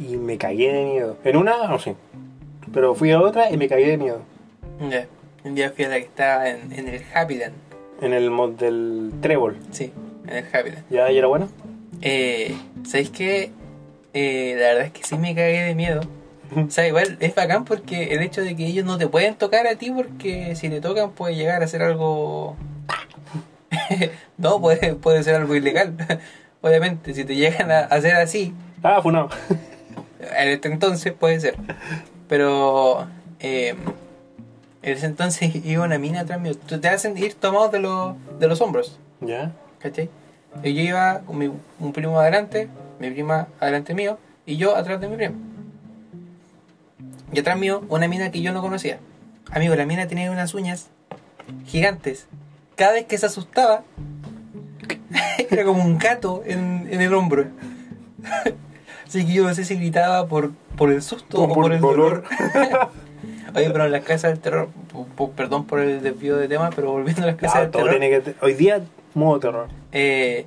Y 0.00 0.16
me 0.16 0.36
cagué 0.36 0.72
de 0.72 0.84
miedo. 0.84 1.16
En 1.24 1.36
una, 1.36 1.68
no 1.68 1.78
sé. 1.78 1.94
Pero 2.72 2.94
fui 2.94 3.10
a 3.12 3.20
otra 3.20 3.50
y 3.50 3.56
me 3.56 3.68
cagué 3.68 3.88
de 3.88 3.98
miedo. 3.98 4.20
Ya. 4.90 5.06
Un 5.44 5.54
día 5.54 5.70
fui 5.70 5.84
a 5.84 5.88
la 5.88 5.96
que 5.96 6.04
estaba 6.06 6.48
en, 6.48 6.72
en 6.72 6.88
el 6.88 7.02
Happyland. 7.14 7.54
En 8.00 8.12
el 8.12 8.30
mod 8.30 8.50
del 8.52 9.12
trébol. 9.20 9.58
Sí, 9.70 9.92
en 10.26 10.36
el 10.38 10.44
Happyland. 10.52 10.84
¿Ya 10.90 11.10
y 11.12 11.18
era 11.18 11.26
bueno? 11.28 11.48
Eh, 12.00 12.56
¿Sabéis 12.84 13.10
qué? 13.10 13.50
Eh, 14.14 14.56
la 14.58 14.66
verdad 14.68 14.86
es 14.86 14.92
que 14.92 15.04
sí 15.04 15.16
me 15.18 15.34
cagué 15.34 15.62
de 15.62 15.74
miedo. 15.74 16.00
O 16.54 16.70
sea, 16.70 16.86
igual 16.86 17.16
es 17.20 17.34
bacán 17.34 17.64
porque 17.64 18.12
el 18.12 18.20
hecho 18.20 18.42
de 18.42 18.54
que 18.54 18.66
ellos 18.66 18.84
no 18.84 18.98
te 18.98 19.08
pueden 19.08 19.36
tocar 19.36 19.66
a 19.66 19.76
ti 19.76 19.90
porque 19.90 20.54
si 20.54 20.68
te 20.68 20.82
tocan 20.82 21.12
puede 21.12 21.34
llegar 21.34 21.62
a 21.62 21.66
ser 21.66 21.82
algo... 21.82 22.56
no, 24.38 24.60
puede, 24.60 24.94
puede 24.94 25.22
ser 25.22 25.36
algo 25.36 25.54
ilegal. 25.54 25.94
Obviamente, 26.60 27.14
si 27.14 27.24
te 27.24 27.34
llegan 27.34 27.70
a 27.70 27.80
hacer 27.80 28.14
así, 28.16 28.54
Ah, 28.82 29.00
fue 29.02 29.12
no. 29.12 29.28
en 30.20 30.48
este 30.48 30.68
entonces 30.68 31.12
puede 31.12 31.38
ser. 31.40 31.54
Pero 32.28 33.06
eh, 33.40 33.74
en 34.82 34.92
ese 34.92 35.06
entonces 35.06 35.54
iba 35.64 35.84
una 35.84 35.98
mina 35.98 36.20
atrás 36.20 36.40
mío. 36.40 36.54
Te 36.56 36.88
hacen 36.88 37.16
ir 37.16 37.34
tomados 37.34 37.72
de, 37.72 37.80
los 37.80 38.14
de 38.38 38.48
los 38.48 38.60
hombros. 38.60 38.98
¿Ya? 39.20 39.52
¿Cachai? 39.78 40.10
Y 40.62 40.74
yo 40.74 40.82
iba 40.82 41.20
con 41.20 41.38
mi, 41.38 41.50
un 41.80 41.92
primo 41.92 42.18
adelante, 42.20 42.68
mi 42.98 43.10
prima 43.10 43.48
adelante 43.58 43.94
mío, 43.94 44.18
y 44.44 44.56
yo 44.56 44.76
atrás 44.76 45.00
de 45.00 45.08
mi 45.08 45.16
primo. 45.16 45.36
Y 47.32 47.38
atrás 47.38 47.58
mío, 47.58 47.82
una 47.88 48.06
mina 48.08 48.30
que 48.30 48.42
yo 48.42 48.52
no 48.52 48.60
conocía. 48.60 48.98
Amigo, 49.50 49.74
la 49.74 49.86
mina 49.86 50.06
tenía 50.06 50.30
unas 50.30 50.52
uñas 50.54 50.88
gigantes. 51.66 52.26
Cada 52.82 52.94
vez 52.94 53.06
que 53.06 53.16
se 53.16 53.26
asustaba, 53.26 53.84
era 55.50 55.62
como 55.62 55.84
un 55.84 55.98
gato 55.98 56.42
en, 56.44 56.88
en 56.90 57.00
el 57.00 57.14
hombro. 57.14 57.44
Así 59.06 59.24
que 59.24 59.32
yo 59.34 59.44
no 59.46 59.54
sé 59.54 59.64
si 59.64 59.76
gritaba 59.76 60.26
por, 60.26 60.50
por 60.76 60.90
el 60.90 61.00
susto 61.00 61.42
o 61.42 61.46
Por- 61.46 61.54
por 61.62 61.72
el 61.72 61.80
dolor. 61.80 62.24
Oye, 63.54 63.70
pero 63.70 63.84
en 63.84 63.92
las 63.92 64.02
casas 64.02 64.32
del 64.32 64.40
terror, 64.40 64.68
perdón 65.36 65.64
por 65.66 65.78
el 65.78 66.02
desvío 66.02 66.36
de 66.38 66.48
tema, 66.48 66.70
pero 66.74 66.90
volviendo 66.90 67.22
a 67.22 67.26
las 67.26 67.36
casas 67.36 67.56
Ah, 67.56 67.60
del 67.60 67.70
todo 67.70 67.84
terror. 67.84 68.00
tiene 68.00 68.20
que... 68.20 68.34
Hoy 68.44 68.54
día, 68.54 68.80
modo 69.14 69.38
terror. 69.38 69.68
Eh, 69.92 70.44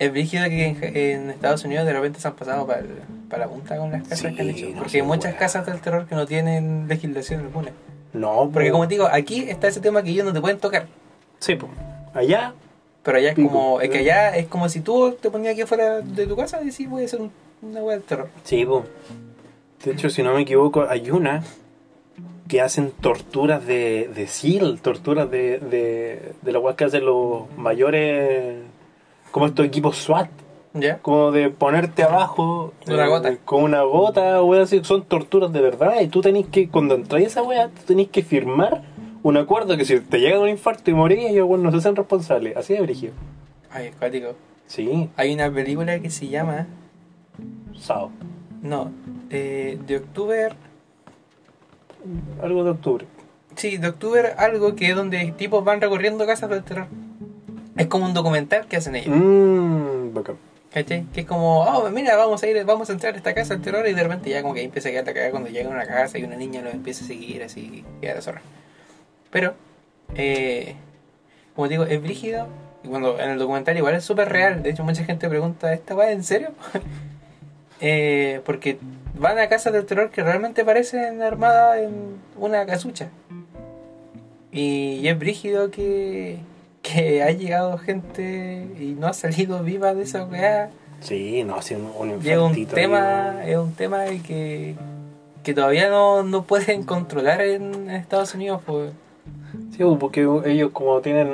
es 0.00 0.10
brígido 0.10 0.46
que 0.48 0.66
en, 0.66 0.96
en 0.96 1.30
Estados 1.30 1.64
Unidos 1.64 1.86
de 1.86 1.92
repente 1.92 2.18
se 2.18 2.26
han 2.26 2.34
pasado 2.34 2.66
para, 2.66 2.82
para 3.30 3.44
la 3.46 3.52
punta 3.52 3.76
con 3.76 3.92
las 3.92 4.02
casas 4.02 4.18
Sí, 4.18 4.34
que 4.34 4.42
han 4.42 4.50
hecho. 4.50 4.68
no 4.70 4.78
Porque 4.80 4.96
hay 4.96 5.02
muchas 5.06 5.34
casas 5.36 5.64
del 5.64 5.78
terror 5.80 6.06
que 6.06 6.16
no 6.16 6.26
tienen 6.26 6.88
legislación 6.88 7.42
alguna. 7.42 7.70
No, 8.14 8.50
Porque 8.52 8.68
po. 8.70 8.72
como 8.72 8.88
te 8.88 8.94
digo, 8.94 9.06
aquí 9.12 9.48
está 9.48 9.68
ese 9.68 9.78
tema 9.80 10.02
que 10.02 10.10
ellos 10.10 10.24
no 10.24 10.32
te 10.32 10.40
pueden 10.40 10.58
tocar. 10.58 10.86
Sí, 11.38 11.54
pues. 11.54 11.70
Allá, 12.14 12.52
Pero 13.02 13.18
allá 13.18 13.28
es 13.30 13.34
Pico. 13.34 13.48
como, 13.48 13.80
es 13.80 13.90
que 13.90 13.98
allá 13.98 14.36
es 14.36 14.46
como 14.46 14.68
si 14.68 14.80
tú 14.80 15.16
te 15.20 15.30
ponías 15.30 15.52
aquí 15.52 15.62
afuera 15.62 16.00
de 16.00 16.26
tu 16.26 16.34
casa 16.36 16.60
y 16.62 16.66
decís 16.66 16.88
voy 16.88 17.02
a 17.02 17.06
hacer 17.06 17.20
un- 17.20 17.30
una 17.62 17.80
wea 17.82 17.96
del 17.96 18.04
terror. 18.04 18.28
Sí, 18.44 18.64
po. 18.64 18.84
De 19.84 19.92
hecho, 19.92 20.10
si 20.10 20.22
no 20.22 20.34
me 20.34 20.40
equivoco, 20.42 20.86
hay 20.88 21.10
una 21.10 21.42
que 22.48 22.60
hacen 22.60 22.90
torturas 22.92 23.66
de, 23.66 24.08
de 24.14 24.26
SEAL, 24.26 24.80
torturas 24.80 25.30
de, 25.30 25.58
de, 25.58 26.32
de 26.42 26.52
la 26.52 26.58
weas 26.58 26.76
que 26.76 26.84
hacen 26.84 27.04
los 27.04 27.42
mayores, 27.56 28.56
como 29.30 29.46
estos 29.46 29.66
equipos 29.66 29.96
SWAT, 29.98 30.28
¿Ya? 30.74 30.98
como 30.98 31.32
de 31.32 31.50
ponerte 31.50 32.02
abajo 32.04 32.72
De 32.86 32.94
una 32.94 33.06
gota. 33.08 33.36
con 33.44 33.62
una 33.64 33.82
gota, 33.82 34.42
weas 34.42 34.64
así, 34.64 34.80
son 34.84 35.04
torturas 35.04 35.52
de 35.52 35.60
verdad. 35.60 36.00
Y 36.00 36.08
tú 36.08 36.20
tenés 36.20 36.46
que, 36.46 36.68
cuando 36.68 36.94
entras 36.94 37.22
a 37.22 37.26
esa 37.26 37.42
wea, 37.42 37.68
tú 37.68 37.82
tenés 37.86 38.08
que 38.08 38.22
firmar 38.22 38.82
un 39.28 39.36
acuerdo 39.36 39.76
que 39.76 39.84
si 39.84 39.98
te 40.00 40.20
llega 40.20 40.38
un 40.38 40.48
infarto 40.48 40.88
y 40.90 40.94
morís, 40.94 41.30
ellos 41.30 41.48
bueno, 41.48 41.64
no 41.64 41.70
se 41.72 41.78
hacen 41.78 41.96
responsables. 41.96 42.56
Así 42.56 42.74
de 42.74 42.80
brígido. 42.80 43.12
Ay, 43.70 43.86
es 43.86 43.96
cuático. 43.96 44.34
Sí, 44.66 45.10
Hay 45.16 45.34
una 45.34 45.50
película 45.52 45.98
que 46.00 46.10
se 46.10 46.28
llama, 46.28 46.66
Sao. 47.78 48.10
no, 48.62 48.90
eh, 49.30 49.78
de 49.86 49.96
octubre, 49.96 50.48
Algo 52.42 52.62
de 52.64 52.70
octubre. 52.70 53.06
Sí, 53.56 53.78
de 53.78 53.88
octubre 53.88 54.32
algo 54.38 54.76
que 54.76 54.90
es 54.90 54.96
donde 54.96 55.32
tipos 55.36 55.64
van 55.64 55.80
recorriendo 55.80 56.24
casas 56.26 56.50
del 56.50 56.62
terror. 56.62 56.86
Es 57.76 57.86
como 57.88 58.04
un 58.06 58.14
documental 58.14 58.66
que 58.66 58.76
hacen 58.76 58.94
ellos. 58.96 59.14
Mmm, 59.16 60.14
bacán. 60.14 60.36
¿Cachai? 60.72 61.06
Que 61.12 61.22
es 61.22 61.26
como, 61.26 61.62
oh, 61.62 61.88
mira, 61.90 62.16
vamos 62.16 62.42
a 62.42 62.46
ir, 62.46 62.64
vamos 62.64 62.90
a 62.90 62.92
entrar 62.92 63.14
a 63.14 63.16
esta 63.16 63.34
casa 63.34 63.54
del 63.54 63.62
terror 63.62 63.86
y 63.88 63.92
de 63.94 64.02
repente 64.02 64.30
ya 64.30 64.42
como 64.42 64.52
que 64.54 64.60
ahí 64.60 64.66
empieza 64.66 64.88
a 64.88 64.92
quedar 64.92 65.06
la 65.06 65.12
cagada 65.14 65.30
cuando 65.30 65.48
llega 65.48 65.68
a 65.68 65.72
una 65.72 65.86
casa 65.86 66.18
y 66.18 66.24
una 66.24 66.36
niña 66.36 66.60
lo 66.60 66.70
empieza 66.70 67.04
a 67.04 67.08
seguir 67.08 67.42
así, 67.42 67.84
queda 68.00 68.14
la 68.16 68.20
zorra. 68.22 68.42
Pero, 69.36 69.52
eh, 70.14 70.76
como 71.54 71.68
digo, 71.68 71.84
es 71.84 72.00
brígido. 72.00 72.46
Y 72.82 72.88
cuando 72.88 73.20
en 73.20 73.32
el 73.32 73.38
documental 73.38 73.76
igual 73.76 73.94
es 73.94 74.02
súper 74.02 74.30
real. 74.30 74.62
De 74.62 74.70
hecho, 74.70 74.82
mucha 74.82 75.04
gente 75.04 75.28
pregunta, 75.28 75.74
¿esta 75.74 75.94
va 75.94 76.10
en 76.10 76.24
serio? 76.24 76.52
eh, 77.82 78.40
porque 78.46 78.78
van 79.12 79.38
a 79.38 79.50
casas 79.50 79.74
del 79.74 79.84
terror 79.84 80.10
que 80.10 80.22
realmente 80.22 80.64
parecen 80.64 81.20
armadas 81.20 81.80
en 81.80 82.16
una 82.38 82.64
casucha. 82.64 83.10
Y, 84.52 85.00
y 85.02 85.08
es 85.08 85.18
brígido 85.18 85.70
que, 85.70 86.38
que 86.80 87.22
ha 87.22 87.30
llegado 87.30 87.76
gente 87.76 88.66
y 88.80 88.96
no 88.98 89.06
ha 89.06 89.12
salido 89.12 89.62
viva 89.62 89.92
de 89.92 90.04
esa 90.04 90.24
weá. 90.24 90.70
Sí, 91.00 91.44
no, 91.44 91.60
sí, 91.60 91.74
un, 91.74 91.92
un 91.94 92.26
es 92.26 92.38
un 92.38 92.64
tema, 92.64 93.44
es 93.44 93.58
un 93.58 93.74
tema 93.74 94.06
que, 94.26 94.76
que 95.44 95.52
todavía 95.52 95.90
no, 95.90 96.22
no 96.22 96.44
pueden 96.44 96.84
controlar 96.84 97.42
en 97.42 97.90
Estados 97.90 98.34
Unidos. 98.34 98.62
Pues. 98.64 98.92
Sí, 99.76 99.82
porque 100.00 100.22
ellos 100.46 100.70
como 100.72 101.00
tienen 101.00 101.28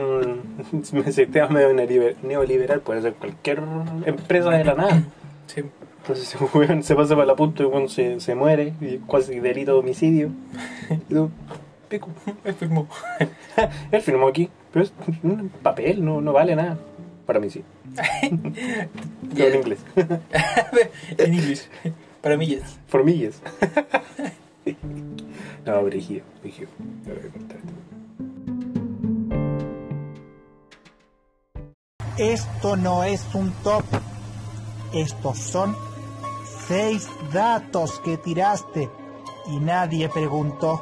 un 0.72 0.84
sistema 1.12 1.48
medio 1.48 1.72
neoliber- 1.72 2.16
neoliberal, 2.22 2.80
puede 2.80 3.02
ser 3.02 3.14
cualquier 3.14 3.62
empresa 4.04 4.50
de 4.50 4.64
la 4.64 4.74
nada. 4.74 5.02
Sí. 5.46 5.62
Entonces 6.00 6.36
se 6.86 6.94
pasa 6.96 7.14
para 7.14 7.26
la 7.26 7.36
punta 7.36 7.62
y 7.62 7.66
bueno, 7.66 7.88
se, 7.88 8.18
se 8.20 8.34
muere, 8.34 8.72
y 8.80 8.98
casi 9.10 9.38
delito 9.38 9.74
de 9.74 9.78
homicidio. 9.78 10.30
Y 10.90 11.14
tú, 11.14 11.30
pico. 11.88 12.08
Me 12.44 12.52
firmó. 12.52 12.88
Él 13.92 14.02
firmó 14.02 14.26
aquí, 14.28 14.48
pero 14.72 14.84
es 14.84 14.92
un 15.22 15.48
papel, 15.62 16.04
no, 16.04 16.20
no 16.20 16.32
vale 16.32 16.56
nada. 16.56 16.76
Para 17.26 17.38
mí 17.38 17.48
sí. 17.50 17.62
En 19.36 19.54
inglés. 19.54 19.78
en 21.18 21.34
inglés. 21.34 21.70
Para 22.20 22.36
mí, 22.36 22.46
yes. 22.46 22.78
Formillas. 22.88 23.40
no, 25.64 25.82
brígido. 25.84 26.22
Te 26.42 26.48
voy 27.12 27.18
a 27.28 27.32
contar 27.32 27.58
Esto 32.18 32.76
no 32.76 33.04
es 33.04 33.26
un 33.34 33.52
top. 33.62 33.84
Estos 34.92 35.38
son 35.38 35.74
seis 36.68 37.08
datos 37.32 37.98
que 38.00 38.18
tiraste 38.18 38.90
y 39.46 39.58
nadie 39.58 40.10
preguntó. 40.10 40.80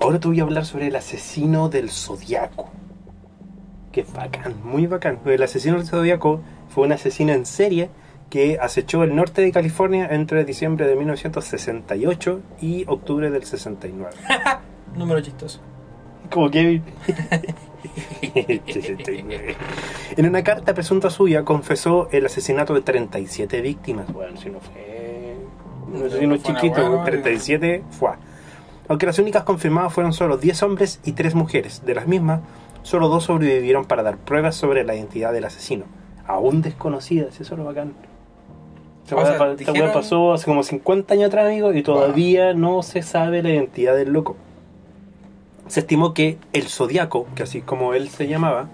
Ahora 0.00 0.18
te 0.18 0.28
voy 0.28 0.40
a 0.40 0.44
hablar 0.44 0.64
sobre 0.64 0.86
el 0.86 0.96
asesino 0.96 1.68
del 1.68 1.90
zodiaco. 1.90 2.70
Que 3.92 4.04
bacán, 4.04 4.54
muy 4.64 4.86
bacán. 4.86 5.18
El 5.26 5.42
asesino 5.42 5.76
del 5.76 5.86
zodiaco 5.86 6.40
fue 6.70 6.86
un 6.86 6.92
asesino 6.92 7.34
en 7.34 7.44
serie 7.44 7.90
que 8.30 8.58
acechó 8.60 9.04
el 9.04 9.14
norte 9.16 9.42
de 9.42 9.52
California 9.52 10.08
entre 10.10 10.44
diciembre 10.44 10.86
de 10.86 10.96
1968 10.96 12.40
y 12.60 12.84
octubre 12.86 13.30
del 13.30 13.44
69. 13.44 14.10
Número 14.96 15.20
chistoso. 15.20 15.60
Como 16.30 16.50
Kevin. 16.50 16.82
69. 18.66 19.56
En 20.16 20.26
una 20.26 20.42
carta 20.42 20.74
presunta 20.74 21.10
suya 21.10 21.44
confesó 21.44 22.08
el 22.12 22.26
asesinato 22.26 22.74
de 22.74 22.82
37 22.82 23.60
víctimas. 23.60 24.12
Bueno, 24.12 24.36
si 24.36 24.50
no 24.50 24.60
fue 24.60 25.36
un 25.86 25.96
asesino 25.96 26.38
Fue 26.38 26.52
una 26.52 26.60
chiquito, 26.60 26.90
hueá, 26.90 27.04
37 27.04 27.84
fue. 27.90 28.10
Aunque 28.88 29.06
las 29.06 29.18
únicas 29.18 29.44
confirmadas 29.44 29.92
fueron 29.92 30.12
solo 30.12 30.36
10 30.38 30.62
hombres 30.62 31.00
y 31.04 31.12
3 31.12 31.34
mujeres. 31.34 31.84
De 31.84 31.94
las 31.94 32.06
mismas, 32.06 32.40
solo 32.82 33.08
dos 33.08 33.24
sobrevivieron 33.24 33.84
para 33.84 34.02
dar 34.02 34.16
pruebas 34.18 34.54
sobre 34.54 34.84
la 34.84 34.94
identidad 34.94 35.32
del 35.32 35.44
asesino. 35.44 35.84
Aún 36.26 36.62
desconocidas, 36.62 37.40
eso 37.40 37.54
es 37.54 37.58
lo 37.58 37.64
bacán. 37.64 37.94
Esta 39.60 39.72
dijeron- 39.72 39.92
pasó 39.92 40.32
hace 40.32 40.44
como 40.44 40.62
50 40.62 41.14
años 41.14 41.26
atrás, 41.28 41.46
amigo, 41.46 41.72
y 41.72 41.82
todavía 41.82 42.54
no 42.54 42.82
se 42.82 43.02
sabe 43.02 43.42
la 43.42 43.50
identidad 43.50 43.96
del 43.96 44.12
loco. 44.12 44.36
Se 45.66 45.80
estimó 45.80 46.14
que 46.14 46.38
el 46.52 46.68
Zodíaco, 46.68 47.26
que 47.34 47.42
así 47.42 47.60
como 47.60 47.94
él 47.94 48.08
se 48.08 48.26
llamaba, 48.26 48.68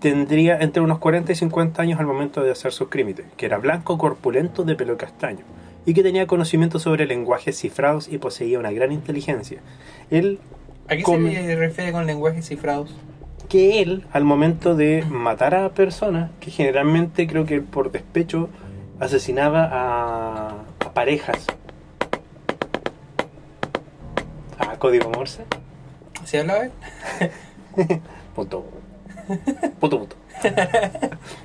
tendría 0.00 0.58
entre 0.58 0.82
unos 0.82 0.98
40 0.98 1.32
y 1.32 1.34
50 1.36 1.82
años 1.82 2.00
al 2.00 2.06
momento 2.06 2.42
de 2.42 2.50
hacer 2.50 2.72
sus 2.72 2.88
crímenes, 2.88 3.26
que 3.36 3.46
era 3.46 3.58
blanco, 3.58 3.98
corpulento, 3.98 4.64
de 4.64 4.74
pelo 4.74 4.96
castaño, 4.96 5.44
y 5.86 5.94
que 5.94 6.02
tenía 6.02 6.26
conocimiento 6.26 6.78
sobre 6.78 7.06
lenguajes 7.06 7.58
cifrados 7.58 8.08
y 8.08 8.18
poseía 8.18 8.58
una 8.58 8.72
gran 8.72 8.92
inteligencia. 8.92 9.60
Él, 10.10 10.38
¿A 10.88 10.96
qué 10.96 11.04
se 11.04 11.56
refiere 11.56 11.92
con 11.92 12.06
lenguajes 12.06 12.48
cifrados? 12.48 12.90
que 13.48 13.82
él, 13.82 14.04
al 14.12 14.22
momento 14.24 14.76
de 14.76 15.04
matar 15.10 15.56
a 15.56 15.70
personas, 15.70 16.30
que 16.38 16.52
generalmente 16.52 17.26
creo 17.26 17.46
que 17.46 17.60
por 17.60 17.90
despecho 17.90 18.48
asesinaba 19.00 19.68
a, 19.72 20.48
a 20.84 20.92
parejas, 20.92 21.46
a 24.58 24.76
código 24.78 25.10
Morse, 25.10 25.44
¿Se 26.24 26.38
hablaba 26.38 26.64
él? 26.64 26.72
punto, 28.36 28.64
punto, 29.80 29.98
punto, 29.98 30.16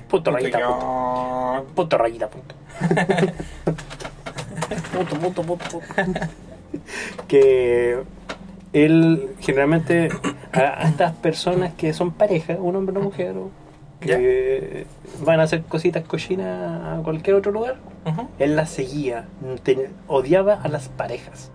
punto, 0.08 0.30
rayita, 0.30 0.58
punto. 0.58 1.66
Punto 1.74 1.98
rayita, 1.98 2.28
punto. 2.28 2.54
punto, 4.92 5.18
punto, 5.18 5.42
punto, 5.42 5.80
punto. 5.80 6.20
Que 7.26 8.02
él 8.72 9.34
generalmente 9.40 10.10
a 10.52 10.84
a 10.84 10.88
estas 10.88 11.12
personas 11.16 11.72
que 11.74 11.92
son 11.92 12.12
pareja, 12.12 12.54
un 12.54 12.76
hombre 12.76 12.94
y 12.94 12.96
una 12.98 13.04
mujer, 13.04 13.36
o 13.36 13.50
que 14.06 14.86
van 15.24 15.40
a 15.40 15.44
hacer 15.44 15.62
cositas 15.62 16.04
cochinas 16.04 16.98
a 16.98 17.02
cualquier 17.02 17.36
otro 17.36 17.52
lugar, 17.52 17.76
él 18.38 18.56
las 18.56 18.70
seguía, 18.70 19.24
te- 19.62 19.90
odiaba 20.08 20.54
a 20.62 20.68
las 20.68 20.88
parejas. 20.88 21.50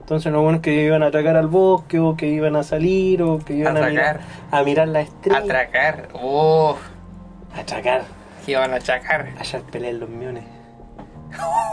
Entonces 0.00 0.30
lo 0.32 0.42
bueno 0.42 0.56
es 0.56 0.62
que 0.62 0.84
iban 0.84 1.02
a 1.02 1.06
atracar 1.06 1.36
al 1.36 1.46
bosque 1.48 1.98
o 1.98 2.14
que 2.16 2.26
iban 2.28 2.56
a 2.56 2.62
salir 2.62 3.22
o 3.22 3.38
que 3.38 3.54
iban 3.54 3.76
a 3.78 3.88
mirar, 3.88 4.16
Atracar. 4.16 4.20
a 4.50 4.62
mirar 4.62 4.88
la 4.88 5.00
estrella. 5.00 5.38
Atracar. 5.38 6.08
Oh, 6.12 6.76
Atracar. 7.56 8.02
que 8.44 8.52
iban 8.52 8.70
a 8.72 8.76
achacar. 8.76 9.28
Allá 9.38 9.60
pelear 9.72 9.94
los 9.94 10.08
miones. 10.08 10.44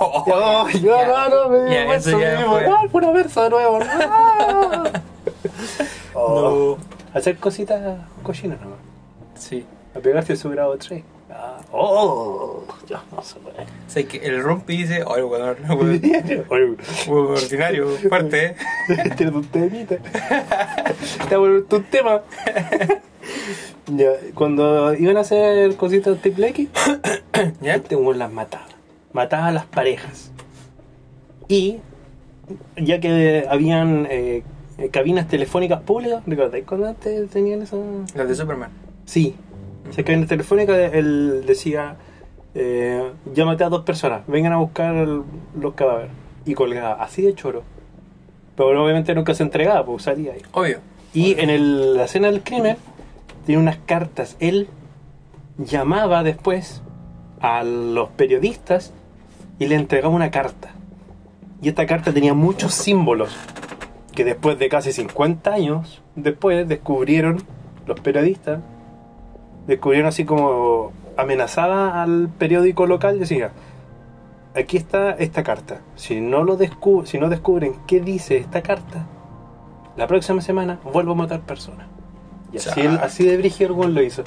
Oh, 0.04 0.24
Oh, 0.28 0.70
yo, 0.70 0.80
ya. 0.96 1.02
hermano, 1.04 1.50
me 1.50 1.70
dio 1.70 1.94
eso 1.94 2.18
me 2.18 2.26
dio 2.36 2.90
fue 2.90 3.02
una 3.02 3.12
verso 3.12 3.44
de 3.44 3.50
nuevo. 3.52 3.80
¡Ah! 3.84 4.84
Oh, 6.16 6.78
Hacer 7.14 7.38
cositas 7.38 7.98
cochinas 8.24 8.60
nomás. 8.62 8.80
Sí. 9.36 9.66
A 9.96 10.00
pegarse 10.00 10.36
su 10.36 10.50
grado 10.50 10.78
3. 10.78 11.04
Ah, 11.34 11.62
oh, 11.72 12.64
ya 12.88 13.02
no 13.16 13.22
se 13.22 13.40
puede. 13.40 13.62
O 13.62 13.90
sea, 13.90 14.04
que 14.04 14.18
el 14.18 14.42
Rumpi 14.44 14.78
dice, 14.78 15.04
oye, 15.04 15.24
weón, 15.24 15.58
weón, 15.70 16.78
ordinario, 17.08 17.88
fuerte, 18.10 18.46
¿eh? 18.48 18.56
tiene 19.18 19.32
tu 19.32 19.42
temita. 19.44 19.96
Está 21.20 21.38
bueno 21.38 21.64
tu 21.64 21.82
tema. 21.82 22.22
Ya, 23.88 24.12
cuando 24.34 24.94
iban 24.94 25.18
a 25.18 25.22
hacer 25.22 25.76
cositas 25.76 26.22
triple 26.22 26.50
X, 26.50 26.70
¿Ya? 27.62 27.76
este 27.76 27.96
weón 27.96 28.20
las 28.20 28.32
mataba. 28.32 28.68
Mataba 29.14 29.48
a 29.48 29.52
las 29.52 29.66
parejas. 29.66 30.32
Y 31.48 31.80
ya 32.78 33.00
que 33.00 33.46
habían 33.50 34.08
eh, 34.10 34.44
cabinas 34.92 35.28
telefónicas 35.28 35.82
públicas, 35.82 36.24
¿recordáis 36.26 36.66
cuando 36.66 36.88
antes 36.88 37.30
tenían 37.30 37.62
esa? 37.62 37.78
Los 37.78 38.28
de 38.28 38.36
Superman. 38.36 38.70
Sí. 39.06 39.36
O 39.90 39.94
sea, 39.94 40.04
cabinas 40.04 40.28
telefónicas, 40.30 40.94
él 40.94 41.44
decía, 41.46 41.96
eh, 42.56 43.12
maté 43.46 43.64
a 43.64 43.70
dos 43.70 43.84
personas, 43.84 44.22
vengan 44.28 44.54
a 44.54 44.58
buscar 44.58 44.96
el- 44.96 45.24
los 45.60 45.74
cadáveres. 45.74 46.12
Y 46.46 46.54
colgaba, 46.54 46.94
así 47.04 47.22
de 47.22 47.34
choro. 47.36 47.64
Pero 48.56 48.84
obviamente 48.84 49.14
nunca 49.16 49.34
se 49.34 49.44
entregaba, 49.44 49.86
pues 49.86 50.04
salía 50.04 50.34
ahí. 50.34 50.42
Obvio. 50.54 50.80
Y 51.14 51.40
en 51.40 51.50
el- 51.50 51.98
la 51.98 52.06
escena 52.06 52.28
del 52.32 52.42
crimen 52.42 52.78
tiene 53.46 53.62
unas 53.62 53.78
cartas. 53.78 54.38
Él 54.40 54.68
llamaba 55.58 56.24
después 56.24 56.82
a 57.40 57.64
los 57.64 58.10
periodistas 58.10 58.94
y 59.60 59.68
le 59.68 59.76
entregaba 59.76 60.14
una 60.14 60.32
carta. 60.32 60.74
Y 61.62 61.70
esta 61.70 61.86
carta 61.86 62.12
tenía 62.14 62.34
muchos 62.34 62.74
símbolos 62.74 63.36
que 64.16 64.24
después 64.26 64.58
de 64.60 64.70
casi 64.70 64.92
50 64.92 65.54
años 65.54 66.02
después 66.16 66.68
descubrieron 66.68 67.44
los 67.86 68.00
periodistas 68.00 68.60
descubrieron 69.72 70.08
así 70.08 70.26
como 70.26 70.92
amenazada 71.18 72.02
al 72.02 72.30
periódico 72.30 72.86
local 72.86 73.20
decía 73.20 73.52
aquí 74.56 74.78
está 74.78 75.12
esta 75.12 75.44
carta 75.44 75.82
si 75.96 76.22
no 76.22 76.44
lo 76.44 76.58
descu 76.58 77.06
si 77.06 77.20
no 77.20 77.30
descubren 77.30 77.76
qué 77.88 78.00
dice 78.00 78.38
esta 78.38 78.62
carta 78.62 79.06
la 79.98 80.08
próxima 80.08 80.42
semana 80.42 80.80
vuelvo 80.92 81.12
a 81.12 81.16
matar 81.16 81.42
personas. 81.42 81.88
Y 82.54 82.58
así, 82.58 82.82
así 82.82 83.26
de 83.26 83.68
weón 83.72 83.94
lo 83.94 84.02
hizo. 84.02 84.24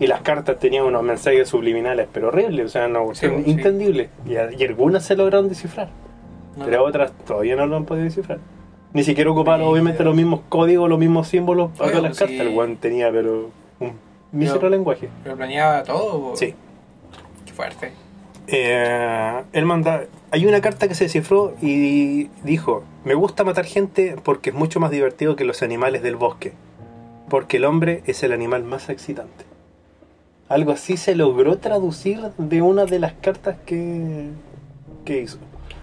Y 0.00 0.06
las 0.06 0.22
cartas 0.22 0.58
tenían 0.58 0.84
unos 0.84 1.02
mensajes 1.02 1.48
subliminales, 1.48 2.08
pero 2.12 2.28
horribles, 2.28 2.66
o 2.66 2.68
sea, 2.68 2.88
no, 2.88 3.14
Sí, 3.14 3.26
sí. 3.44 4.08
Y, 4.26 4.64
algunas 4.64 5.04
se 5.04 5.16
lograron 5.16 5.48
descifrar, 5.48 5.88
No. 6.56 6.64
pero 6.64 6.84
otras 6.84 7.12
todavía 7.24 7.54
no 7.54 7.66
lo 7.66 7.76
han 7.76 7.84
podido 7.84 8.04
descifrar. 8.04 8.38
Ni 8.92 9.04
siquiera 9.04 9.30
ocupar, 9.30 9.56
Brígido. 9.56 9.72
obviamente, 9.72 10.04
los 10.04 10.16
mismos 10.16 10.40
códigos, 10.48 10.88
los 10.88 10.98
mismos 10.98 11.28
símbolos 11.28 11.70
para 11.78 11.90
todas 11.90 12.02
las 12.02 12.18
cartas. 12.18 12.36
sí. 12.36 12.40
El 12.40 12.56
weón 12.56 12.76
tenía, 12.76 13.10
pero 13.12 13.50
un 13.80 13.92
mísero 14.34 14.62
Yo- 14.62 14.68
lenguaje. 14.70 15.08
Pero 15.22 15.36
planeaba 15.36 15.82
todo. 15.82 16.36
Sí. 16.36 16.54
Qué 17.46 17.52
fuerte. 17.52 17.92
Eh, 18.46 19.42
él 19.52 19.64
manda. 19.64 20.04
Hay 20.30 20.44
una 20.46 20.60
carta 20.60 20.86
que 20.88 20.94
se 20.94 21.04
descifró 21.04 21.54
y 21.62 22.24
dijo: 22.42 22.84
Me 23.04 23.14
gusta 23.14 23.44
matar 23.44 23.64
gente 23.64 24.16
porque 24.22 24.50
es 24.50 24.56
mucho 24.56 24.80
más 24.80 24.90
divertido 24.90 25.36
que 25.36 25.44
los 25.44 25.62
animales 25.62 26.02
del 26.02 26.16
bosque. 26.16 26.52
Porque 27.30 27.56
el 27.56 27.64
hombre 27.64 28.02
es 28.06 28.22
el 28.22 28.32
animal 28.32 28.64
más 28.64 28.90
excitante. 28.90 29.44
Algo 30.48 30.72
así 30.72 30.98
se 30.98 31.14
logró 31.14 31.56
traducir 31.56 32.20
de 32.36 32.60
una 32.60 32.84
de 32.84 32.98
las 32.98 33.14
cartas 33.14 33.56
que, 33.64 34.28
que 35.06 35.22
hizo. 35.22 35.38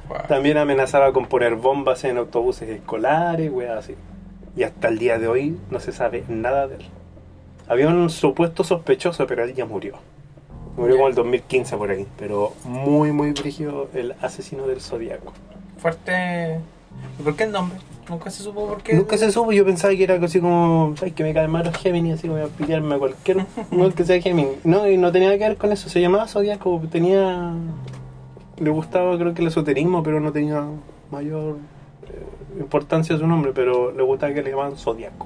Wow. 0.07 0.19
También 0.27 0.57
amenazaba 0.57 1.11
con 1.13 1.25
poner 1.25 1.55
bombas 1.55 2.03
en 2.03 2.17
autobuses 2.17 2.69
escolares, 2.69 3.51
weas 3.51 3.77
así. 3.79 3.95
Y 4.55 4.61
hasta 4.63 4.89
el 4.89 4.99
día 4.99 5.17
de 5.17 5.27
hoy 5.27 5.57
no 5.71 5.79
se 5.79 5.91
sabe 5.91 6.23
nada 6.27 6.67
de 6.67 6.75
él. 6.75 6.85
Había 7.71 7.87
un 7.87 8.09
supuesto 8.09 8.65
sospechoso, 8.65 9.25
pero 9.25 9.45
él 9.45 9.53
ya 9.53 9.63
murió. 9.63 9.93
Murió 10.75 10.97
como 10.97 11.07
el 11.07 11.15
2015 11.15 11.77
por 11.77 11.89
ahí. 11.89 12.05
Pero 12.19 12.51
muy, 12.65 13.13
muy 13.13 13.31
brígido 13.31 13.87
el 13.93 14.13
asesino 14.21 14.67
del 14.67 14.81
zodiaco. 14.81 15.31
Fuerte. 15.77 16.59
¿Y 17.17 17.23
por 17.23 17.37
qué 17.37 17.45
el 17.45 17.53
nombre? 17.53 17.77
Nunca 18.09 18.29
se 18.29 18.43
supo 18.43 18.67
por 18.67 18.83
qué. 18.83 18.95
Nunca 18.95 19.17
se 19.17 19.31
supo, 19.31 19.53
yo 19.53 19.63
pensaba 19.63 19.95
que 19.95 20.03
era 20.03 20.15
algo 20.15 20.25
así 20.25 20.41
como, 20.41 20.93
¿sabes? 20.97 21.13
Que 21.13 21.23
me 21.23 21.33
caen 21.33 21.49
mal 21.49 21.63
los 21.63 21.77
Géminis, 21.77 22.15
así 22.15 22.27
como 22.27 22.41
voy 22.41 22.49
a 22.49 22.53
pillarme 22.53 22.95
a 22.95 22.99
cualquier 22.99 23.45
uno 23.71 23.89
que 23.91 24.03
sea 24.03 24.21
Géminis. 24.21 24.65
No, 24.65 24.85
y 24.89 24.97
no 24.97 25.13
tenía 25.13 25.31
que 25.37 25.47
ver 25.47 25.55
con 25.55 25.71
eso, 25.71 25.87
se 25.87 26.01
llamaba 26.01 26.27
Zodiaco, 26.27 26.81
tenía. 26.91 27.53
Le 28.57 28.69
gustaba, 28.69 29.17
creo 29.17 29.33
que 29.33 29.43
el 29.43 29.47
esoterismo, 29.47 30.03
pero 30.03 30.19
no 30.19 30.33
tenía 30.33 30.65
mayor 31.09 31.55
eh, 32.03 32.59
importancia 32.59 33.17
su 33.17 33.25
nombre, 33.25 33.53
pero 33.55 33.93
le 33.93 34.03
gustaba 34.03 34.33
que 34.33 34.43
le 34.43 34.49
llamaban 34.49 34.75
Zodiaco. 34.75 35.25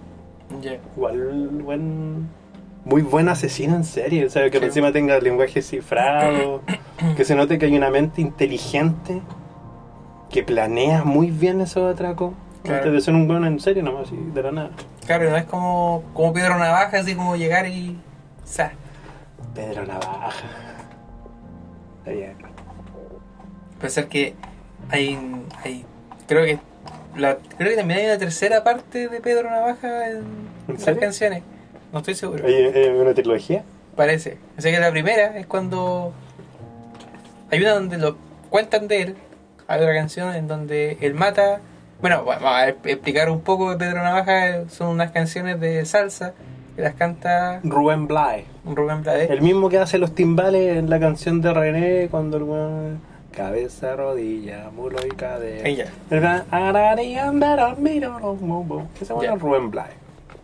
Ya. 0.62 0.74
Igual, 0.96 1.50
buen. 1.64 2.30
Muy 2.86 3.02
buen 3.02 3.30
asesino 3.30 3.76
en 3.76 3.84
serie, 3.84 4.26
o 4.26 4.30
sea, 4.30 4.48
que 4.52 4.60
Sí. 4.60 4.66
encima 4.66 4.92
tenga 4.92 5.20
lenguaje 5.20 5.64
cifrado, 5.64 6.62
que 7.18 7.26
se 7.26 7.34
note 7.34 7.58
que 7.58 7.66
hay 7.66 7.76
una 7.76 7.90
mente 7.90 8.22
inteligente 8.22 9.22
que 10.30 10.44
planea 10.44 11.04
muy 11.04 11.32
bien 11.32 11.62
esos 11.62 11.92
atracos. 11.92 12.34
Claro. 12.62 12.78
Antes 12.78 12.94
de 12.94 13.02
ser 13.02 13.16
un 13.16 13.28
buen 13.28 13.44
en 13.44 13.60
serie, 13.60 13.82
nomás, 13.82 14.08
así, 14.08 14.16
de 14.34 14.44
la 14.44 14.52
nada. 14.52 14.70
Claro, 15.08 15.30
no 15.32 15.36
es 15.36 15.46
como, 15.46 16.04
como 16.14 16.32
Pedro 16.34 16.58
Navaja, 16.60 17.00
así 17.00 17.16
como 17.16 17.36
llegar 17.36 17.68
y. 17.68 17.98
sa. 18.44 18.72
Pedro 19.56 19.86
Navaja. 19.86 20.32
Está 22.00 22.12
bien. 22.12 22.36
Pensar 23.82 24.08
que 24.08 24.36
hay, 24.92 25.18
hay. 25.64 25.86
Creo 26.28 26.46
que 26.46 26.60
la, 27.18 27.38
creo 27.58 27.70
que 27.72 27.78
también 27.78 28.00
hay 28.00 28.06
una 28.06 28.18
tercera 28.18 28.64
parte 28.64 29.08
de 29.08 29.22
Pedro 29.22 29.50
Navaja 29.50 30.10
en, 30.10 30.24
¿En 30.68 30.86
las 30.86 30.98
canciones. 30.98 31.44
No 31.92 32.00
estoy 32.00 32.16
seguro. 32.16 32.46
¿Hay, 32.46 32.54
hay 32.54 32.90
una 32.90 33.14
trilogía? 33.14 33.64
Parece. 33.96 34.38
O 34.58 34.62
sea 34.62 34.72
que 34.72 34.80
la 34.80 34.92
primera 34.92 35.38
es 35.38 35.46
cuando. 35.46 36.14
Hay 37.52 37.62
una 37.62 37.74
donde 37.74 37.98
lo 37.98 38.18
cuentan 38.50 38.88
de 38.88 39.02
él. 39.02 39.16
Hay 39.68 39.80
otra 39.80 39.94
canción 39.94 40.36
en 40.36 40.48
donde 40.48 40.98
él 41.02 41.14
mata. 41.14 41.62
Bueno, 42.02 42.26
vamos 42.26 42.44
a 42.46 42.70
explicar 42.70 43.30
un 43.30 43.42
poco 43.42 43.72
de 43.72 43.78
Pedro 43.78 44.04
Navaja. 44.04 44.68
Son 44.70 44.90
unas 44.90 45.12
canciones 45.12 45.60
de 45.60 45.86
salsa 45.86 46.34
que 46.76 46.82
las 46.82 46.96
canta 46.96 47.62
Rubén 47.64 48.08
Blay. 48.08 48.46
Rubén 48.66 49.02
Blades. 49.02 49.30
El 49.30 49.42
mismo 49.42 49.70
que 49.70 49.78
hace 49.78 49.98
los 49.98 50.14
timbales 50.14 50.78
en 50.78 50.90
la 50.90 51.00
canción 51.00 51.42
de 51.42 51.54
René 51.54 52.08
cuando 52.10 52.38
el. 52.38 52.98
Cabeza, 53.36 53.96
rodilla, 53.96 54.70
mulo 54.74 54.98
y 55.06 55.10
cadera. 55.10 55.68
Ella. 55.68 55.88
El 56.10 56.20
gran. 56.22 56.44
"Ararían, 56.52 57.40
verán, 57.40 57.76
miro, 57.84 58.18
lo, 58.20 58.36
mo, 58.36 58.64
mo". 58.64 58.88
Ese 59.02 59.14
weón 59.14 59.26
Ya. 59.26 59.34
es 59.34 59.42
Rubén 59.42 59.72
Blay. 59.72 59.92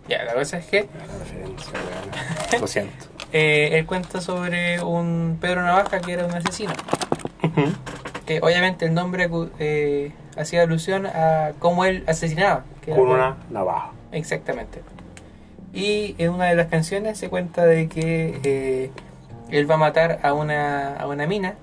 Ya, 0.07 0.23
la 0.25 0.33
cosa 0.33 0.57
es 0.57 0.65
que 0.65 0.81
La 0.81 1.17
referencia, 1.19 1.71
weón. 1.73 2.61
Lo 2.61 2.67
siento. 2.67 3.05
eh, 3.33 3.69
él 3.73 3.85
cuenta 3.85 4.19
sobre 4.19 4.81
un 4.83 5.37
Pedro 5.39 5.61
Navaja 5.63 6.01
que 6.01 6.11
era 6.13 6.25
un 6.25 6.33
asesino. 6.33 6.73
Que 8.25 8.39
obviamente 8.41 8.85
el 8.85 8.93
nombre 8.93 9.29
eh, 9.59 10.11
hacía 10.37 10.63
alusión 10.63 11.05
a 11.05 11.51
cómo 11.59 11.85
él 11.85 12.03
asesinaba. 12.07 12.63
que 12.81 12.91
con- 12.91 13.07
una 13.09 13.37
navaja. 13.49 13.91
Exactamente. 14.11 14.81
Y 15.73 16.15
en 16.17 16.31
una 16.31 16.45
de 16.45 16.55
las 16.55 16.67
canciones 16.67 17.17
se 17.17 17.29
cuenta 17.29 17.65
de 17.65 17.87
que 17.87 18.39
eh, 18.43 18.91
él 19.49 19.69
va 19.69 19.75
a 19.75 19.77
matar 19.77 20.19
a 20.23 20.33
una, 20.33 20.95
a 20.97 21.07
una 21.07 21.25
mina, 21.27 21.55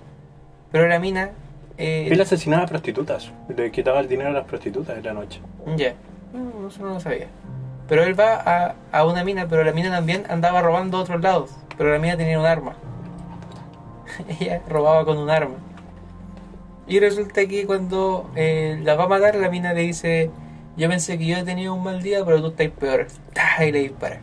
pero 0.73 0.87
la 0.89 0.99
mina... 0.99 1.31
eh, 1.77 2.09
Él 2.11 2.21
asesinaba 2.21 2.65
a 2.65 2.67
prostitutas. 2.67 3.33
Le 3.55 3.71
quitaba 3.71 4.01
el 4.01 4.09
dinero 4.09 4.31
a 4.31 4.33
las 4.33 4.45
prostitutas 4.45 4.97
de 4.97 5.03
la 5.03 5.13
noche. 5.15 5.41
Ya, 5.77 5.95
no, 6.33 6.69
eso 6.69 6.83
no 6.83 6.95
lo 6.95 7.01
sabía. 7.01 7.27
Pero 7.89 8.03
él 8.03 8.19
va 8.19 8.35
a, 8.45 8.75
a 8.93 9.07
una 9.07 9.25
mina, 9.25 9.47
pero 9.49 9.65
la 9.65 9.73
mina 9.73 9.91
también 9.91 10.25
andaba 10.29 10.61
robando 10.61 10.99
a 10.99 11.01
otros 11.01 11.23
lados. 11.23 11.51
Pero 11.79 11.91
la 11.93 11.99
mina 11.99 12.17
tenía 12.17 12.39
un 12.39 12.45
arma. 12.47 12.75
Ella 14.41 14.61
robaba 14.69 15.05
con 15.05 15.17
un 15.19 15.31
arma. 15.31 15.55
Y 16.87 17.01
resulta 17.01 17.47
que 17.47 17.67
cuando 17.67 18.31
eh, 18.35 18.79
la 18.83 18.95
va 18.95 19.05
a 19.05 19.09
matar, 19.09 19.37
la 19.37 19.49
mina 19.51 19.73
le 19.73 19.83
dice: 19.83 20.31
Yo 20.77 20.89
pensé 20.89 21.19
que 21.19 21.27
yo 21.27 21.37
he 21.39 21.45
tenido 21.45 21.75
un 21.75 21.83
mal 21.83 22.03
día, 22.03 22.25
pero 22.25 22.41
tú 22.41 22.49
estás 22.49 22.69
peor. 22.79 23.07
¡Tah! 23.33 23.65
Y 23.65 23.73
le 23.73 23.81
dispara. 23.81 24.21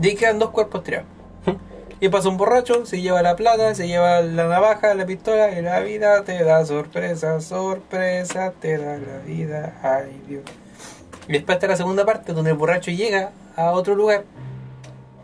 Y 0.00 0.08
ahí 0.08 0.14
quedan 0.16 0.38
dos 0.38 0.50
cuerpos 0.50 0.82
tirados. 0.84 1.06
Y 2.02 2.08
pasa 2.08 2.28
un 2.28 2.36
borracho, 2.36 2.84
se 2.84 3.00
lleva 3.00 3.22
la 3.22 3.36
plata, 3.36 3.76
se 3.76 3.86
lleva 3.86 4.22
la 4.22 4.48
navaja, 4.48 4.92
la 4.92 5.06
pistola, 5.06 5.56
y 5.56 5.62
la 5.62 5.78
vida 5.78 6.24
te 6.24 6.42
da 6.42 6.66
sorpresa, 6.66 7.40
sorpresa, 7.40 8.52
te 8.60 8.76
da 8.76 8.98
la 8.98 9.18
vida, 9.24 9.78
ay 9.84 10.20
Dios. 10.26 10.42
Y 11.28 11.34
después 11.34 11.54
está 11.54 11.68
la 11.68 11.76
segunda 11.76 12.04
parte, 12.04 12.32
donde 12.32 12.50
el 12.50 12.56
borracho 12.56 12.90
llega 12.90 13.30
a 13.54 13.70
otro 13.70 13.94
lugar 13.94 14.24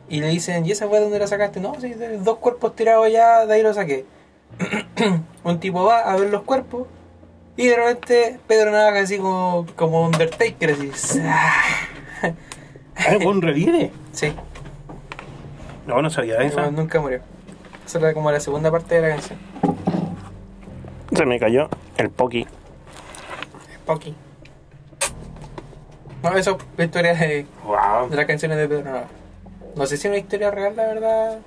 y 0.09 0.21
le 0.21 0.29
dicen, 0.29 0.65
¿y 0.67 0.71
esa 0.71 0.87
fue 0.87 1.01
donde 1.01 1.19
la 1.19 1.27
sacaste? 1.27 1.59
No, 1.59 1.75
sí, 1.81 1.97
dos 2.21 2.39
cuerpos 2.39 2.77
tirados 2.77 3.11
ya, 3.11 3.45
de 3.45 3.55
ahí 3.55 3.63
lo 3.65 3.75
saqué. 3.75 4.05
un 5.43 5.59
tipo 5.59 5.83
va 5.83 6.03
a 6.03 6.15
ver 6.15 6.31
los 6.31 6.43
cuerpos 6.43 6.87
y 7.57 7.67
de 7.67 7.75
repente 7.75 8.39
Pedro 8.47 8.71
Navaja 8.71 9.01
así 9.01 9.19
como, 9.19 9.67
como 9.75 10.07
Undertaker, 10.07 10.71
así. 10.71 10.93
¡zah! 10.95 11.65
Ah, 13.01 13.17
revive. 13.17 13.93
Sí, 14.11 14.33
No, 15.89 16.03
no 16.03 16.11
sabía 16.11 16.37
eso. 16.43 16.61
no, 16.61 16.71
nunca 16.71 17.01
murió. 17.01 17.21
Esa 17.87 17.99
era 17.99 18.13
como 18.13 18.31
la 18.31 18.41
segunda 18.41 18.71
parte 18.71 18.97
de 18.97 19.01
la 19.01 19.09
canción. 19.09 19.39
Se 21.15 21.25
me 21.25 21.41
cayó 21.41 21.71
el 21.97 22.11
Poki. 22.11 22.47
Pocky. 23.87 24.15
No, 26.23 26.37
eso 26.37 26.59
es 26.77 26.85
historia 26.85 27.15
de, 27.15 27.47
Wow. 27.65 28.11
de 28.11 28.17
las 28.17 28.27
canciones 28.27 28.59
de 28.59 28.69
Pedro 28.69 28.85
Navaja. 28.85 29.07
No 29.77 29.87
sé 29.87 29.97
si 29.97 30.07
es 30.09 30.11
una 30.11 30.19
historia 30.19 30.51
real, 30.51 30.75
la 30.77 30.87
verdad. 30.89 31.39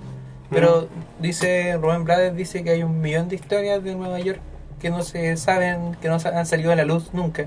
Pero 0.50 0.88
dice, 1.20 1.78
Rubén 1.80 2.04
Blades 2.04 2.36
dice 2.36 2.64
que 2.64 2.72
hay 2.72 2.82
un 2.84 3.00
millón 3.00 3.30
de 3.30 3.36
historias 3.36 3.84
de 3.84 3.94
Nueva 3.94 4.20
York 4.20 4.40
que 4.80 4.90
no 4.90 5.04
se 5.04 5.38
saben, 5.38 5.96
que 6.02 6.08
no 6.10 6.16
han 6.16 6.46
salido 6.48 6.72
a 6.72 6.76
la 6.76 6.84
luz 6.84 7.14
nunca. 7.14 7.46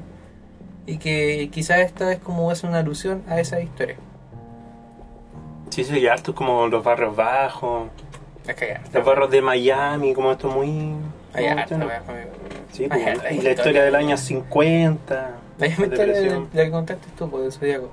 Y 0.86 0.98
que 0.98 1.50
quizás 1.52 1.78
esta 1.80 2.12
es 2.12 2.20
como 2.20 2.52
es 2.52 2.62
una 2.62 2.78
alusión 2.78 3.24
a 3.28 3.40
esa 3.40 3.60
historia. 3.60 3.96
Sí, 5.74 5.82
sí, 5.82 5.98
y 5.98 6.06
harto 6.06 6.32
como 6.36 6.68
los 6.68 6.84
barrios 6.84 7.16
bajos. 7.16 7.88
Es 8.46 8.54
que 8.54 8.78
Los 8.92 9.04
barrios 9.04 9.28
de 9.28 9.42
Miami, 9.42 10.14
como 10.14 10.30
esto 10.30 10.48
muy... 10.48 10.94
Hay 11.32 11.46
wea, 11.46 11.64
amigo. 11.64 11.90
Sí, 12.70 12.86
pues, 12.86 13.42
la 13.42 13.50
historia 13.50 13.82
del 13.82 13.96
año 13.96 14.16
50. 14.16 15.30
La 15.58 15.66
misma 15.66 15.86
historia 15.86 16.14
de 16.14 16.30
la 16.52 16.64
que 16.64 16.70
contaste 16.70 17.08
tú, 17.18 17.28
pues, 17.28 17.42
de 17.42 17.50
Zodíaco. 17.50 17.90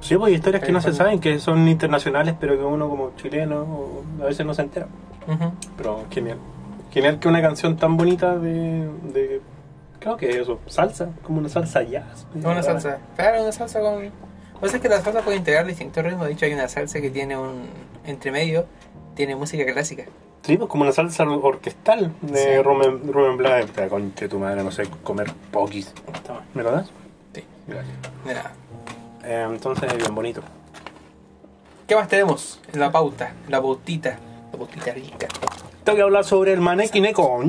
Sí, 0.00 0.16
pues 0.16 0.30
hay 0.30 0.34
historias 0.34 0.64
que 0.64 0.72
no 0.72 0.80
se 0.80 0.92
saben, 0.92 1.20
que 1.20 1.38
son 1.38 1.68
internacionales, 1.68 2.34
pero 2.40 2.58
que 2.58 2.64
uno 2.64 2.88
como 2.88 3.12
chileno 3.14 4.02
a 4.20 4.24
veces 4.24 4.44
no 4.44 4.52
se 4.52 4.62
entera. 4.62 4.88
Ujú. 5.28 5.52
Pero 5.76 6.04
genial. 6.10 6.38
Genial 6.90 7.20
que 7.20 7.28
una 7.28 7.40
canción 7.40 7.76
tan 7.76 7.96
bonita 7.96 8.36
de... 8.36 8.88
de 9.12 9.40
creo 10.00 10.16
que 10.16 10.40
eso, 10.40 10.58
salsa, 10.66 11.10
como 11.22 11.38
una 11.38 11.48
salsa 11.48 11.84
jazz. 11.84 12.26
Una 12.34 12.60
salsa. 12.60 12.98
Claro, 13.14 13.42
una 13.42 13.52
salsa 13.52 13.78
con. 13.78 14.10
Pasa 14.60 14.76
es 14.76 14.82
que 14.82 14.88
la 14.88 15.00
salsa 15.00 15.22
puede 15.22 15.36
integrar 15.38 15.66
distintos 15.66 16.04
ritmos. 16.04 16.26
De 16.26 16.32
hecho, 16.32 16.46
hay 16.46 16.52
una 16.54 16.68
salsa 16.68 17.00
que 17.00 17.10
tiene 17.10 17.36
un. 17.36 17.66
Entre 18.04 18.30
medio, 18.32 18.66
tiene 19.14 19.36
música 19.36 19.64
clásica. 19.72 20.04
Sí, 20.42 20.56
pues 20.56 20.68
como 20.70 20.82
una 20.84 20.92
salsa 20.92 21.24
orquestal 21.24 22.12
de 22.22 22.56
Sí. 22.56 22.62
Rubén, 22.62 23.12
Rubén 23.12 23.36
Blades. 23.36 23.66
Puta, 23.66 23.88
Conche 23.88 24.28
tu 24.28 24.38
madre, 24.38 24.62
no 24.62 24.70
sé, 24.70 24.84
comer. 25.02 25.30
Toma. 25.52 26.42
¿Me 26.54 26.62
lo 26.62 26.70
das? 26.72 26.90
Sí. 27.34 27.44
Gracias. 27.66 27.96
De 28.24 28.34
nada. 28.34 28.52
Eh, 29.24 29.46
entonces, 29.48 29.94
bien 29.96 30.14
bonito. 30.14 30.40
¿Qué 31.86 31.94
más 31.94 32.08
tenemos? 32.08 32.60
En 32.72 32.80
la 32.80 32.90
pauta, 32.90 33.32
la 33.48 33.60
pautita. 33.60 34.18
La 34.52 34.58
pautita 34.58 34.92
rica. 34.92 35.26
Tengo 35.84 35.96
que 35.96 36.02
hablar 36.02 36.24
sobre 36.24 36.52
el 36.52 36.60
Maneki 36.60 37.00
Neko. 37.00 37.42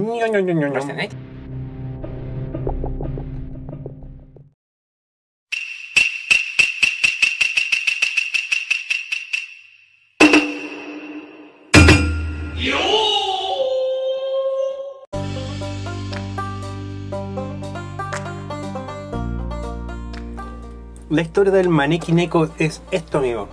La 21.19 21.23
historia 21.23 21.51
del 21.51 21.67
Maneki 21.67 22.13
Neko 22.13 22.47
es 22.59 22.81
esto, 22.91 23.17
amigo. 23.17 23.49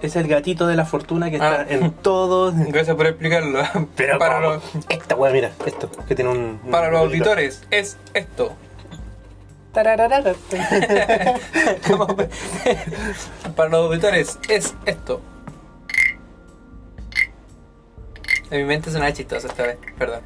Es 0.00 0.14
el 0.14 0.28
gatito 0.28 0.68
de 0.68 0.76
la 0.76 0.84
fortuna 0.84 1.30
que 1.30 1.34
está 1.34 1.62
Ah. 1.62 1.66
en 1.68 1.90
todos. 1.90 2.54
Gracias 2.68 2.94
por 2.94 3.08
explicarlo. 3.08 3.58
Pero 3.96 4.16
para, 4.16 4.36
¿cómo? 4.36 4.48
los, 4.52 4.62
Esta 4.88 5.16
wea, 5.16 5.32
mira, 5.32 5.50
esto, 5.66 5.90
que 6.06 6.14
tiene 6.14 6.30
un. 6.30 6.60
para 6.70 6.92
los 6.92 7.00
auditores, 7.00 7.64
es 7.72 7.96
esto. 8.14 8.52
Tarararara. 9.72 10.34
Para 13.56 13.68
los 13.70 13.86
auditores, 13.88 14.38
es 14.48 14.76
esto. 14.86 15.20
En 18.52 18.58
mi 18.60 18.64
mente 18.64 18.92
suena 18.92 19.12
chistoso 19.12 19.48
esta 19.48 19.64
vez, 19.64 19.76
perdón. 19.98 20.20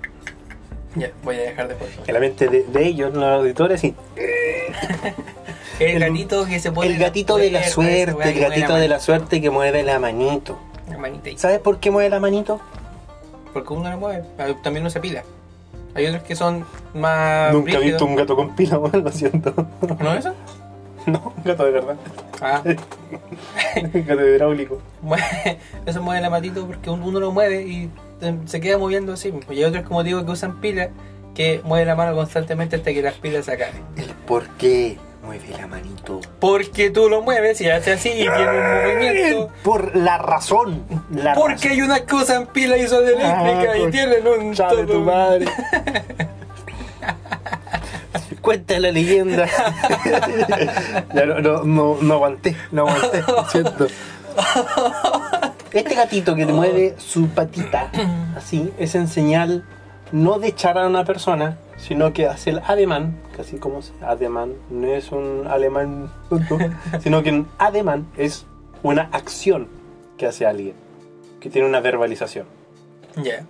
Ya, 0.95 1.11
voy 1.25 1.37
a 1.37 1.41
dejar 1.41 1.69
de. 1.69 1.77
En 2.07 2.13
la 2.13 2.21
mente 2.21 2.49
de, 2.49 2.65
de 2.65 2.87
ellos, 2.87 3.15
los 3.15 3.25
auditores, 3.25 3.81
sí. 3.81 3.95
El, 5.81 5.91
El- 5.91 6.01
gatito 6.01 6.47
que 6.47 6.61
se 6.61 6.71
pone. 6.73 6.89
El 6.91 6.99
gatito 6.99 7.37
de 7.37 7.51
la 7.51 7.65
suerte, 7.65 8.31
el 8.31 8.41
gatito 8.41 8.75
de 8.77 8.89
la 8.89 9.01
suerte 9.01 9.41
que 9.41 9.51
mueve 9.51 9.83
la 9.83 9.99
manito. 9.99 10.59
la 10.89 10.99
manita. 10.99 11.31
¿Sabes 11.37 11.59
por 11.59 11.79
qué 11.81 11.91
mueve 11.91 12.09
la 12.11 12.21
manito? 12.21 12.61
Porque 13.53 13.73
uno 13.73 13.91
lo 13.91 13.99
mueve, 13.99 14.23
ah, 14.39 14.47
también 14.63 14.85
no 14.85 14.91
se 14.91 15.01
pila. 15.01 15.25
Hay 15.95 16.07
otros 16.07 16.23
que 16.23 16.37
son 16.37 16.65
más. 16.95 17.53
Nunca 17.53 17.73
he 17.73 17.81
visto 17.81 18.05
un 18.05 18.15
gato 18.15 18.37
con 18.37 18.55
pila, 18.55 18.79
weón, 18.79 19.03
lo 19.03 19.11
siento. 19.11 19.53
¿No 19.99 20.15
eso? 20.15 20.35
No, 21.07 21.33
un 21.35 21.43
gato 21.43 21.65
de 21.65 21.71
verdad. 21.71 21.97
Ah, 22.43 22.61
Un 23.83 24.05
gato 24.07 24.21
hidráulico. 24.27 24.83
mueve- 25.03 25.59
eso 25.87 26.03
mueve 26.03 26.21
la 26.21 26.29
matito 26.29 26.67
porque 26.67 26.91
un- 26.91 27.03
uno 27.03 27.19
lo 27.21 27.33
mueve 27.33 27.63
y 27.63 27.89
eh, 28.21 28.37
se 28.45 28.61
queda 28.61 28.77
moviendo 28.77 29.15
así. 29.15 29.33
Y 29.49 29.55
hay 29.55 29.65
otros, 29.65 29.85
como 29.85 30.05
digo, 30.05 30.23
que 30.27 30.31
usan 30.31 30.61
pilas 30.61 30.91
que 31.35 31.63
mueven 31.65 31.89
la 31.89 31.97
mano 31.97 32.15
constantemente 32.15 32.77
hasta 32.77 32.93
que 32.93 33.01
las 33.01 33.15
pilas 33.15 33.47
se 33.47 33.53
acaben. 33.53 33.83
El 33.97 34.11
por 34.27 34.47
qué 34.59 34.99
mueve 35.23 35.49
la 35.59 35.67
manito. 35.67 36.21
Porque 36.39 36.91
tú 36.91 37.09
lo 37.09 37.23
mueves 37.23 37.61
y 37.61 37.69
hace 37.71 37.93
así 37.93 38.09
y 38.11 38.23
tiene 38.23 38.49
un 38.49 38.85
movimiento. 38.85 39.53
Por 39.63 39.95
la 39.97 40.19
razón. 40.19 40.83
La 41.15 41.35
Porque 41.35 41.69
hay 41.71 41.83
unas 41.83 42.01
que 42.03 42.15
usan 42.15 42.47
pila 42.47 42.77
y 42.79 42.89
son 42.89 43.05
eléctricas 43.05 43.35
Ah, 43.69 43.77
y 43.77 43.81
por- 43.81 43.91
tienen 43.91 44.27
un. 44.27 44.57
Sabe 44.57 44.85
todo 44.85 44.87
tu 44.99 45.01
madre. 45.01 45.47
Cuenta 48.41 48.79
la 48.81 48.91
leyenda. 48.91 49.47
ya 51.15 51.27
no, 51.27 51.41
no, 51.41 51.63
no, 51.65 51.97
no 52.01 52.15
aguanté, 52.15 52.57
no 52.73 52.89
aguanté, 52.89 53.23
siento. 53.51 53.87
Este 55.73 55.95
gatito 55.95 56.35
que 56.35 56.47
te 56.47 56.53
mueve 56.53 56.95
su 56.99 57.29
patita 57.29 57.91
así 58.37 58.73
es 58.79 58.95
en 58.95 59.09
señal 59.09 59.65
no 60.13 60.39
de 60.39 60.49
echar 60.49 60.79
a 60.79 60.87
una 60.87 61.05
persona, 61.05 61.59
sino 61.81 62.13
que 62.13 62.27
hace 62.27 62.51
el 62.51 62.59
ademán, 62.61 63.17
casi 63.37 63.57
como 63.59 63.83
se 63.83 63.93
ademán, 64.05 64.53
no 64.71 64.87
es 64.87 65.11
un 65.13 65.47
alemán 65.49 66.11
tonto, 66.29 66.59
sino 67.01 67.23
que 67.23 67.31
un 67.31 67.49
ademán 67.59 68.07
es 68.17 68.47
una 68.83 69.09
acción 69.13 69.67
que 70.17 70.27
hace 70.27 70.47
alguien, 70.47 70.75
que 71.41 71.49
tiene 71.51 71.67
una 71.67 71.81
verbalización. 71.81 72.47
Ya. 73.17 73.45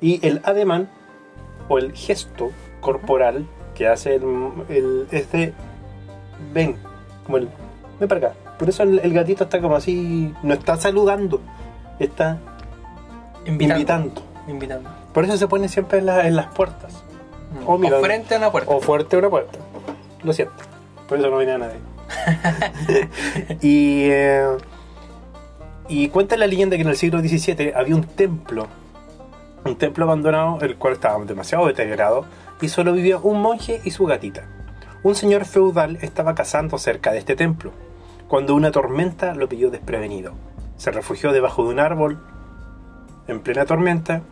Y 0.00 0.24
el 0.26 0.40
ademán 0.44 0.88
o 1.68 1.78
el 1.78 1.92
gesto 1.92 2.50
corporal 2.80 3.46
que 3.74 3.88
hace 3.88 4.14
el, 4.14 4.24
el 4.68 5.06
este 5.10 5.52
ven, 6.54 6.76
como 7.24 7.38
el 7.38 7.48
ven 7.98 8.08
para 8.08 8.28
acá. 8.28 8.36
Por 8.58 8.68
eso 8.68 8.84
el, 8.84 9.00
el 9.00 9.12
gatito 9.12 9.44
está 9.44 9.60
como 9.60 9.76
así, 9.76 10.32
no 10.42 10.54
está 10.54 10.76
saludando, 10.76 11.40
está 11.98 12.38
Invitando. 13.44 13.74
invitando. 13.74 14.22
Invitando. 14.48 14.90
Por 15.12 15.24
eso 15.24 15.36
se 15.36 15.46
pone 15.48 15.68
siempre 15.68 15.98
en, 15.98 16.06
la- 16.06 16.26
en 16.26 16.36
las 16.36 16.46
puertas. 16.46 17.02
O 17.64 17.78
frente 17.78 18.34
a 18.34 18.38
una 18.38 18.50
puerta. 18.50 18.70
O 18.74 18.80
fuerte 18.80 19.16
una 19.16 19.30
puerta. 19.30 19.58
Lo 20.22 20.32
siento. 20.32 20.54
Por 21.08 21.18
eso 21.18 21.30
no 21.30 21.36
venía 21.36 21.58
nadie. 21.58 21.78
y, 23.62 24.04
eh, 24.10 24.46
y 25.88 26.08
cuenta 26.08 26.36
la 26.36 26.46
leyenda 26.46 26.76
que 26.76 26.82
en 26.82 26.88
el 26.88 26.96
siglo 26.96 27.20
XVII 27.20 27.72
había 27.74 27.94
un 27.94 28.04
templo. 28.04 28.66
Un 29.64 29.76
templo 29.76 30.04
abandonado, 30.04 30.58
el 30.60 30.76
cual 30.76 30.94
estaba 30.94 31.24
demasiado 31.24 31.66
deteriorado. 31.66 32.24
Y 32.60 32.68
solo 32.68 32.92
vivía 32.92 33.18
un 33.18 33.40
monje 33.40 33.80
y 33.84 33.90
su 33.90 34.06
gatita. 34.06 34.44
Un 35.02 35.14
señor 35.14 35.44
feudal 35.44 35.98
estaba 36.02 36.34
cazando 36.34 36.78
cerca 36.78 37.12
de 37.12 37.18
este 37.18 37.36
templo. 37.36 37.72
Cuando 38.28 38.54
una 38.54 38.72
tormenta 38.72 39.34
lo 39.34 39.48
pilló 39.48 39.70
desprevenido. 39.70 40.32
Se 40.76 40.90
refugió 40.90 41.32
debajo 41.32 41.62
de 41.64 41.68
un 41.70 41.78
árbol 41.78 42.18
en 43.28 43.40
plena 43.40 43.66
tormenta. 43.66 44.22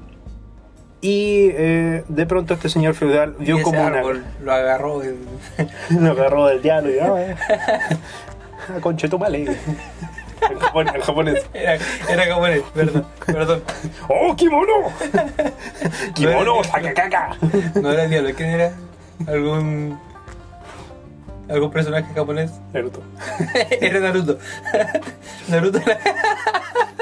Y 1.04 1.50
eh, 1.52 2.02
de 2.08 2.24
pronto 2.24 2.54
este 2.54 2.70
señor 2.70 2.94
feudal 2.94 3.34
vio 3.38 3.60
como 3.60 3.78
una, 3.78 3.98
árbol 3.98 4.24
lo 4.42 4.52
agarró. 4.54 5.02
el- 5.02 5.18
lo 6.00 6.10
agarró 6.12 6.46
del 6.46 6.62
diablo 6.62 6.90
y 6.90 6.98
ah, 6.98 7.14
eh. 7.18 7.36
En, 10.50 10.58
japon- 10.58 10.90
en 10.94 11.00
japonés. 11.02 11.46
Era, 11.52 11.76
era 12.08 12.24
japonés, 12.26 12.62
perdón, 12.74 13.06
perdón. 13.26 13.62
¡Oh, 14.08 14.34
kimono! 14.34 14.72
¡Kimono! 16.14 16.64
¡Sakakaka! 16.64 17.36
No 17.82 17.92
era 17.92 18.04
el 18.04 18.10
diablo, 18.10 18.30
¿quién 18.34 18.48
era? 18.50 18.72
¿Algún. 19.26 19.98
algún 21.50 21.70
personaje 21.70 22.06
japonés? 22.14 22.50
Naruto. 22.72 23.02
era 23.80 24.00
Naruto. 24.00 24.38
Naruto 25.48 25.78
era, 25.84 25.98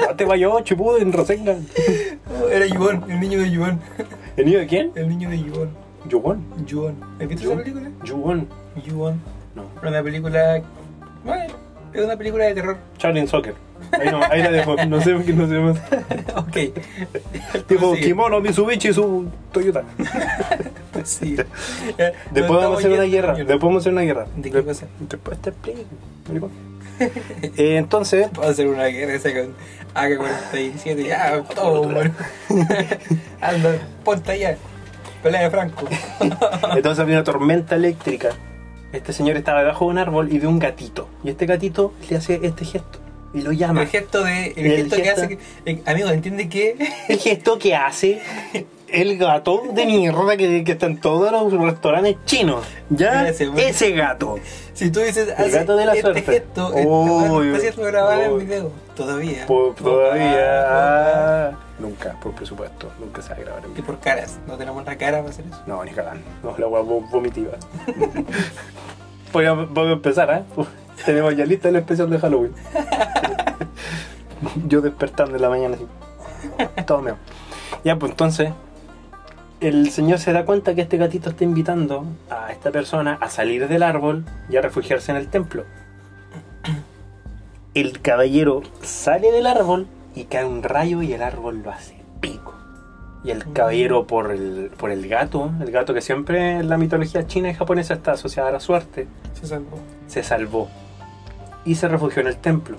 No 0.09 0.15
te 0.17 0.25
vayas, 0.25 0.63
Chipuden, 0.65 1.13
Rasengan. 1.13 1.65
Era 2.49 2.65
Yuon, 2.67 3.09
el 3.09 3.19
niño 3.19 3.39
de 3.39 3.51
Yuon. 3.51 3.79
¿El 4.37 4.45
niño 4.45 4.59
de 4.59 4.67
quién? 4.67 4.91
El 4.95 5.09
niño 5.09 5.29
de 5.29 5.43
Yuon. 5.43 5.69
Yuwon. 6.09 6.65
Yuon. 6.65 6.95
¿Has 7.19 7.27
visto 7.27 7.53
esa 7.53 7.63
película? 7.63 7.91
Yuwon. 8.03 8.47
Yuon. 8.85 9.21
No. 9.55 9.63
Era 9.81 9.89
una 9.89 10.03
película. 10.03 10.61
Bueno, 11.23 11.53
es 11.93 12.03
una 12.03 12.17
película 12.17 12.45
de 12.45 12.53
terror. 12.55 12.77
Charlie 12.97 13.27
Soccer. 13.27 13.55
Ahí, 13.91 14.09
no, 14.09 14.21
ahí 14.23 14.41
la 14.41 14.51
dejo. 14.51 14.75
No 14.85 15.01
sé 15.01 15.13
no 15.13 15.47
sé 15.47 15.59
más. 15.59 15.77
ok. 16.35 17.67
Dijo 17.67 17.93
kimono, 17.95 18.41
Mitsubishi 18.41 18.89
y 18.89 18.93
su 18.93 19.27
Toyota. 19.51 19.83
Sí. 21.03 21.35
Después 22.31 22.61
vamos 22.61 22.75
a 22.75 22.79
hacer 22.79 22.91
una 22.93 23.03
guerra. 23.03 23.33
Después 23.33 23.59
vamos 23.59 23.77
a 23.77 23.79
hacer 23.79 23.93
una 23.93 24.03
guerra. 24.03 24.27
¿De 24.37 24.51
qué 24.51 24.61
pasa? 24.61 24.85
Después 25.09 25.37
te 25.41 25.49
explico. 25.49 26.49
Eh, 26.99 27.77
entonces, 27.77 28.27
a 28.41 28.47
hacer 28.47 28.67
una 28.67 28.85
guerra 28.85 29.13
esa 29.13 29.31
con 29.33 29.55
AK-47. 29.95 31.05
Ya, 31.05 31.43
todo, 31.55 31.83
bueno. 31.89 32.13
Anda, 33.41 33.75
ponte 34.03 34.31
allá. 34.31 34.57
Pelea 35.21 35.43
de 35.43 35.49
Franco. 35.51 35.87
Entonces 36.75 36.99
había 36.99 37.15
una 37.15 37.23
tormenta 37.23 37.75
eléctrica. 37.75 38.31
Este 38.91 39.13
señor 39.13 39.37
estaba 39.37 39.61
debajo 39.61 39.85
de 39.85 39.91
un 39.91 39.97
árbol 39.97 40.33
y 40.33 40.37
ve 40.37 40.47
un 40.47 40.59
gatito. 40.59 41.07
Y 41.23 41.29
este 41.29 41.45
gatito 41.45 41.93
le 42.09 42.17
hace 42.17 42.41
este 42.43 42.65
gesto. 42.65 42.99
Y 43.33 43.41
lo 43.41 43.53
llama. 43.53 43.83
El 43.83 43.87
gesto 43.87 44.23
de. 44.23 44.47
El, 44.57 44.65
El 44.65 44.75
gesto, 44.75 44.95
que 44.97 45.09
hace 45.09 45.27
que. 45.29 45.39
eh, 45.65 45.81
amigo, 45.85 46.09
¿entiende 46.09 46.49
qué? 46.49 46.75
El 47.07 47.17
gesto 47.19 47.57
que 47.57 47.73
hace 47.73 48.21
el 48.93 49.17
gato 49.17 49.63
de 49.73 49.85
mierda 49.85 50.37
que, 50.37 50.63
que 50.63 50.71
está 50.73 50.85
en 50.85 50.99
todos 51.01 51.31
los 51.31 51.51
restaurantes 51.61 52.17
chinos. 52.25 52.65
¿Ya? 52.89 53.27
Ese, 53.27 53.47
bueno. 53.49 53.67
Ese 53.67 53.91
gato. 53.91 54.35
Si 54.73 54.89
tú 54.91 54.99
dices. 55.01 55.33
El 55.37 55.51
gato 55.51 55.75
de 55.75 55.85
la 55.85 55.91
este 55.93 56.01
suerte. 56.01 56.21
gesto, 56.21 56.69
weá 56.69 57.45
está 57.47 57.59
siendo 57.59 57.83
grabada 57.83 58.29
uy. 58.31 58.41
en 58.41 58.47
video. 58.47 58.71
Todavía. 58.95 59.45
Por- 59.47 59.75
todavía. 59.75 60.65
Ah, 60.67 61.51
nunca, 61.79 62.15
por 62.21 62.31
presupuesto. 62.33 62.91
Nunca 62.99 63.21
se 63.21 63.29
va 63.29 63.35
a 63.35 63.39
grabar 63.39 63.63
en 63.65 63.71
Y 63.71 63.73
vivo. 63.75 63.87
por 63.87 63.99
caras. 63.99 64.39
No 64.47 64.55
tenemos 64.55 64.85
la 64.85 64.95
cara 64.97 65.17
para 65.19 65.29
hacer 65.31 65.45
eso. 65.47 65.61
No, 65.67 65.83
ni 65.83 65.91
cagando. 65.91 66.23
No, 66.43 66.55
la 66.57 66.67
hueá 66.67 66.81
vo- 66.83 67.09
vomitiva. 67.09 67.51
Voy 69.33 69.45
a, 69.45 69.53
voy 69.53 69.87
a 69.87 69.91
empezar, 69.93 70.29
¿eh? 70.31 70.43
Tenemos 71.05 71.35
ya 71.35 71.43
lista 71.45 71.67
el 71.69 71.75
especial 71.77 72.07
de 72.07 72.19
Halloween. 72.19 72.53
Yo 74.67 74.81
despertando 74.81 75.35
en 75.37 75.41
la 75.41 75.49
mañana 75.49 75.75
así. 75.75 75.87
Todo 76.85 77.01
meo. 77.01 77.17
Ya, 77.83 77.95
pues 77.97 78.11
entonces, 78.11 78.49
el 79.63 79.89
señor 79.91 80.19
se 80.19 80.33
da 80.33 80.43
cuenta 80.43 80.75
que 80.75 80.81
este 80.81 80.97
gatito 80.97 81.29
está 81.29 81.45
invitando 81.45 82.05
a 82.29 82.51
esta 82.51 82.69
persona 82.69 83.17
a 83.21 83.29
salir 83.29 83.69
del 83.69 83.81
árbol 83.81 84.25
y 84.49 84.57
a 84.57 84.61
refugiarse 84.61 85.11
en 85.11 85.17
el 85.17 85.29
templo. 85.29 85.63
El 87.73 88.01
caballero 88.01 88.61
sale 88.81 89.31
del 89.31 89.47
árbol 89.47 89.87
y 90.13 90.25
cae 90.25 90.45
un 90.45 90.61
rayo 90.61 91.01
y 91.01 91.13
el 91.13 91.23
árbol 91.23 91.63
lo 91.63 91.71
hace 91.71 91.95
pico. 92.19 92.53
Y 93.23 93.31
el 93.31 93.51
caballero 93.51 94.05
por 94.05 94.31
el, 94.31 94.69
por 94.77 94.91
el 94.91 95.07
gato, 95.07 95.49
el 95.59 95.71
gato 95.71 95.93
que 95.93 96.01
siempre 96.01 96.59
en 96.59 96.69
la 96.69 96.77
mitología 96.77 97.25
china 97.25 97.49
y 97.49 97.55
japonesa 97.55 97.95
está 97.95 98.11
asociada 98.11 98.49
a 98.49 98.51
la 98.51 98.59
suerte, 98.59 99.07
Se 99.33 99.47
salvó. 99.47 99.79
se 100.07 100.21
salvó 100.21 100.69
y 101.65 101.75
se 101.75 101.87
refugió 101.87 102.21
en 102.21 102.27
el 102.27 102.37
templo. 102.37 102.77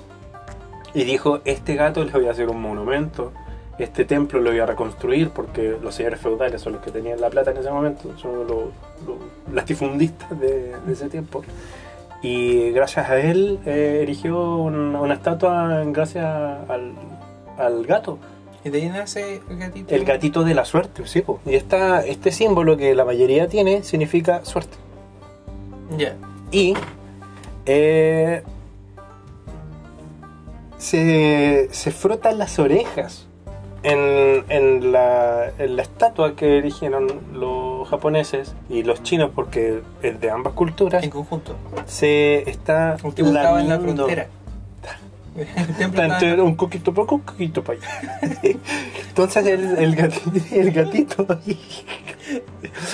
Y 0.92 1.02
dijo, 1.02 1.40
este 1.44 1.74
gato 1.74 2.04
le 2.04 2.12
voy 2.12 2.28
a 2.28 2.30
hacer 2.30 2.48
un 2.48 2.60
monumento, 2.60 3.32
este 3.78 4.04
templo 4.04 4.40
lo 4.40 4.50
voy 4.50 4.60
a 4.60 4.66
reconstruir 4.66 5.30
porque 5.30 5.76
los 5.82 5.94
señores 5.94 6.20
feudales 6.20 6.60
son 6.60 6.74
los 6.74 6.82
que 6.82 6.90
tenían 6.90 7.20
la 7.20 7.30
plata 7.30 7.50
en 7.50 7.56
ese 7.56 7.70
momento, 7.70 8.16
son 8.18 8.46
los, 8.46 8.48
los 9.06 9.16
latifundistas 9.52 10.38
de, 10.38 10.74
de 10.86 10.92
ese 10.92 11.08
tiempo. 11.08 11.42
Y 12.22 12.70
gracias 12.70 13.10
a 13.10 13.18
él 13.18 13.58
eh, 13.66 14.00
erigió 14.02 14.56
una, 14.56 15.00
una 15.00 15.14
estatua 15.14 15.84
gracias 15.86 16.24
al, 16.24 16.92
al 17.58 17.84
gato. 17.84 18.18
Y 18.64 18.70
de 18.70 18.80
ahí 18.80 18.88
nace 18.88 19.42
el 19.50 19.58
gatito. 19.58 19.94
El 19.94 20.04
gatito 20.06 20.42
de 20.42 20.54
la 20.54 20.64
suerte, 20.64 21.06
sí. 21.06 21.20
po. 21.20 21.40
Y 21.44 21.54
esta, 21.54 22.02
este 22.06 22.32
símbolo 22.32 22.78
que 22.78 22.94
la 22.94 23.04
mayoría 23.04 23.46
tiene 23.46 23.82
significa 23.82 24.42
suerte. 24.46 24.78
Ya. 25.98 26.16
Y 26.50 26.74
eh, 27.66 28.42
se, 30.78 31.68
se 31.70 31.90
frotan 31.90 32.38
las 32.38 32.58
orejas 32.58 33.26
en, 33.84 34.44
en 34.48 34.92
la, 34.92 35.52
en 35.58 35.76
la 35.76 35.82
estatua 35.82 36.34
que 36.34 36.58
erigieron 36.58 37.06
los 37.32 37.88
japoneses 37.88 38.54
y 38.68 38.82
los 38.82 39.02
chinos, 39.02 39.30
porque 39.34 39.80
es 40.02 40.20
de 40.20 40.30
ambas 40.30 40.54
culturas, 40.54 41.04
En 41.04 41.10
conjunto. 41.10 41.54
se 41.86 42.48
está 42.50 42.96
estaba 42.96 43.60
en 43.60 43.68
la 43.68 43.76
lamiendo. 43.76 44.04
frontera. 44.06 44.28
Está 45.80 46.04
entre 46.04 46.40
un 46.40 46.54
coquito 46.54 46.94
para 46.94 47.06
acá, 47.06 47.14
un 47.16 47.20
coquito 47.22 47.64
para 47.64 47.76
allá. 47.80 48.20
Entonces 49.08 49.44
el, 49.46 49.78
el 49.78 49.96
gatito, 49.96 50.30
el 50.52 50.70
gatito 50.70 51.26
ahí 51.28 51.58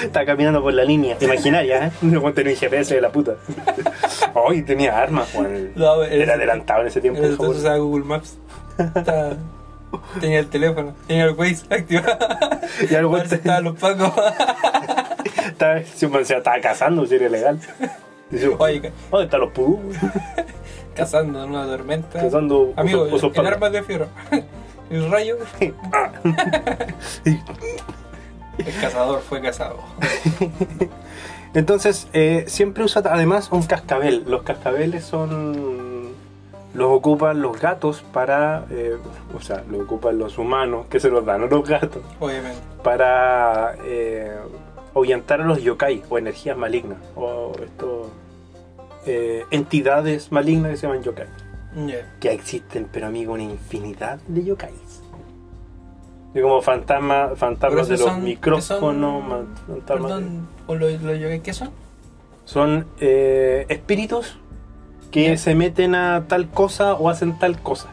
está 0.03 0.25
caminando 0.25 0.63
por 0.63 0.73
la 0.73 0.85
línea 0.85 1.19
imaginaria, 1.21 1.87
¿eh? 1.89 1.91
No 2.01 2.33
tenía 2.33 2.57
GPS 2.57 2.95
de 2.95 3.03
la 3.03 3.13
puta. 3.13 3.35
Ay, 4.49 4.63
tenía 4.63 4.99
armas, 4.99 5.31
Juan. 5.35 5.73
No, 5.77 6.03
Era 6.03 6.33
adelantado 6.35 6.81
en 6.81 6.87
ese 6.87 7.03
tiempo. 7.03 7.21
Entonces 7.23 7.79
Google 7.79 8.05
Maps. 8.07 8.39
Estaba- 8.79 9.37
tenía 10.21 10.39
el 10.41 10.49
teléfono, 10.49 10.95
tenía 11.07 11.25
el 11.25 11.33
Waze 11.33 11.65
activado. 11.75 12.19
Y 12.91 12.95
algo 12.95 13.17
estaban 13.19 13.65
los 13.65 13.79
pacos. 13.79 14.13
estaba, 15.47 15.83
si 15.83 16.07
me 16.07 16.19
decía, 16.19 16.39
estaba 16.39 16.61
cazando, 16.61 17.05
si 17.07 17.15
era 17.17 17.27
ilegal. 17.27 17.59
Dice, 18.31 18.49
Oye, 18.59 18.93
¿dónde 19.11 19.25
están 19.25 19.41
los 19.41 19.51
pudú? 19.53 19.81
cazando 20.95 21.43
en 21.45 21.51
una 21.51 21.67
tormenta. 21.67 22.21
Cazando 22.21 22.73
Amigo, 22.77 23.03
osos- 23.07 23.13
osos 23.15 23.25
el, 23.25 23.33
pardos. 23.33 23.53
arma 23.53 23.71
de 23.71 23.83
fierro. 23.83 24.09
El 24.91 25.09
rayo. 25.11 25.37
El 28.59 28.75
cazador 28.81 29.21
fue 29.23 29.41
cazado. 29.41 29.79
Entonces, 31.55 32.07
eh, 32.13 32.45
siempre 32.49 32.85
usa 32.85 33.03
además 33.07 33.49
un 33.51 33.63
cascabel. 33.63 34.25
Los 34.27 34.43
cascabeles 34.43 35.05
son. 35.05 35.90
Los 36.75 36.91
ocupan 36.93 37.43
los 37.43 37.61
gatos 37.61 38.03
para. 38.13 38.65
eh, 38.71 38.97
o 39.37 39.41
sea, 39.41 39.65
los 39.69 39.81
ocupan 39.83 40.19
los 40.19 40.39
humanos, 40.39 40.87
que 40.89 41.01
se 41.01 41.11
los 41.11 41.25
dan 41.27 41.43
a 41.43 41.47
los 41.47 41.69
gatos, 41.69 42.03
Obviamente. 42.21 42.61
para 42.85 43.75
eh, 43.85 44.37
ahuyentar 44.95 45.41
a 45.41 45.45
los 45.45 45.61
yokai 45.63 46.03
o 46.09 46.19
energías 46.19 46.57
malignas. 46.57 46.99
O 47.17 47.53
estos. 47.63 48.07
eh, 49.07 49.45
entidades 49.51 50.31
malignas 50.31 50.73
que 50.73 50.77
se 50.77 50.87
llaman 50.87 51.03
yokai. 51.03 51.27
Ya. 51.87 52.13
Que 52.21 52.33
existen, 52.33 52.87
pero 52.93 53.07
amigo, 53.07 53.33
una 53.35 53.45
infinidad 53.45 54.19
de 54.29 54.45
yokais. 54.45 55.03
Y 56.35 56.41
como 56.43 56.61
fantasma, 56.63 57.31
fantasmas 57.35 57.89
de 57.89 57.97
los 57.97 58.07
son- 58.07 58.23
micrófonos, 58.25 59.25
son- 59.29 59.47
fantasmas 59.67 60.21
de- 60.21 60.27
¿o 60.69 60.75
lo, 60.77 60.89
lo 60.89 61.15
yokai 61.15 61.41
qué 61.41 61.53
son? 61.53 61.71
son 62.45 62.87
eh, 63.01 63.67
espíritus 63.69 64.39
que 65.11 65.37
se 65.37 65.55
meten 65.55 65.95
a 65.95 66.25
tal 66.29 66.49
cosa 66.49 66.95
o 66.95 67.09
hacen 67.09 67.39
tal 67.39 67.59
cosa. 67.61 67.89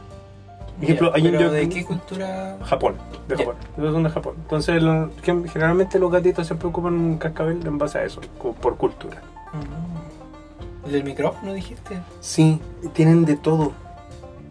Por 0.75 0.83
ejemplo, 0.83 1.11
hay 1.15 1.27
un 1.27 1.51
¿De 1.53 1.69
qué 1.69 1.83
cultura? 1.83 2.57
Japón, 2.63 2.95
de. 3.27 3.35
Japón. 3.37 3.55
Son 3.77 4.03
de 4.03 4.09
Japón. 4.11 4.35
Entonces, 4.37 4.83
lo- 4.83 5.09
generalmente 5.23 5.97
los 5.97 6.11
gatitos 6.11 6.45
siempre 6.45 6.67
ocupan 6.67 6.93
un 6.93 7.17
cascabel 7.17 7.65
en 7.65 7.77
base 7.79 7.97
a 7.97 8.03
eso, 8.03 8.21
por 8.61 8.77
cultura. 8.77 9.17
Mm. 9.53 10.85
¿El 10.85 10.91
del 10.91 11.03
micrófono 11.03 11.53
dijiste? 11.53 11.97
Sí, 12.19 12.61
tienen 12.93 13.25
de 13.25 13.35
todo. 13.37 13.71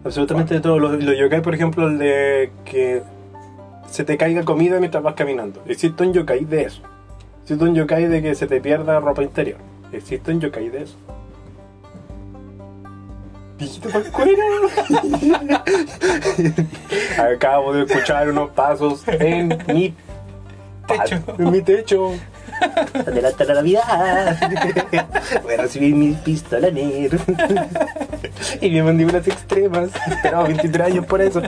Absolutamente 0.04 0.54
de 0.54 0.60
todo. 0.60 0.78
Los, 0.80 1.02
los 1.02 1.16
yokai, 1.16 1.42
por 1.42 1.54
ejemplo, 1.54 1.86
el 1.88 1.98
de 1.98 2.50
que 2.64 3.02
se 3.88 4.02
te 4.04 4.16
caiga 4.16 4.42
comida 4.44 4.78
mientras 4.80 5.02
vas 5.04 5.14
caminando. 5.14 5.62
Existe 5.66 6.02
un 6.02 6.12
yokai 6.12 6.44
de 6.44 6.62
eso. 6.62 6.82
Existe 7.42 7.62
un 7.64 7.74
yokai 7.76 8.06
de 8.06 8.20
que 8.20 8.34
se 8.34 8.48
te 8.48 8.60
pierda 8.60 8.98
ropa 8.98 9.22
interior. 9.22 9.58
Existe 9.92 10.32
un 10.32 10.40
yokai 10.40 10.68
de 10.70 10.82
eso. 10.82 10.96
Viejito 13.58 13.88
Pascuera. 13.88 14.42
Acabo 17.34 17.72
de 17.72 17.84
escuchar 17.84 18.28
unos 18.28 18.50
pasos 18.50 19.02
en 19.08 19.48
mi 19.68 19.94
Techo. 20.86 21.22
En 21.38 21.50
mi 21.50 21.62
techo. 21.62 22.12
Adelante 22.94 23.44
la 23.44 23.54
Navidad. 23.54 24.38
Voy 25.42 25.54
a 25.54 25.56
recibir 25.62 25.94
mi 25.94 26.12
pistola 26.14 26.70
negra. 26.70 27.18
y 28.60 28.70
mis 28.70 28.82
mandíbulas 28.84 29.26
extremas. 29.26 29.90
He 30.06 30.14
esperado 30.14 30.44
23 30.44 30.86
años 30.86 31.06
por 31.06 31.20
eso. 31.20 31.42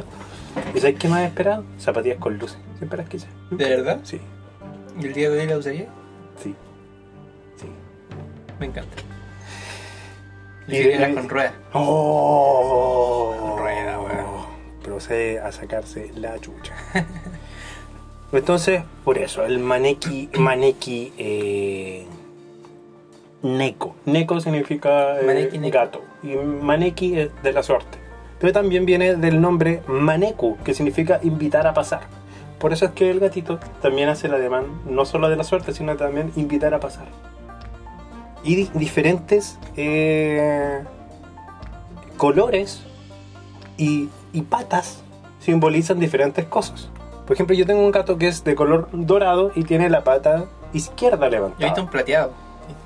¿Y 0.74 0.80
sabes 0.80 0.96
qué 0.98 1.09
más 1.09 1.20
he 1.20 1.26
esperado? 1.26 1.64
Zapatillas 1.78 2.18
con 2.18 2.36
luces. 2.38 2.59
Siempre 2.78 2.98
las 2.98 3.09
quise. 3.09 3.26
¿De 3.50 3.68
verdad? 3.68 4.00
Sí, 4.02 4.20
¿Y 5.00 5.06
el 5.06 5.12
día 5.14 5.30
de 5.30 5.40
hoy 5.40 5.46
la 5.46 5.56
usaría? 5.56 5.86
sí. 6.42 6.54
Sí. 7.56 7.66
Me 8.59 8.66
encanta. 8.66 8.90
Era 10.69 11.12
con 11.14 11.29
ruedas. 11.29 11.55
¡Oh! 11.73 13.57
Rueda, 13.59 13.99
weón. 14.01 14.47
Procede 14.83 15.41
a 15.41 15.51
sacarse 15.53 16.11
la 16.14 16.39
chucha. 16.39 16.75
Entonces, 18.33 18.83
por 19.05 19.16
eso, 19.19 19.45
el 19.45 19.59
maneki, 19.59 20.29
maneki 20.39 21.12
eh, 21.16 22.07
neko. 23.43 23.97
Neko 24.05 24.41
significa 24.41 25.19
eh, 25.21 25.25
Maneki 25.25 25.59
neko. 25.59 25.79
gato. 25.79 26.03
Y 26.23 26.35
maneki 26.37 27.19
es 27.19 27.43
de 27.43 27.53
la 27.53 27.62
suerte. 27.62 27.99
Pero 28.39 28.53
también 28.53 28.85
viene 28.87 29.16
del 29.16 29.41
nombre 29.41 29.83
maneku, 29.87 30.59
que 30.64 30.75
significa 30.75 31.21
invitar 31.23 31.66
a 31.66 31.75
pasar. 31.75 32.03
Por 32.59 32.73
eso 32.73 32.87
es 32.87 32.91
que 32.93 33.11
el 33.11 33.21
gatito 33.21 33.59
también 33.81 34.09
hace 34.09 34.27
el 34.27 34.35
ademán, 34.35 34.64
no 34.87 35.05
solo 35.05 35.29
de 35.29 35.37
la 35.37 35.45
suerte, 35.45 35.73
sino 35.73 35.97
también 35.97 36.33
invitar 36.37 36.75
a 36.75 36.81
pasar. 36.81 37.07
Y 38.49 38.57
di- 38.57 38.70
diferentes 38.74 39.59
eh, 39.76 40.80
colores 42.16 42.82
y, 43.76 44.09
y 44.32 44.42
patas 44.42 45.03
simbolizan 45.40 46.01
diferentes 46.01 46.44
cosas. 46.46 46.88
Por 47.26 47.34
ejemplo, 47.34 47.55
yo 47.55 47.66
tengo 47.66 47.80
un 47.84 47.90
gato 47.92 48.16
que 48.18 48.26
es 48.28 48.42
de 48.44 48.55
color 48.55 48.88
dorado 48.92 49.53
y 49.55 49.64
tiene 49.64 49.90
la 49.90 50.03
pata 50.03 50.46
izquierda 50.72 51.18
Yo 51.20 51.26
he 51.26 51.30
levantada. 51.30 51.66
visto 51.66 51.82
un 51.82 51.88
plateado. 51.88 52.32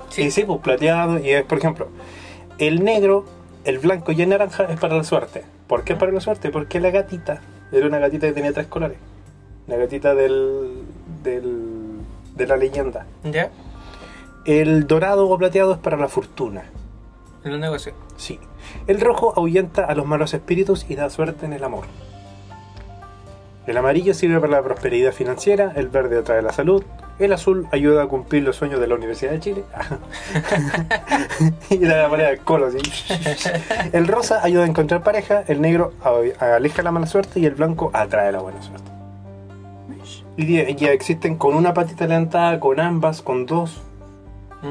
Sí, 0.09 0.31
sí, 0.31 0.43
pues 0.43 0.59
plateado. 0.59 1.17
Y 1.19 1.29
es, 1.31 1.43
por 1.43 1.57
ejemplo, 1.57 1.87
el 2.57 2.83
negro, 2.83 3.25
el 3.63 3.79
blanco 3.79 4.11
y 4.11 4.21
el 4.21 4.29
naranja 4.29 4.65
es 4.65 4.79
para 4.79 4.95
la 4.97 5.03
suerte. 5.03 5.43
¿Por 5.67 5.83
qué 5.83 5.93
es 5.93 5.99
para 5.99 6.11
la 6.11 6.19
suerte? 6.19 6.49
Porque 6.49 6.79
la 6.79 6.91
gatita 6.91 7.41
era 7.71 7.87
una 7.87 7.99
gatita 7.99 8.27
que 8.27 8.33
tenía 8.33 8.51
tres 8.53 8.67
colores. 8.67 8.97
La 9.67 9.77
gatita 9.77 10.13
del, 10.13 10.83
del, 11.23 11.99
de 12.35 12.47
la 12.47 12.57
leyenda. 12.57 13.05
¿Ya? 13.23 13.49
El 14.45 14.87
dorado 14.87 15.29
o 15.29 15.37
plateado 15.37 15.73
es 15.73 15.79
para 15.79 15.97
la 15.97 16.07
fortuna. 16.07 16.63
En 17.43 17.51
los 17.51 17.59
negocios. 17.59 17.95
Sí. 18.17 18.39
El 18.87 19.01
rojo 19.01 19.33
ahuyenta 19.35 19.85
a 19.85 19.95
los 19.95 20.05
malos 20.05 20.33
espíritus 20.33 20.85
y 20.89 20.95
da 20.95 21.09
suerte 21.09 21.45
en 21.45 21.53
el 21.53 21.63
amor. 21.63 21.85
El 23.65 23.77
amarillo 23.77 24.13
sirve 24.13 24.41
para 24.41 24.53
la 24.53 24.61
prosperidad 24.61 25.13
financiera, 25.13 25.71
el 25.75 25.87
verde 25.87 26.19
atrae 26.19 26.41
la 26.41 26.51
salud, 26.51 26.83
el 27.17 27.31
azul 27.31 27.67
ayuda 27.71 28.03
a 28.03 28.07
cumplir 28.07 28.43
los 28.43 28.57
sueños 28.57 28.81
de 28.81 28.87
la 28.87 28.95
Universidad 28.95 29.31
de 29.31 29.39
Chile. 29.39 29.63
y 31.69 31.77
la 31.77 32.09
manera 32.09 32.29
del 32.29 32.39
colo, 32.39 32.67
así. 32.67 32.79
El 33.93 34.07
rosa 34.07 34.43
ayuda 34.43 34.63
a 34.63 34.67
encontrar 34.67 35.01
pareja, 35.01 35.45
el 35.47 35.61
negro 35.61 35.93
aleja 36.39 36.83
la 36.83 36.91
mala 36.91 37.07
suerte 37.07 37.39
y 37.39 37.45
el 37.45 37.55
blanco 37.55 37.89
atrae 37.93 38.33
la 38.33 38.39
buena 38.39 38.61
suerte. 38.61 38.91
Y 40.35 40.75
ya 40.75 40.91
existen 40.91 41.37
con 41.37 41.53
una 41.53 41.73
patita 41.73 42.05
levantada, 42.07 42.59
con 42.59 42.79
ambas, 42.79 43.21
con 43.21 43.45
dos. 43.45 43.81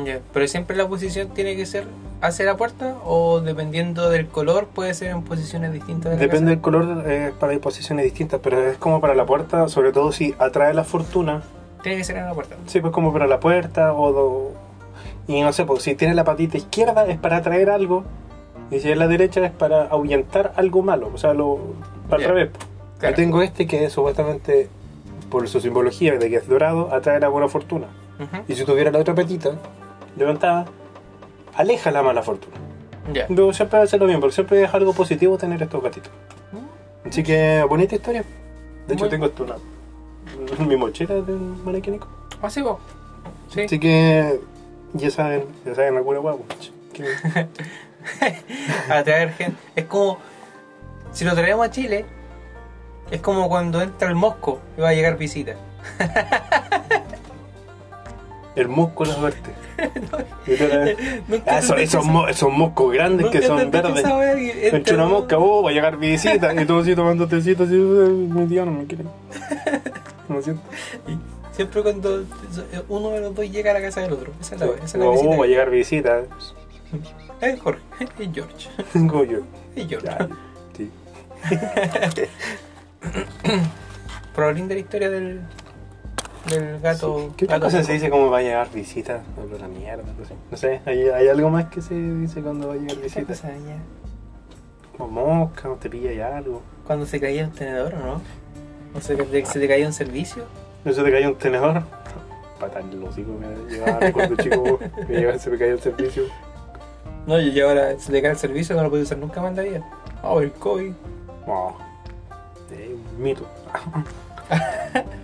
Ya. 0.05 0.21
Pero 0.33 0.49
siempre 0.49 0.77
la 0.77 0.89
posición 0.89 1.29
tiene 1.29 1.55
que 1.57 1.67
ser 1.67 1.85
hacia 2.21 2.47
la 2.47 2.57
puerta 2.57 2.95
o 3.05 3.41
dependiendo 3.41 4.09
del 4.09 4.27
color 4.29 4.67
puede 4.67 4.95
ser 4.95 5.11
en 5.11 5.23
posiciones 5.23 5.73
distintas 5.73 6.13
de 6.13 6.17
Depende 6.19 6.51
del 6.51 6.61
color, 6.61 7.03
eh, 7.07 7.33
para 7.39 7.59
posiciones 7.59 8.05
distintas, 8.05 8.41
pero 8.43 8.61
es 8.65 8.77
como 8.79 9.01
para 9.01 9.15
la 9.15 9.27
puerta, 9.27 9.69
sobre 9.69 9.93
todo 9.93 10.13
si 10.13 10.35
atrae 10.39 10.73
la 10.73 10.85
fortuna. 10.85 11.43
Tiene 11.83 11.99
que 11.99 12.05
ser 12.05 12.17
en 12.17 12.27
la 12.27 12.33
puerta. 12.35 12.57
Sí, 12.67 12.81
pues 12.81 12.93
como 12.93 13.13
para 13.13 13.27
la 13.27 13.41
puerta 13.41 13.93
o... 13.93 14.13
do- 14.13 14.53
Y 15.27 15.41
no 15.43 15.53
sé, 15.53 15.65
pues 15.65 15.83
si 15.83 15.95
tiene 15.95 16.15
la 16.15 16.25
patita 16.25 16.57
izquierda 16.57 17.07
es 17.07 17.19
para 17.19 17.37
atraer 17.39 17.71
algo 17.71 18.05
y 18.71 18.81
si 18.81 18.91
es 18.91 18.97
la 18.97 19.07
derecha 19.09 19.45
es 19.45 19.53
para 19.53 19.83
ahuyentar 19.87 20.53
algo 20.57 20.83
malo, 20.83 21.11
o 21.13 21.19
sea, 21.19 21.35
lo 21.35 21.59
al 22.11 22.21
Ya. 22.21 22.29
revés. 22.29 22.51
Claro. 22.99 23.17
Yo 23.17 23.23
tengo 23.23 23.43
este 23.43 23.67
que 23.67 23.85
es 23.85 23.93
supuestamente, 23.93 24.69
por 25.29 25.47
su 25.49 25.61
simbología 25.61 26.17
de 26.17 26.31
que 26.31 26.37
es 26.37 26.49
dorado, 26.49 26.95
atrae 26.95 27.19
la 27.21 27.29
buena 27.29 27.49
fortuna. 27.49 27.89
Y 28.47 28.55
si 28.55 28.65
tuviera 28.65 28.93
la 28.93 29.01
otra 29.01 29.17
patita 29.17 29.51
levantada, 30.17 30.65
aleja 31.55 31.91
la 31.91 32.03
mala 32.03 32.23
fortuna. 32.23 32.57
Ya. 33.13 33.27
Pero 33.27 33.53
siempre 33.53 33.79
va 33.79 33.85
a 33.85 33.89
ser 33.89 34.01
lo 34.01 34.07
mismo, 34.07 34.21
porque 34.21 34.35
siempre 34.35 34.63
es 34.63 34.73
algo 34.75 34.93
positivo 34.93 35.37
tener 35.39 35.63
estos 35.63 35.83
gatitos. 35.83 36.13
Así 37.05 37.23
que, 37.23 37.65
bonita 37.69 37.95
historia. 37.97 38.25
De 38.87 38.95
hecho, 38.95 39.05
Muy- 39.05 39.11
tengo 39.11 39.27
esto 39.27 39.45
una. 39.45 39.57
Mi 40.67 40.77
mochila 40.77 41.15
de 41.15 41.33
un 41.33 41.65
manequínico. 41.65 42.07
Ah, 42.41 42.49
sí, 42.51 42.63
vos. 42.63 42.79
Sí. 43.49 43.63
Así 43.63 43.79
que, 43.81 44.41
ya 44.95 45.11
saben, 45.11 45.45
ya 45.65 45.75
saben 45.75 45.99
hueá. 46.05 46.37
pues, 46.37 46.73
que- 46.93 47.49
Atraer 48.93 49.33
gente. 49.33 49.59
Es 49.77 49.85
como. 49.87 50.19
Si 51.13 51.25
lo 51.25 51.35
traemos 51.35 51.67
a 51.67 51.71
Chile, 51.71 52.07
es 53.11 53.21
como 53.21 53.49
cuando 53.49 53.83
entra 53.83 54.09
el 54.09 54.15
mosco 54.15 54.61
y 54.79 54.81
va 54.81 54.89
a 54.91 54.95
llegar 54.95 55.19
visita. 55.19 55.55
El 58.55 58.69
músculo 58.69 59.19
verte. 59.21 59.51
Nunca 61.29 61.57
Ah, 61.57 61.59
esos, 61.61 61.79
esos, 61.81 62.05
mo- 62.05 62.29
esos 62.29 62.53
moscos 62.53 62.93
grandes 62.93 63.27
que 63.31 63.43
son 63.43 63.71
verdes. 63.71 64.05
entra 64.05 64.77
Entra 64.79 64.95
una 64.97 65.07
un- 65.07 65.13
mosca, 65.13 65.39
oh, 65.39 65.63
va 65.63 65.71
a 65.71 65.73
llegar 65.73 65.97
visita. 65.97 66.53
Y 66.61 66.67
todos 66.67 66.83
así 66.83 66.95
tomando 66.95 67.27
tecito, 67.27 67.65
así, 67.65 67.75
"Ay, 67.75 67.79
mi 67.81 68.47
tío 68.47 68.65
no 68.67 68.73
me 68.73 68.85
quiere. 68.87 69.05
No 70.29 70.41
siento. 70.41 70.63
y 71.09 71.19
Siempre 71.55 71.83
cuando 71.83 72.25
uno 72.89 73.11
de 73.11 73.21
los 73.21 73.35
dos 73.35 73.51
llega 73.51 73.73
a 73.73 73.75
la 73.75 73.83
casa 73.83 74.01
del 74.01 74.13
otro. 74.13 74.33
Esa 74.41 74.55
es 74.55 74.61
la, 74.61 74.67
esa 74.69 74.85
es 74.85 74.95
la 74.95 75.05
Oh, 75.07 75.13
visita. 75.13 75.37
va 75.37 75.45
a 75.45 75.49
llegar 75.49 75.71
visita. 75.71 76.23
Es 77.41 77.61
Jorge, 77.61 77.81
es 78.01 78.29
George. 78.33 78.69
Como 78.93 79.25
yo. 79.25 79.39
Es 79.77 79.87
George. 79.89 80.07
Ya, 80.07 80.29
sí. 80.77 80.91
Linda 84.55 84.75
la 84.75 84.81
historia 84.81 85.11
del, 85.11 85.41
del 86.49 86.81
gato. 86.81 87.31
¿Qué 87.37 87.45
otra 87.45 87.59
gato 87.59 87.67
cosa 87.67 87.83
se 87.83 87.93
dice 87.93 88.11
como 88.11 88.31
va 88.31 88.39
a 88.39 88.43
llegar 88.43 88.71
visita? 88.73 89.23
No, 89.37 89.59
la 89.59 89.69
mierda, 89.69 90.05
no 90.19 90.25
sé. 90.25 90.35
No 90.51 90.57
sé, 90.57 90.81
¿hay, 90.87 91.09
hay 91.09 91.29
algo 91.29 91.51
más 91.51 91.67
que 91.67 91.81
se 91.81 91.95
dice 91.95 92.43
cuando 92.43 92.69
va 92.69 92.75
a 92.75 92.77
llegar 92.77 92.97
¿Qué 92.97 93.03
visita? 93.03 93.27
cosa 93.27 93.49
había? 93.49 93.77
Como 94.97 95.25
mosca, 95.25 95.71
o 95.71 95.75
te 95.77 95.89
pilla 95.89 96.13
ya 96.13 96.37
algo. 96.37 96.63
Cuando 96.87 97.07
se 97.07 97.21
caía 97.21 97.45
un 97.45 97.53
tenedor, 97.53 97.95
¿o 97.95 97.99
no? 97.99 98.21
O 98.95 99.01
se, 99.01 99.17
se, 99.17 99.47
se 99.47 99.61
te 99.61 99.69
caía 99.69 99.87
un 99.87 99.93
servicio. 99.93 100.45
¿No 100.85 100.93
se 100.93 101.03
te 101.03 101.11
cayó 101.11 101.29
un 101.29 101.37
tenedor? 101.37 101.83
Patar 102.59 102.83
el 102.91 103.03
hocico 103.03 103.33
me 103.33 103.73
llevaba 103.73 104.13
cuando 104.13 104.37
chico 104.37 104.79
me 105.09 105.15
llegaba, 105.15 105.39
se 105.39 105.51
me 105.51 105.59
caía 105.59 105.73
el 105.73 105.81
servicio. 105.81 106.25
No, 107.27 107.41
y 107.41 107.59
ahora 107.61 107.99
se 107.99 108.11
te 108.11 108.21
cae 108.21 108.33
el 108.33 108.37
servicio, 108.37 108.75
no 108.77 108.83
lo 108.83 108.91
puedes 108.91 109.07
usar 109.07 109.19
nunca 109.19 109.41
más 109.41 109.51
en 109.51 109.57
la 109.57 109.63
vida. 109.63 109.91
Ah, 110.23 110.35
el 110.41 110.53
COVID. 110.53 110.93
Wow. 111.47 111.75
Eh, 112.73 112.97
un 113.17 113.23
mito. 113.23 113.47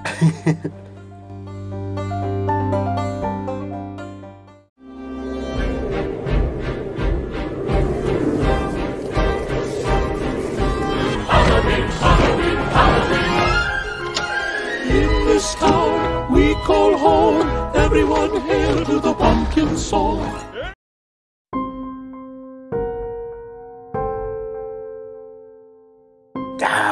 In 0.00 0.06
this 15.26 15.54
town 15.56 16.32
we 16.32 16.54
call 16.64 16.96
home, 16.96 17.46
everyone 17.76 18.40
hail 18.40 18.84
to 18.86 19.00
the 19.00 19.12
pumpkin 19.12 19.76
song. 19.76 20.49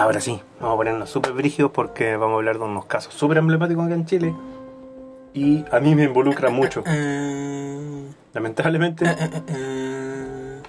Ahora 0.09 0.23
sí, 0.23 0.41
vamos 0.59 0.73
a 0.73 0.77
ponernos 0.79 1.11
súper 1.11 1.33
brígidos 1.33 1.71
porque 1.71 2.17
vamos 2.17 2.37
a 2.37 2.39
hablar 2.39 2.57
de 2.57 2.65
unos 2.65 2.87
casos 2.87 3.13
súper 3.13 3.37
emblemáticos 3.37 3.85
acá 3.85 3.95
en 3.95 4.07
Chile. 4.07 4.35
Y 5.35 5.67
a 5.71 5.81
mí 5.81 5.95
me 5.95 6.05
involucra 6.05 6.49
mucho. 6.49 6.83
Eh, 6.87 8.09
Lamentablemente, 8.33 9.05
eh, 9.05 9.17
eh, 9.21 9.43
eh. 9.49 10.63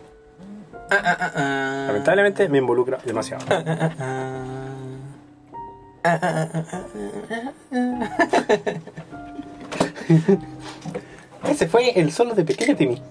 Ah, 0.91 1.01
ah, 1.01 1.17
ah, 1.21 1.31
ah. 1.35 1.85
lamentablemente 1.87 2.49
me 2.49 2.57
involucra 2.57 2.97
demasiado. 3.05 3.45
Ah, 3.49 3.63
ah, 3.65 3.91
ah. 3.97 4.35
Ah, 6.03 6.19
ah, 6.21 6.49
ah, 6.53 6.85
ah, 11.45 11.49
Ese 11.49 11.69
fue 11.69 11.97
el 11.97 12.11
solo 12.11 12.35
de 12.35 12.43
pequeño 12.43 12.75
Timmy. 12.75 13.01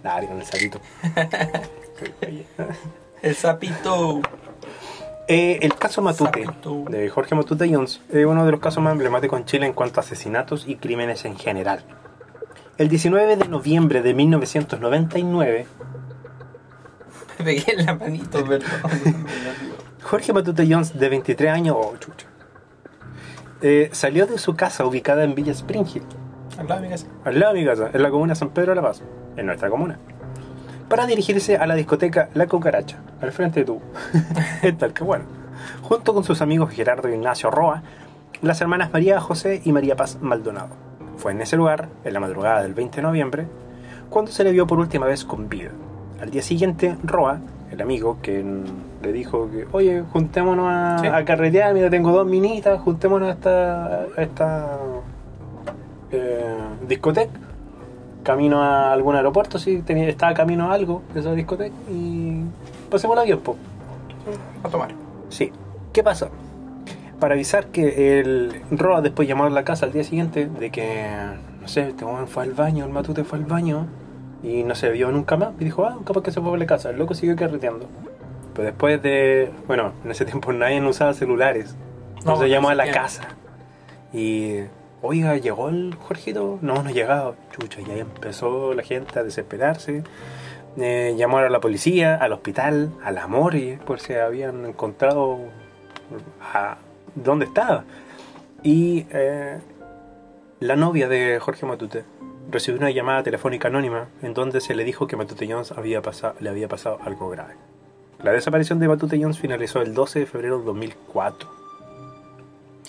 Dale 0.00 0.28
con 0.28 0.38
el 0.38 0.46
sapito. 0.46 0.80
El 3.20 3.34
sapito. 3.34 4.22
Eh, 5.28 5.58
el 5.62 5.74
caso 5.74 6.02
Matute 6.02 6.46
de 6.88 7.08
Jorge 7.08 7.34
Matute 7.34 7.68
Jones 7.72 8.00
es 8.10 8.24
uno 8.24 8.44
de 8.44 8.52
los 8.52 8.60
casos 8.60 8.82
más 8.82 8.92
emblemáticos 8.92 9.40
en 9.40 9.44
Chile 9.44 9.66
en 9.66 9.72
cuanto 9.72 9.98
a 9.98 10.04
asesinatos 10.04 10.68
y 10.68 10.76
crímenes 10.76 11.24
en 11.24 11.36
general. 11.36 11.84
El 12.78 12.88
19 12.88 13.36
de 13.36 13.48
noviembre 13.48 14.02
de 14.02 14.14
1999, 14.14 15.66
Me 17.38 17.44
pegué 17.44 17.72
en 17.72 17.86
la 17.86 17.94
manito, 17.94 18.44
perdón. 18.48 18.68
Jorge 20.02 20.32
Matute 20.32 20.64
Jones, 20.70 20.96
de 20.96 21.08
23 21.08 21.50
años, 21.50 21.76
oh, 21.76 21.96
chucha, 21.98 22.28
eh, 23.62 23.88
salió 23.92 24.26
de 24.26 24.38
su 24.38 24.54
casa 24.54 24.86
ubicada 24.86 25.24
en 25.24 25.34
Villa 25.34 25.50
Spring 25.52 25.86
Hill, 25.92 26.04
Al 26.56 26.68
lado 26.68 26.82
de 26.82 26.86
mi 26.86 26.92
casa. 26.92 27.06
al 27.24 27.40
lado 27.40 27.54
de 27.54 27.60
mi 27.60 27.66
casa, 27.66 27.90
en 27.92 28.02
la 28.02 28.10
comuna 28.10 28.34
San 28.36 28.50
Pedro 28.50 28.72
de 28.72 28.76
la 28.76 28.82
Paz, 28.82 29.02
en 29.36 29.46
nuestra 29.46 29.68
comuna, 29.70 29.98
para 30.88 31.06
dirigirse 31.06 31.56
a 31.56 31.66
la 31.66 31.74
discoteca 31.74 32.28
La 32.34 32.46
Cucaracha, 32.46 32.98
al 33.20 33.32
frente 33.32 33.60
de 33.60 33.66
tu. 33.66 33.80
en 34.62 34.76
Talcahuano, 34.76 35.24
junto 35.82 36.14
con 36.14 36.24
sus 36.24 36.40
amigos 36.42 36.70
Gerardo 36.72 37.08
Ignacio 37.08 37.50
Roa, 37.50 37.82
las 38.42 38.60
hermanas 38.60 38.92
María 38.92 39.20
José 39.20 39.62
y 39.64 39.72
María 39.72 39.96
Paz 39.96 40.18
Maldonado. 40.20 40.68
Fue 41.16 41.32
en 41.32 41.40
ese 41.40 41.56
lugar, 41.56 41.88
en 42.04 42.12
la 42.12 42.20
madrugada 42.20 42.62
del 42.62 42.74
20 42.74 42.96
de 42.96 43.02
noviembre, 43.02 43.46
cuando 44.10 44.30
se 44.30 44.44
le 44.44 44.52
vio 44.52 44.66
por 44.66 44.78
última 44.78 45.06
vez 45.06 45.24
con 45.24 45.48
vida. 45.48 45.70
Al 46.20 46.30
día 46.30 46.42
siguiente, 46.42 46.96
Roa, 47.02 47.40
el 47.70 47.80
amigo, 47.80 48.18
que 48.22 48.44
le 49.02 49.12
dijo 49.12 49.50
que, 49.50 49.66
oye, 49.72 50.02
juntémonos 50.12 50.66
a, 50.68 50.98
Sí. 51.00 51.06
a 51.08 51.24
carretear, 51.24 51.74
mira, 51.74 51.90
tengo 51.90 52.12
dos 52.12 52.26
minitas, 52.26 52.80
juntémonos 52.80 53.28
a 53.28 53.32
esta, 53.32 53.86
a 54.16 54.22
esta 54.22 54.78
eh, 56.12 56.54
discoteca. 56.86 57.32
Camino 58.26 58.60
a 58.60 58.92
algún 58.92 59.14
aeropuerto, 59.14 59.56
sí, 59.56 59.82
tenía, 59.86 60.08
estaba 60.08 60.34
camino 60.34 60.68
a 60.68 60.74
algo 60.74 61.02
de 61.14 61.20
esa 61.20 61.32
discoteca 61.32 61.72
y 61.88 62.42
pasemos 62.90 63.16
la 63.16 63.22
bien, 63.22 63.38
po. 63.38 63.56
A 64.64 64.68
tomar. 64.68 64.88
Sí. 65.28 65.52
¿Qué 65.92 66.02
pasó? 66.02 66.28
Para 67.20 67.34
avisar 67.34 67.66
que 67.68 68.18
el 68.18 68.62
Roa 68.72 69.00
después 69.00 69.28
llamó 69.28 69.44
a 69.44 69.50
la 69.50 69.62
casa 69.62 69.86
al 69.86 69.92
día 69.92 70.02
siguiente 70.02 70.46
de 70.48 70.70
que, 70.72 71.06
no 71.60 71.68
sé, 71.68 71.90
este 71.90 72.04
hombre 72.04 72.26
fue 72.26 72.42
al 72.42 72.52
baño, 72.52 72.84
el 72.84 72.90
matute 72.90 73.22
fue 73.22 73.38
al 73.38 73.44
baño 73.44 73.86
y 74.42 74.64
no 74.64 74.74
se 74.74 74.90
vio 74.90 75.12
nunca 75.12 75.36
más. 75.36 75.50
Y 75.60 75.64
dijo, 75.64 75.84
ah, 75.84 75.96
capaz 76.04 76.22
que 76.24 76.32
se 76.32 76.40
fue 76.40 76.52
a 76.52 76.56
la 76.56 76.66
casa. 76.66 76.90
El 76.90 76.98
loco 76.98 77.14
siguió 77.14 77.36
carreteando. 77.36 77.86
Pero 78.54 78.66
después 78.66 79.00
de, 79.02 79.52
bueno, 79.68 79.92
en 80.04 80.10
ese 80.10 80.24
tiempo 80.24 80.52
nadie 80.52 80.84
usaba 80.84 81.14
celulares. 81.14 81.76
Entonces 82.18 82.48
No, 82.48 82.52
llamó 82.52 82.70
a 82.70 82.74
la 82.74 82.82
bien. 82.84 82.94
casa. 82.96 83.22
Y, 84.12 84.62
oiga, 85.02 85.36
¿llegó 85.36 85.68
el 85.68 85.94
Jorgito? 85.94 86.58
No, 86.62 86.82
no 86.82 86.88
ha 86.88 86.92
llegado. 86.92 87.36
Chucha, 87.52 87.80
y 87.80 87.90
ahí 87.90 88.00
empezó 88.00 88.74
la 88.74 88.82
gente 88.82 89.18
a 89.18 89.22
desesperarse. 89.22 90.02
Eh, 90.76 91.14
llamaron 91.16 91.48
a 91.48 91.50
la 91.50 91.60
policía, 91.60 92.16
al 92.16 92.32
hospital, 92.32 92.92
a 93.02 93.10
la 93.10 93.26
morgue, 93.26 93.78
por 93.86 94.00
si 94.00 94.14
habían 94.14 94.66
encontrado 94.66 95.38
a 96.40 96.76
dónde 97.14 97.46
estaba. 97.46 97.84
Y 98.62 99.06
eh, 99.10 99.58
la 100.60 100.76
novia 100.76 101.08
de 101.08 101.38
Jorge 101.40 101.66
Matute 101.66 102.04
recibió 102.50 102.78
una 102.78 102.90
llamada 102.90 103.22
telefónica 103.22 103.68
anónima 103.68 104.08
en 104.22 104.34
donde 104.34 104.60
se 104.60 104.74
le 104.74 104.84
dijo 104.84 105.06
que 105.06 105.16
Matute 105.16 105.50
Jones 105.50 105.72
le 106.40 106.48
había 106.50 106.68
pasado 106.68 106.98
algo 107.04 107.30
grave. 107.30 107.54
La 108.22 108.32
desaparición 108.32 108.78
de 108.78 108.88
Matute 108.88 109.18
Jones 109.20 109.38
finalizó 109.38 109.82
el 109.82 109.94
12 109.94 110.20
de 110.20 110.26
febrero 110.26 110.58
de 110.58 110.64
2004. 110.64 111.65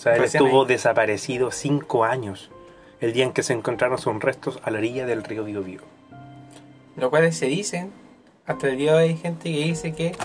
Sea, 0.08 0.16
él 0.16 0.22
Recién 0.22 0.43
estuvo 0.43 0.62
ahí. 0.64 0.68
desaparecido 0.68 1.51
cinco 1.51 2.03
años, 2.03 2.49
el 3.01 3.14
día 3.14 3.24
en 3.26 3.34
que 3.34 3.43
se 3.43 3.53
encontraron 3.53 3.97
sus 3.97 4.16
restos 4.22 4.60
a 4.64 4.72
la 4.72 4.80
orilla 4.80 5.05
del 5.05 5.24
río 5.24 5.43
Biobío. 5.43 5.82
Lo 6.95 7.10
cual 7.10 7.32
se 7.34 7.45
dicen, 7.47 7.91
hasta 8.45 8.68
el 8.70 8.78
día 8.78 8.93
de 8.93 8.97
hoy 8.97 9.10
hay 9.10 9.18
gente 9.18 9.43
que 9.51 9.58
dice 9.64 9.93
que 9.93 10.16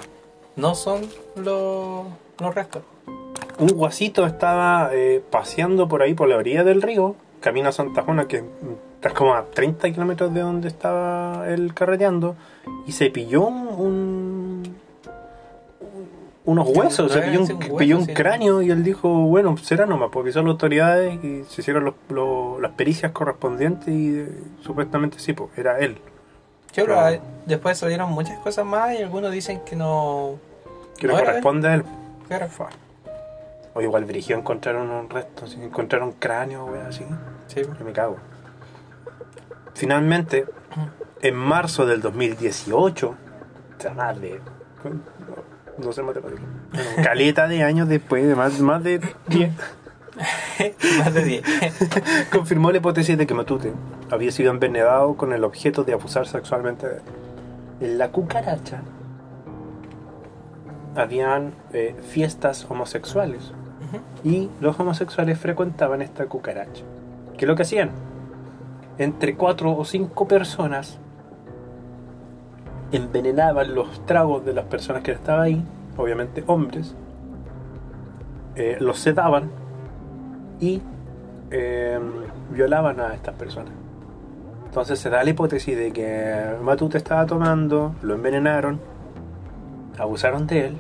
no 0.56 0.74
son 0.74 1.02
los, 1.36 2.06
los 2.40 2.54
restos. 2.54 2.82
un 3.58 3.68
guasito 3.68 4.26
estaba 4.26 4.90
eh, 4.92 5.22
paseando 5.30 5.88
por 5.88 6.02
ahí 6.02 6.14
por 6.14 6.28
la 6.28 6.36
orilla 6.36 6.64
del 6.64 6.80
río, 6.82 7.14
camino 7.40 7.68
a 7.68 7.72
Santa 7.72 8.02
Juana, 8.02 8.26
que 8.26 8.42
está 8.94 9.10
como 9.10 9.34
a 9.34 9.44
30 9.46 9.90
kilómetros 9.92 10.32
de 10.32 10.40
donde 10.40 10.68
estaba 10.68 11.46
él 11.48 11.74
carreteando, 11.74 12.36
y 12.86 12.92
se 12.92 13.10
pilló 13.10 13.42
un, 13.42 13.66
un- 13.68 14.21
unos 16.44 16.68
huesos, 16.68 17.12
se 17.12 17.20
pilló 17.20 17.40
un, 17.40 17.46
sí, 17.46 17.52
hueso, 17.52 17.76
pilló 17.76 17.98
un 17.98 18.06
sí. 18.06 18.14
cráneo 18.14 18.62
y 18.62 18.70
él 18.70 18.82
dijo, 18.82 19.08
bueno, 19.08 19.56
será 19.58 19.86
nomás, 19.86 20.10
porque 20.12 20.32
son 20.32 20.46
las 20.46 20.52
autoridades 20.52 21.22
y 21.22 21.44
se 21.44 21.60
hicieron 21.60 21.84
los- 21.84 21.94
los- 22.08 22.60
las 22.60 22.72
pericias 22.72 23.12
correspondientes 23.12 23.88
y 23.88 24.18
eh, 24.20 24.28
supuestamente 24.60 25.18
sí, 25.20 25.32
pues, 25.34 25.50
era 25.56 25.78
él. 25.78 25.98
Yo 26.74 26.84
después 27.46 27.76
salieron 27.78 28.10
muchas 28.10 28.38
cosas 28.40 28.64
más 28.64 28.94
y 28.98 29.02
algunos 29.02 29.30
dicen 29.30 29.60
que 29.64 29.76
no. 29.76 30.36
Que 30.98 31.06
no 31.06 31.12
No 31.12 31.18
era 31.18 31.28
él. 31.28 31.42
corresponde 31.42 31.68
a 31.68 31.74
él. 31.74 31.84
Claro. 32.28 32.46
O 33.74 33.80
igual 33.82 34.06
dirigió 34.06 34.36
encontraron 34.36 34.90
un 34.90 35.08
resto, 35.10 35.44
encontraron 35.60 36.08
un 36.08 36.14
cráneo, 36.14 36.64
wea, 36.66 36.88
así. 36.88 37.04
Sí. 37.46 37.62
Yo 37.78 37.84
me 37.84 37.92
cago. 37.92 38.16
Finalmente, 39.74 40.46
en 41.20 41.34
marzo 41.34 41.86
del 41.86 42.00
2018, 42.02 43.08
o 43.08 43.80
sea, 43.80 43.94
más 43.94 44.20
de. 44.20 44.40
No 45.84 45.92
sé 45.92 46.02
matemáticas. 46.02 46.44
Bueno, 46.72 47.02
caleta 47.02 47.48
de 47.48 47.62
años 47.62 47.88
después, 47.88 48.26
de 48.26 48.34
más, 48.34 48.60
más 48.60 48.82
de 48.82 49.00
10, 49.28 49.52
más 50.98 51.14
de 51.14 51.24
10. 51.24 51.42
confirmó 52.32 52.70
la 52.70 52.78
hipótesis 52.78 53.18
de 53.18 53.26
que 53.26 53.34
Matute 53.34 53.72
había 54.10 54.30
sido 54.32 54.50
envenenado 54.50 55.14
con 55.16 55.32
el 55.32 55.44
objeto 55.44 55.84
de 55.84 55.92
abusar 55.92 56.26
sexualmente 56.26 56.88
de 56.88 56.94
él. 56.96 57.02
En 57.80 57.98
la 57.98 58.08
cucaracha 58.10 58.82
habían 60.94 61.54
eh, 61.72 61.94
fiestas 62.08 62.66
homosexuales 62.68 63.52
y 64.24 64.48
los 64.60 64.78
homosexuales 64.78 65.38
frecuentaban 65.38 66.00
esta 66.00 66.26
cucaracha. 66.26 66.84
¿Qué 67.36 67.44
es 67.44 67.48
lo 67.48 67.56
que 67.56 67.62
hacían? 67.62 67.90
Entre 68.98 69.36
cuatro 69.36 69.76
o 69.76 69.84
cinco 69.84 70.28
personas 70.28 70.98
envenenaban 72.92 73.74
los 73.74 74.04
tragos 74.06 74.44
de 74.44 74.52
las 74.52 74.66
personas 74.66 75.02
que 75.02 75.12
estaban 75.12 75.42
ahí, 75.42 75.64
obviamente 75.96 76.44
hombres, 76.46 76.94
eh, 78.54 78.76
los 78.80 78.98
sedaban 78.98 79.50
y 80.60 80.82
eh, 81.50 81.98
violaban 82.50 83.00
a 83.00 83.14
estas 83.14 83.34
personas. 83.34 83.72
Entonces 84.66 84.98
se 84.98 85.10
da 85.10 85.22
la 85.24 85.30
hipótesis 85.30 85.76
de 85.76 85.92
que 85.92 86.56
Matute 86.62 86.98
estaba 86.98 87.26
tomando, 87.26 87.94
lo 88.02 88.14
envenenaron, 88.14 88.80
abusaron 89.98 90.46
de 90.46 90.66
él, 90.66 90.76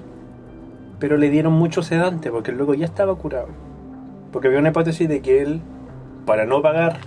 pero 0.98 1.16
le 1.16 1.30
dieron 1.30 1.52
mucho 1.52 1.82
sedante 1.82 2.30
porque 2.30 2.52
loco 2.52 2.74
ya 2.74 2.86
estaba 2.86 3.14
curado. 3.16 3.48
Porque 4.32 4.48
había 4.48 4.60
una 4.60 4.70
hipótesis 4.70 5.08
de 5.08 5.20
que 5.20 5.42
él, 5.42 5.60
para 6.24 6.46
no 6.46 6.62
pagar 6.62 6.98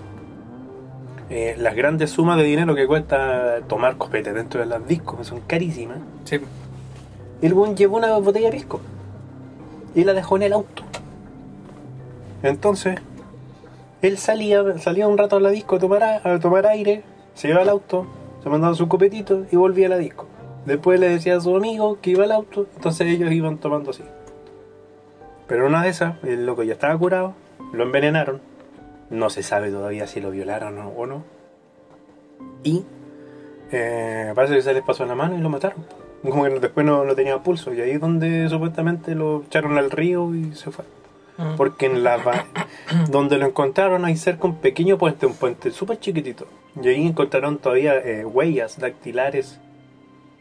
eh, 1.30 1.55
las 1.57 1.76
grandes 1.76 2.11
sumas 2.11 2.38
de 2.38 2.43
dinero 2.43 2.76
que 2.76 2.86
cuesta 2.88 3.61
tomar 3.67 3.97
copete 3.97 4.34
dentro 4.34 4.59
de 4.59 4.65
las 4.67 4.88
discos, 4.88 5.17
que 5.19 5.23
son 5.23 5.41
carísimas, 5.41 5.97
Sí. 6.23 6.39
el 7.41 7.53
buen 7.53 7.76
llevó 7.76 7.97
una 7.97 8.15
botella 8.17 8.49
de 8.49 8.57
pisco 8.57 8.80
y 9.95 10.03
la 10.03 10.13
dejó 10.13 10.36
en 10.38 10.43
el 10.43 10.53
auto. 10.53 10.84
Entonces, 12.43 12.99
él 14.01 14.17
salía, 14.17 14.78
salía 14.78 15.07
un 15.07 15.17
rato 15.17 15.38
a 15.38 15.39
la 15.39 15.49
disco 15.49 15.78
a 15.78 15.80
tomar, 15.80 16.03
a, 16.03 16.39
tomar 16.39 16.67
aire, 16.67 17.03
se 17.34 17.49
iba 17.49 17.61
al 17.61 17.69
auto, 17.69 18.05
se 18.43 18.49
mandaba 18.49 18.76
su 18.76 18.88
copetito 18.88 19.45
y 19.51 19.55
volvía 19.55 19.88
a 19.88 19.89
la 19.89 19.97
disco. 19.97 20.28
Después 20.65 20.99
le 20.99 21.09
decía 21.09 21.38
a 21.38 21.41
su 21.41 21.55
amigo 21.55 21.99
que 22.01 22.11
iba 22.11 22.23
al 22.23 22.32
auto, 22.32 22.67
entonces 22.76 23.07
ellos 23.07 23.32
iban 23.32 23.57
tomando 23.57 23.91
así. 23.91 24.03
Pero 25.47 25.67
una 25.67 25.84
de 25.84 25.89
esas, 25.89 26.23
el 26.23 26.45
loco 26.45 26.63
ya 26.63 26.73
estaba 26.73 26.97
curado, 26.97 27.34
lo 27.71 27.84
envenenaron, 27.84 28.41
no 29.10 29.30
se 29.30 29.43
sabe 29.43 29.70
todavía 29.72 30.08
si 30.08 30.22
lo 30.22 30.32
violaron 30.32 30.78
o- 30.80 31.06
no. 31.06 31.24
Y 32.64 32.84
eh, 33.72 34.32
parece 34.36 34.56
que 34.56 34.62
se 34.62 34.74
les 34.74 34.84
pasó 34.84 35.06
la 35.06 35.16
mano 35.16 35.38
y 35.38 35.41
lo 35.41 35.49
mataron. 35.49 35.86
Como 36.24 36.43
que 36.43 36.60
después 36.60 36.86
no, 36.86 37.03
no 37.03 37.16
tenía 37.16 37.38
pulso. 37.39 37.74
Y 37.74 37.82
ahí 37.82 37.91
es 37.91 38.01
donde 38.01 38.49
supuestamente 38.49 39.14
lo 39.16 39.43
echaron 39.43 39.78
al 39.78 39.91
río 39.91 40.34
y 40.34 40.53
se 40.56 40.72
fue. 40.72 40.86
Mm. 41.38 41.56
Porque 41.56 41.86
en 41.86 42.03
la 42.03 42.18
donde 43.10 43.38
lo 43.38 43.45
encontraron 43.45 44.06
hay 44.06 44.16
cerca 44.18 44.47
un 44.47 44.56
pequeño 44.58 44.97
puente, 44.97 45.26
un 45.26 45.36
puente 45.36 45.72
súper 45.72 45.99
chiquitito. 45.99 46.47
Y 46.82 46.88
ahí 46.88 47.06
encontraron 47.08 47.58
todavía 47.60 47.95
eh, 47.97 48.26
huellas 48.26 48.80
dactilares 48.80 49.60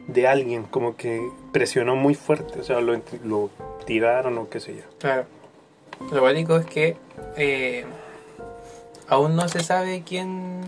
de 0.07 0.27
alguien, 0.27 0.63
como 0.63 0.95
que 0.95 1.21
presionó 1.51 1.95
muy 1.95 2.13
fuerte, 2.13 2.59
o 2.59 2.63
sea, 2.63 2.79
lo, 2.79 2.93
lo 3.23 3.49
tiraron 3.85 4.37
o 4.37 4.49
qué 4.49 4.59
sé 4.59 4.75
yo. 4.75 4.83
Claro. 4.99 5.25
Lo 6.11 6.21
básico 6.21 6.57
es 6.57 6.65
que 6.65 6.97
eh, 7.37 7.85
aún 9.07 9.35
no 9.35 9.47
se 9.47 9.61
sabe 9.61 10.03
quién, 10.05 10.61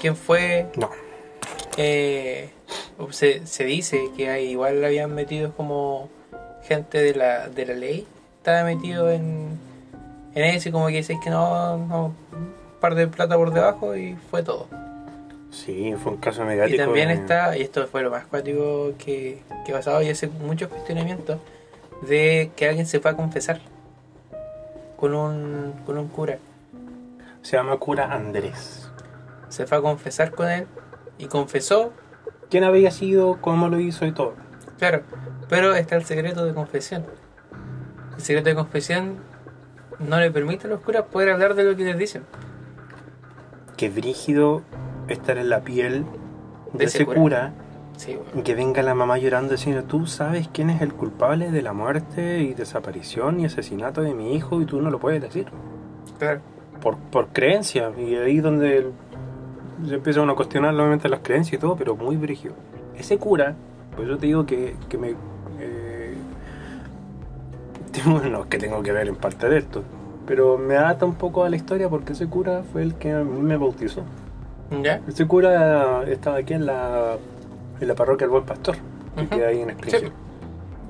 quién 0.00 0.16
fue. 0.16 0.66
No, 0.76 0.90
Eh, 1.76 2.50
se, 3.10 3.46
se 3.46 3.64
dice 3.64 4.10
que 4.16 4.28
hay, 4.30 4.48
igual 4.50 4.84
habían 4.84 5.14
metido 5.14 5.52
como 5.52 6.08
gente 6.64 6.98
de 6.98 7.14
la, 7.14 7.48
de 7.48 7.66
la 7.66 7.74
ley. 7.74 8.06
Estaba 8.38 8.64
metido 8.64 9.10
en, 9.10 9.58
en 10.34 10.44
eso 10.44 10.68
y 10.68 10.72
como 10.72 10.88
que 10.88 10.94
dice 10.94 11.18
que 11.22 11.30
no, 11.30 11.76
no, 11.76 12.04
un 12.06 12.52
par 12.80 12.94
de 12.94 13.06
plata 13.06 13.36
por 13.36 13.52
debajo 13.52 13.94
y 13.96 14.16
fue 14.30 14.42
todo. 14.42 14.66
sí, 15.50 15.94
fue 16.02 16.12
un 16.12 16.18
caso 16.18 16.44
mediático. 16.44 16.74
Y 16.74 16.78
también 16.84 17.10
está, 17.10 17.56
y 17.56 17.62
esto 17.62 17.86
fue 17.86 18.02
lo 18.02 18.10
más 18.10 18.26
cuático 18.26 18.92
que, 18.98 19.40
que 19.64 19.70
he 19.70 19.74
pasado 19.74 20.02
y 20.02 20.08
hace 20.08 20.26
muchos 20.28 20.68
cuestionamientos, 20.68 21.38
de 22.02 22.50
que 22.56 22.68
alguien 22.68 22.86
se 22.86 23.00
fue 23.00 23.10
a 23.12 23.14
confesar 23.16 23.60
con 24.96 25.14
un, 25.14 25.74
con 25.86 25.96
un 25.98 26.08
cura. 26.08 26.38
Se 27.48 27.56
llama 27.56 27.78
cura 27.78 28.12
Andrés. 28.12 28.90
Se 29.48 29.66
fue 29.66 29.78
a 29.78 29.80
confesar 29.80 30.32
con 30.32 30.50
él 30.50 30.66
y 31.16 31.28
confesó, 31.28 31.94
¿Quién 32.50 32.62
había 32.62 32.90
sido? 32.90 33.38
¿Cómo 33.40 33.70
lo 33.70 33.80
hizo 33.80 34.04
y 34.04 34.12
todo? 34.12 34.34
claro, 34.76 35.00
pero 35.48 35.74
está 35.74 35.96
el 35.96 36.04
secreto 36.04 36.44
de 36.44 36.52
confesión. 36.52 37.06
El 38.16 38.20
secreto 38.22 38.50
de 38.50 38.54
confesión 38.54 39.16
no 39.98 40.20
le 40.20 40.30
permite 40.30 40.66
a 40.66 40.70
los 40.70 40.80
curas 40.80 41.04
poder 41.04 41.30
hablar 41.30 41.54
de 41.54 41.64
lo 41.64 41.74
que 41.74 41.84
les 41.84 41.96
dicen. 41.96 42.24
Que 43.78 43.88
brígido 43.88 44.60
estar 45.08 45.38
en 45.38 45.48
la 45.48 45.62
piel 45.62 46.04
de, 46.74 46.80
De 46.80 46.84
ese 46.84 46.98
ese 46.98 47.06
cura. 47.06 47.18
cura. 47.18 47.52
Sí, 47.96 48.14
bueno. 48.14 48.30
Y 48.34 48.42
que 48.42 48.54
venga 48.56 48.82
la 48.82 48.94
mamá 48.94 49.16
llorando 49.16 49.52
diciendo, 49.52 49.84
tú 49.84 50.06
sabes 50.06 50.50
quién 50.52 50.68
es 50.68 50.82
el 50.82 50.92
culpable 50.92 51.50
de 51.50 51.62
la 51.62 51.72
muerte 51.72 52.40
y 52.40 52.52
desaparición 52.52 53.40
y 53.40 53.46
asesinato 53.46 54.02
de 54.02 54.12
mi 54.12 54.34
hijo 54.36 54.60
y 54.60 54.66
tú 54.66 54.82
no 54.82 54.90
lo 54.90 54.98
puedes 55.00 55.22
decir. 55.22 55.46
claro. 56.18 56.42
Por, 56.80 56.96
por 56.96 57.28
creencia. 57.28 57.90
Y 57.98 58.14
ahí 58.16 58.40
donde 58.40 58.78
el- 58.78 58.92
se 59.86 59.94
empieza 59.94 60.20
uno 60.22 60.32
a 60.32 60.36
cuestionar 60.36 60.74
nuevamente 60.74 61.08
las 61.08 61.20
creencias 61.20 61.54
y 61.54 61.58
todo, 61.60 61.76
pero 61.76 61.94
muy 61.96 62.16
brígido. 62.16 62.54
Ese 62.96 63.16
cura, 63.18 63.54
pues 63.96 64.08
yo 64.08 64.18
te 64.18 64.26
digo 64.26 64.44
que, 64.46 64.74
que 64.88 64.98
me... 64.98 65.10
eh, 65.60 66.14
tengo- 67.92 68.20
no 68.20 68.40
es 68.42 68.46
que 68.46 68.58
tengo 68.58 68.82
que 68.82 68.92
ver 68.92 69.08
en 69.08 69.16
parte 69.16 69.48
de 69.48 69.58
esto, 69.58 69.82
pero 70.26 70.58
me 70.58 70.76
ata 70.76 71.04
un 71.06 71.14
poco 71.14 71.44
a 71.44 71.48
la 71.50 71.56
historia 71.56 71.88
porque 71.88 72.12
ese 72.12 72.26
cura 72.28 72.62
fue 72.72 72.82
el 72.82 72.94
que 72.94 73.12
a 73.12 73.22
mí 73.22 73.40
me 73.40 73.56
bautizó. 73.56 74.02
¿Ya? 74.82 75.00
Ese 75.08 75.26
cura 75.26 76.02
estaba 76.06 76.36
aquí 76.38 76.52
en 76.54 76.66
la, 76.66 77.16
en 77.80 77.88
la 77.88 77.94
parroquia 77.94 78.26
del 78.26 78.32
Buen 78.32 78.44
Pastor, 78.44 78.76
que 79.16 79.22
Ujú. 79.22 79.30
queda 79.36 79.48
ahí 79.48 79.60
en 79.62 79.70
Springfield. 79.70 80.12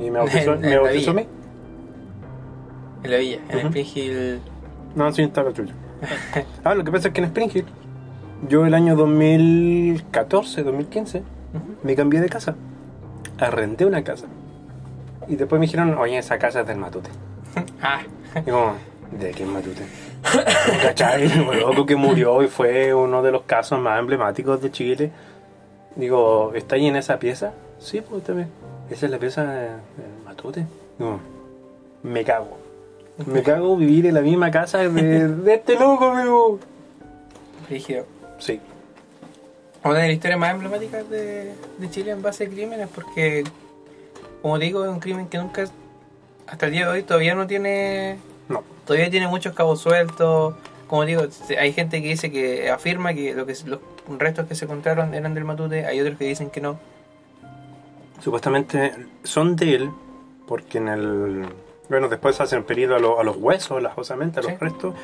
Y 0.00 0.10
me 0.10 0.18
bautizó, 0.18 0.54
En- 0.54 0.60
me 0.62 0.78
bautizó 0.78 1.10
a 1.10 1.14
mí. 1.14 1.26
En 3.04 3.10
la 3.10 3.16
villa, 3.18 3.38
en 3.48 3.58
Ujú. 3.58 3.66
Spring 3.68 3.86
Hill. 3.94 4.40
No, 4.98 5.12
sí, 5.12 5.22
estaba 5.22 5.52
chulo. 5.52 5.70
ah, 6.64 6.74
lo 6.74 6.84
que 6.84 6.90
pasa 6.92 7.08
es 7.08 7.14
que 7.14 7.20
en 7.20 7.26
Springfield, 7.26 7.68
yo 8.48 8.66
el 8.66 8.74
año 8.74 8.96
2014, 8.96 10.62
2015, 10.62 11.22
me 11.82 11.94
cambié 11.96 12.20
de 12.20 12.28
casa. 12.28 12.54
Arrendé 13.38 13.84
una 13.86 14.02
casa. 14.02 14.26
Y 15.28 15.36
después 15.36 15.58
me 15.60 15.66
dijeron, 15.66 15.96
oye, 15.98 16.18
esa 16.18 16.38
casa 16.38 16.60
es 16.60 16.66
del 16.66 16.78
Matute. 16.78 17.10
Ah, 17.82 18.00
Y 18.34 18.50
como, 18.50 18.74
¿de 19.12 19.30
quién 19.30 19.52
Matute? 19.52 19.82
¿Cachai? 20.82 21.26
Un 21.38 21.58
loco 21.60 21.86
que 21.86 21.96
murió 21.96 22.42
y 22.42 22.48
fue 22.48 22.92
uno 22.92 23.22
de 23.22 23.30
los 23.32 23.42
casos 23.42 23.78
más 23.80 23.98
emblemáticos 24.00 24.60
de 24.60 24.70
Chile. 24.70 25.10
Digo, 25.96 26.52
¿está 26.54 26.76
ahí 26.76 26.86
en 26.86 26.96
esa 26.96 27.18
pieza? 27.18 27.52
Sí, 27.78 28.00
pues 28.00 28.22
también. 28.24 28.48
Esa 28.90 29.06
es 29.06 29.12
la 29.12 29.18
pieza 29.18 29.44
de- 29.44 29.60
del 29.68 30.24
Matute. 30.24 30.66
Digo, 30.98 31.20
me 32.02 32.24
cago. 32.24 32.58
Me 33.26 33.42
cago 33.42 33.76
vivir 33.76 34.06
en 34.06 34.14
la 34.14 34.20
misma 34.20 34.50
casa 34.50 34.78
de, 34.78 35.28
de 35.28 35.54
este 35.54 35.74
loco, 35.74 36.06
amigo. 36.06 36.58
rígido. 37.68 38.06
Sí. 38.38 38.60
Una 39.84 39.94
de 39.98 40.06
las 40.08 40.12
historias 40.14 40.38
más 40.38 40.52
emblemáticas 40.52 41.08
de, 41.10 41.52
de 41.78 41.90
Chile 41.90 42.12
en 42.12 42.22
base 42.22 42.44
a 42.44 42.48
crímenes, 42.48 42.88
porque, 42.94 43.44
como 44.42 44.58
digo, 44.58 44.84
es 44.84 44.90
un 44.90 45.00
crimen 45.00 45.26
que 45.28 45.38
nunca, 45.38 45.64
hasta 46.46 46.66
el 46.66 46.72
día 46.72 46.86
de 46.86 46.92
hoy, 46.92 47.02
todavía 47.02 47.34
no 47.34 47.46
tiene, 47.46 48.18
No. 48.48 48.62
todavía 48.86 49.10
tiene 49.10 49.26
muchos 49.28 49.54
cabos 49.54 49.80
sueltos. 49.80 50.54
Como 50.86 51.04
digo, 51.04 51.22
hay 51.58 51.72
gente 51.72 52.00
que 52.00 52.08
dice 52.08 52.30
que 52.30 52.70
afirma 52.70 53.12
que, 53.14 53.34
lo 53.34 53.46
que 53.46 53.54
los 53.66 53.80
restos 54.18 54.46
que 54.46 54.54
se 54.54 54.64
encontraron 54.64 55.12
eran 55.14 55.34
del 55.34 55.44
Matute, 55.44 55.84
hay 55.86 56.00
otros 56.00 56.16
que 56.18 56.24
dicen 56.24 56.50
que 56.50 56.60
no. 56.60 56.78
Supuestamente 58.22 58.92
son 59.22 59.54
de 59.56 59.74
él, 59.74 59.90
porque 60.46 60.78
en 60.78 60.88
el. 60.88 61.46
Bueno, 61.88 62.08
después 62.08 62.40
hacen 62.40 62.64
pedido 62.64 62.94
a, 62.96 62.98
lo- 62.98 63.18
a 63.20 63.24
los 63.24 63.36
huesos, 63.36 63.82
las 63.82 63.96
osamentas, 63.96 64.44
a 64.44 64.48
los 64.50 64.58
Sí. 64.58 64.64
restos, 64.64 64.94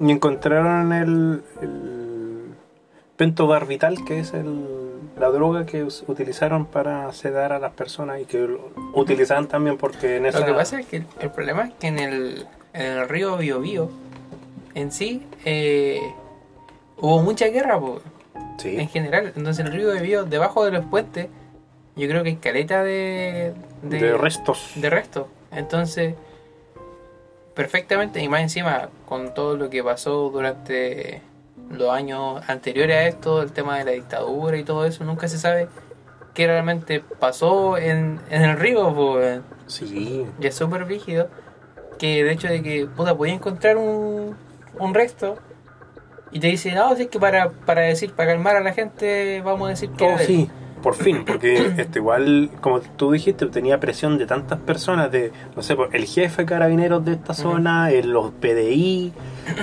y 0.00 0.10
encontraron 0.10 0.92
el, 0.92 1.42
el 1.60 2.42
pentobarbital, 3.16 4.04
que 4.04 4.18
es 4.20 4.32
el, 4.34 4.64
la 5.18 5.28
droga 5.28 5.66
que 5.66 5.84
utilizaron 5.84 6.66
para 6.66 7.12
sedar 7.12 7.52
a 7.52 7.58
las 7.58 7.72
personas 7.72 8.20
y 8.20 8.24
que 8.24 8.38
lo 8.38 8.70
utilizaban 8.94 9.46
también 9.46 9.76
porque 9.76 10.16
en 10.16 10.26
esa. 10.26 10.40
Lo 10.40 10.46
que 10.46 10.54
pasa 10.54 10.80
es 10.80 10.86
que 10.86 10.96
el, 10.98 11.06
el 11.20 11.30
problema 11.30 11.64
es 11.64 11.74
que 11.74 11.86
en 11.88 11.98
el, 11.98 12.46
en 12.72 12.82
el 12.98 13.08
río 13.08 13.36
Biobío, 13.36 13.88
en 14.74 14.90
sí, 14.90 15.26
eh, 15.44 16.00
hubo 16.98 17.22
mucha 17.22 17.46
guerra. 17.48 17.78
Sí. 18.58 18.76
en 18.78 18.88
general. 18.88 19.32
Entonces 19.34 19.64
el 19.64 19.72
río 19.72 19.88
de 19.90 20.00
Bío, 20.00 20.24
debajo 20.24 20.64
de 20.64 20.70
los 20.72 20.84
puentes, 20.84 21.28
yo 21.96 22.08
creo 22.08 22.22
que 22.22 22.30
hay 22.30 22.36
caleta 22.36 22.84
de, 22.84 23.54
De, 23.82 24.16
restos. 24.16 24.72
de 24.76 24.88
resto. 24.90 25.26
Entonces, 25.50 26.14
perfectamente, 27.54 28.20
y 28.20 28.28
más 28.28 28.40
encima, 28.42 28.88
con 29.06 29.34
todo 29.34 29.56
lo 29.56 29.70
que 29.70 29.82
pasó 29.82 30.30
durante 30.30 31.22
los 31.70 31.90
años 31.90 32.42
anteriores 32.48 32.96
a 32.96 33.06
esto, 33.06 33.42
el 33.42 33.52
tema 33.52 33.78
de 33.78 33.84
la 33.84 33.90
dictadura 33.92 34.56
y 34.56 34.64
todo 34.64 34.84
eso, 34.86 35.04
nunca 35.04 35.28
se 35.28 35.38
sabe 35.38 35.68
qué 36.34 36.46
realmente 36.46 37.00
pasó 37.18 37.76
en, 37.78 38.20
en 38.30 38.42
el 38.42 38.58
río. 38.58 38.88
weón. 38.88 39.42
Sí. 39.66 40.26
Y 40.40 40.46
es 40.46 40.54
súper 40.54 40.86
rígido 40.86 41.28
que 41.98 42.24
de 42.24 42.32
hecho 42.32 42.48
de 42.48 42.62
que 42.62 42.86
puta 42.86 43.14
podía 43.16 43.34
encontrar 43.34 43.76
un, 43.76 44.36
un 44.78 44.94
resto 44.94 45.36
y 46.30 46.40
te 46.40 46.46
dice, 46.48 46.72
no, 46.72 46.96
si 46.96 47.02
es 47.02 47.08
que 47.08 47.20
para, 47.20 47.50
para 47.50 47.82
decir, 47.82 48.12
para 48.14 48.32
calmar 48.32 48.56
a 48.56 48.60
la 48.60 48.72
gente, 48.72 49.40
vamos 49.44 49.66
a 49.66 49.70
decir 49.70 49.90
que 49.90 50.04
Oh, 50.04 50.18
él". 50.18 50.50
Por 50.82 50.94
fin, 50.94 51.24
porque 51.26 51.72
esto 51.78 51.98
igual, 51.98 52.50
como 52.60 52.80
tú 52.80 53.12
dijiste, 53.12 53.46
tenía 53.46 53.78
presión 53.80 54.18
de 54.18 54.26
tantas 54.26 54.58
personas, 54.58 55.10
de, 55.10 55.32
no 55.56 55.62
sé, 55.62 55.76
por- 55.76 55.94
el 55.94 56.04
jefe 56.04 56.42
de 56.42 56.46
carabineros 56.46 57.04
de 57.04 57.12
esta 57.12 57.34
zona, 57.34 57.90
el- 57.90 58.10
los 58.10 58.30
PDI, 58.32 59.12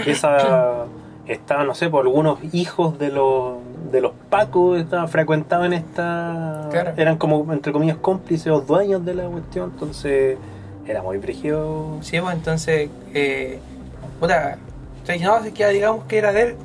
esa, 0.05 0.85
estaban, 1.27 1.67
no 1.67 1.75
sé, 1.75 1.89
por 1.89 2.05
algunos 2.05 2.39
hijos 2.53 2.97
de 2.97 3.09
los 3.11 3.55
de 3.91 4.01
los 4.01 4.11
pacos, 4.29 4.77
estaban 4.79 5.09
frecuentados 5.09 5.65
en 5.65 5.73
esta, 5.73 6.67
Claro. 6.69 6.91
eran 6.97 7.17
como, 7.17 7.51
entre 7.51 7.71
comillas, 7.71 7.97
cómplices 7.97 8.47
o 8.51 8.61
dueños 8.61 9.03
de 9.03 9.15
la 9.15 9.23
cuestión, 9.23 9.71
entonces 9.73 10.37
era 10.85 11.01
muy 11.01 11.17
brígido. 11.17 11.97
Sí, 12.01 12.19
pues 12.21 12.35
entonces, 12.35 12.89
eh, 13.15 13.59
puta, 14.19 14.57
no, 15.21 15.37
es 15.37 15.43
que 15.53 15.59
ya 15.59 15.69
digamos 15.69 16.03
que 16.05 16.17
era 16.19 16.31
de 16.33 16.41
él. 16.43 16.55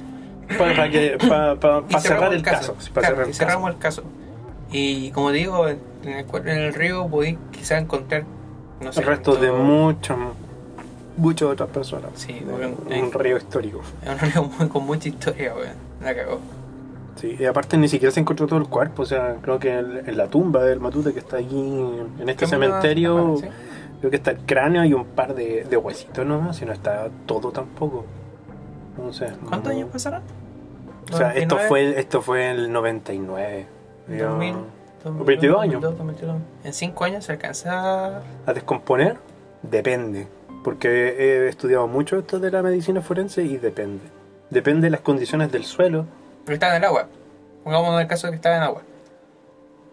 Para, 0.58 0.74
para 0.76 0.90
que- 0.90 1.16
para- 1.28 1.54
para- 1.56 1.78
y 1.88 1.92
para 1.92 2.00
cerramos 2.00 2.02
cerrar 2.02 2.34
el 2.34 2.42
caso. 2.42 2.76
sí, 2.78 2.90
para 2.90 3.00
Claro, 3.08 3.14
cerrar 3.14 3.26
y 3.26 3.30
el 3.30 3.34
cerramos 3.36 3.74
caso. 3.76 3.76
el 3.76 3.78
caso. 3.78 4.23
Y 4.76 5.10
como 5.12 5.30
digo, 5.30 5.68
en 5.68 5.78
el, 6.04 6.26
cual- 6.26 6.48
en 6.48 6.58
el 6.58 6.74
río 6.74 7.06
podéis 7.08 7.38
quizás 7.52 7.80
encontrar, 7.80 8.24
no 8.80 8.92
sé, 8.92 9.00
El 9.00 9.06
resto 9.06 9.36
de 9.36 9.52
muchas, 9.52 10.18
muchas 11.16 11.48
otras 11.50 11.68
personas. 11.70 12.10
Sí, 12.16 12.42
un 12.44 13.12
río 13.12 13.36
histórico. 13.36 13.82
Es 14.02 14.08
un 14.10 14.18
río 14.18 14.42
muy- 14.58 14.68
con 14.68 14.84
mucha 14.84 15.08
historia, 15.08 15.54
weón. 15.54 15.76
La 16.02 16.14
cagó. 16.14 16.40
Sí, 17.14 17.36
y 17.38 17.44
aparte 17.44 17.76
ni 17.76 17.86
siquiera 17.86 18.10
se 18.12 18.18
encontró 18.18 18.48
todo 18.48 18.58
el 18.58 18.66
cuerpo, 18.66 19.02
o 19.02 19.06
sea, 19.06 19.36
creo 19.40 19.60
que 19.60 19.78
en, 19.78 20.02
en 20.08 20.16
la 20.16 20.26
tumba 20.26 20.64
del 20.64 20.80
Matute 20.80 21.12
que 21.12 21.20
está 21.20 21.36
aquí 21.36 21.56
en 21.56 22.28
este 22.28 22.48
cementerio, 22.48 23.36
sí. 23.40 23.46
creo 24.00 24.10
que 24.10 24.16
está 24.16 24.32
el 24.32 24.38
cráneo 24.38 24.84
y 24.84 24.92
un 24.92 25.04
par 25.04 25.36
de, 25.36 25.62
de 25.70 25.76
huesitos 25.76 26.26
nomás, 26.26 26.56
si 26.56 26.64
no 26.66 26.72
está 26.72 27.08
todo 27.26 27.52
tampoco. 27.52 28.04
No 28.98 29.12
sé. 29.12 29.28
¿Cuántos 29.48 29.72
no- 29.72 29.78
años 29.78 29.90
pasaron? 29.92 30.22
O 31.12 31.16
sea, 31.16 31.30
esto 31.34 31.54
99, 31.54 31.68
fue, 31.68 32.00
esto 32.00 32.20
fue 32.22 32.50
el 32.50 32.72
99. 32.72 33.66
Yo- 34.08 34.28
2000, 34.30 34.56
22 35.26 35.60
años. 35.62 35.82
2002, 35.82 35.98
2022. 35.98 36.36
En 36.64 36.72
5 36.72 37.04
años 37.04 37.24
se 37.24 37.32
alcanza. 37.32 38.18
¿A 38.46 38.52
descomponer? 38.54 39.16
Depende. 39.62 40.26
Porque 40.62 40.88
he 41.18 41.48
estudiado 41.48 41.86
mucho 41.86 42.18
esto 42.18 42.38
de 42.38 42.50
la 42.50 42.62
medicina 42.62 43.02
forense 43.02 43.42
y 43.42 43.56
depende. 43.58 44.04
Depende 44.50 44.86
de 44.86 44.90
las 44.90 45.00
condiciones 45.00 45.52
del 45.52 45.64
suelo. 45.64 46.06
Pero 46.44 46.54
estaba 46.54 46.72
en 46.76 46.82
el 46.82 46.88
agua. 46.88 47.06
Pongamos 47.64 47.94
en 47.94 48.00
el 48.00 48.06
caso 48.06 48.26
de 48.26 48.32
que 48.32 48.36
estaba 48.36 48.56
en 48.56 48.62
agua. 48.62 48.82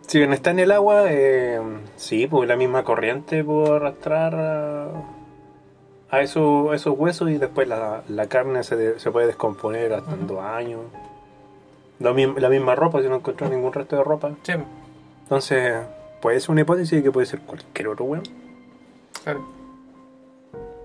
Si 0.07 0.17
bien 0.17 0.33
está 0.33 0.51
en 0.51 0.59
el 0.59 0.71
agua, 0.71 1.03
eh, 1.07 1.59
sí, 1.95 2.27
pues 2.27 2.47
la 2.47 2.55
misma 2.55 2.83
corriente 2.83 3.43
puede 3.43 3.75
arrastrar 3.75 4.35
a, 4.35 4.87
a 6.09 6.21
eso- 6.21 6.71
a 6.71 6.75
esos 6.75 6.97
huesos 6.97 7.29
y 7.29 7.37
después 7.37 7.67
la, 7.67 8.03
la 8.09 8.27
carne 8.27 8.63
se, 8.63 8.75
de- 8.75 8.99
se 8.99 9.11
puede 9.11 9.27
descomponer 9.27 9.93
hasta 9.93 10.11
en 10.13 10.27
dos 10.27 10.39
años. 10.39 10.81
La 12.01 12.49
misma 12.49 12.75
ropa, 12.75 13.01
si 13.01 13.07
no 13.07 13.15
encontró 13.17 13.47
ningún 13.49 13.71
resto 13.73 13.95
de 13.95 14.03
ropa, 14.03 14.31
Sí. 14.43 14.53
Entonces, 15.23 15.73
puede 16.21 16.39
ser 16.39 16.51
una 16.51 16.61
hipótesis 16.61 16.91
de 16.91 17.03
que 17.03 17.11
puede 17.11 17.25
ser 17.25 17.39
cualquier 17.41 17.87
otro 17.89 18.05
weón. 18.05 18.23
Claro. 19.23 19.45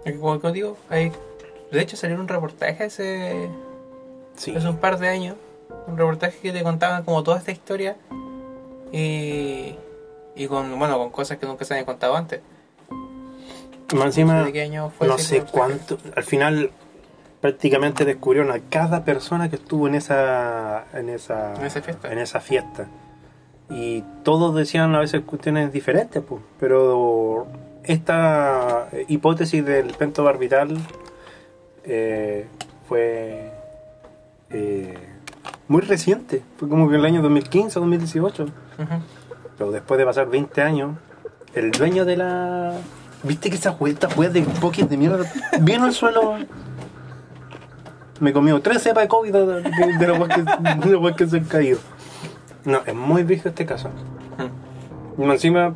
Que 0.04 0.16
Como 0.18 0.38
como 0.40 0.52
digo, 0.52 0.76
hay... 0.88 1.10
de 1.72 1.80
hecho 1.80 1.96
salió 1.96 2.16
un 2.16 2.28
reportaje 2.28 2.84
hace, 2.84 3.48
Sí. 4.36 4.54
hace 4.54 4.68
un 4.68 4.76
par 4.76 4.98
de 4.98 5.08
años. 5.08 5.36
Un 5.88 5.96
reportaje 5.96 6.38
que 6.38 6.52
te 6.52 6.62
contaban 6.62 7.02
como 7.04 7.22
toda 7.22 7.38
esta 7.38 7.50
historia. 7.50 7.96
Y, 8.92 9.74
y 10.36 10.46
con, 10.46 10.78
bueno, 10.78 10.98
con 10.98 11.10
cosas 11.10 11.38
que 11.38 11.46
nunca 11.46 11.64
se 11.64 11.74
habían 11.74 11.86
contado 11.86 12.14
antes. 12.16 12.40
Más 13.94 14.06
encima, 14.06 14.44
¿De 14.44 14.52
qué 14.52 14.62
año 14.62 14.90
fue 14.90 15.06
no 15.08 15.16
sé 15.18 15.36
reportaje? 15.40 15.58
cuánto. 15.58 15.98
Al 16.16 16.24
final, 16.24 16.70
prácticamente 17.40 18.04
descubrieron 18.04 18.50
a 18.50 18.60
cada 18.70 19.04
persona 19.04 19.48
que 19.48 19.56
estuvo 19.56 19.86
en 19.88 19.94
esa, 19.94 20.84
en 20.94 21.08
esa, 21.08 21.54
En 21.56 21.66
esa 21.66 21.82
fiesta. 21.82 22.12
en 22.12 22.18
esa 22.18 22.40
fiesta. 22.40 22.86
Y 23.68 24.04
todos 24.22 24.54
decían 24.54 24.94
a 24.94 25.00
veces 25.00 25.22
cuestiones 25.22 25.72
diferentes, 25.72 26.22
pues. 26.22 26.40
Pero 26.60 27.46
esta 27.84 28.88
hipótesis 29.08 29.64
del 29.64 29.92
pentobarbital 29.94 30.76
eh, 31.84 32.46
fue 32.88 33.52
eh, 34.50 34.94
muy 35.68 35.82
reciente. 35.82 36.42
Fue 36.58 36.68
como 36.68 36.88
que 36.88 36.94
en 36.94 37.00
el 37.00 37.06
año 37.06 37.22
2015 37.22 37.78
o 37.78 37.82
2018. 37.82 38.42
Ujú. 38.44 38.52
Pero 39.58 39.70
después 39.72 39.98
de 39.98 40.04
pasar 40.04 40.28
20 40.28 40.62
años, 40.62 40.96
el 41.54 41.70
dueño 41.70 42.04
de 42.04 42.16
la. 42.16 42.72
¿Viste 43.22 43.50
que 43.50 43.56
esa 43.56 43.70
vuelta 43.70 44.08
fue 44.08 44.28
de 44.28 44.42
poques 44.42 44.88
de 44.88 44.96
mierda? 44.96 45.24
Vino 45.60 45.84
al 45.86 45.92
suelo. 45.92 46.36
Me 48.20 48.32
comió 48.32 48.60
tres 48.60 48.82
cepas 48.82 49.04
de 49.04 49.08
COVID 49.08 49.32
de, 49.32 49.46
de, 49.46 49.98
de 49.98 50.06
los 50.06 50.28
que, 50.28 50.42
de 50.42 50.90
los 50.90 51.02
weas 51.02 51.16
que 51.16 51.26
se 51.26 51.36
han 51.38 51.44
caído. 51.44 51.78
No, 52.64 52.80
es 52.86 52.94
muy 52.94 53.22
viejo 53.22 53.48
este 53.48 53.66
caso. 53.66 53.90
Y 55.18 55.22
más 55.22 55.34
encima, 55.34 55.74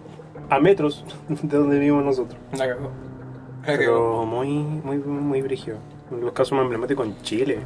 a 0.49 0.59
metros 0.59 1.05
de 1.29 1.57
donde 1.57 1.79
vivimos 1.79 2.05
nosotros. 2.05 2.39
La 2.53 2.67
cagó. 2.69 2.91
La 3.61 3.67
cagó. 3.67 3.79
Pero 3.79 4.27
muy, 4.27 4.49
muy, 4.49 4.99
muy 4.99 5.43
brígido. 5.43 5.79
Los 6.11 6.33
casos 6.33 6.53
más 6.53 6.63
emblemáticos 6.63 7.07
en 7.07 7.23
Chile. 7.23 7.59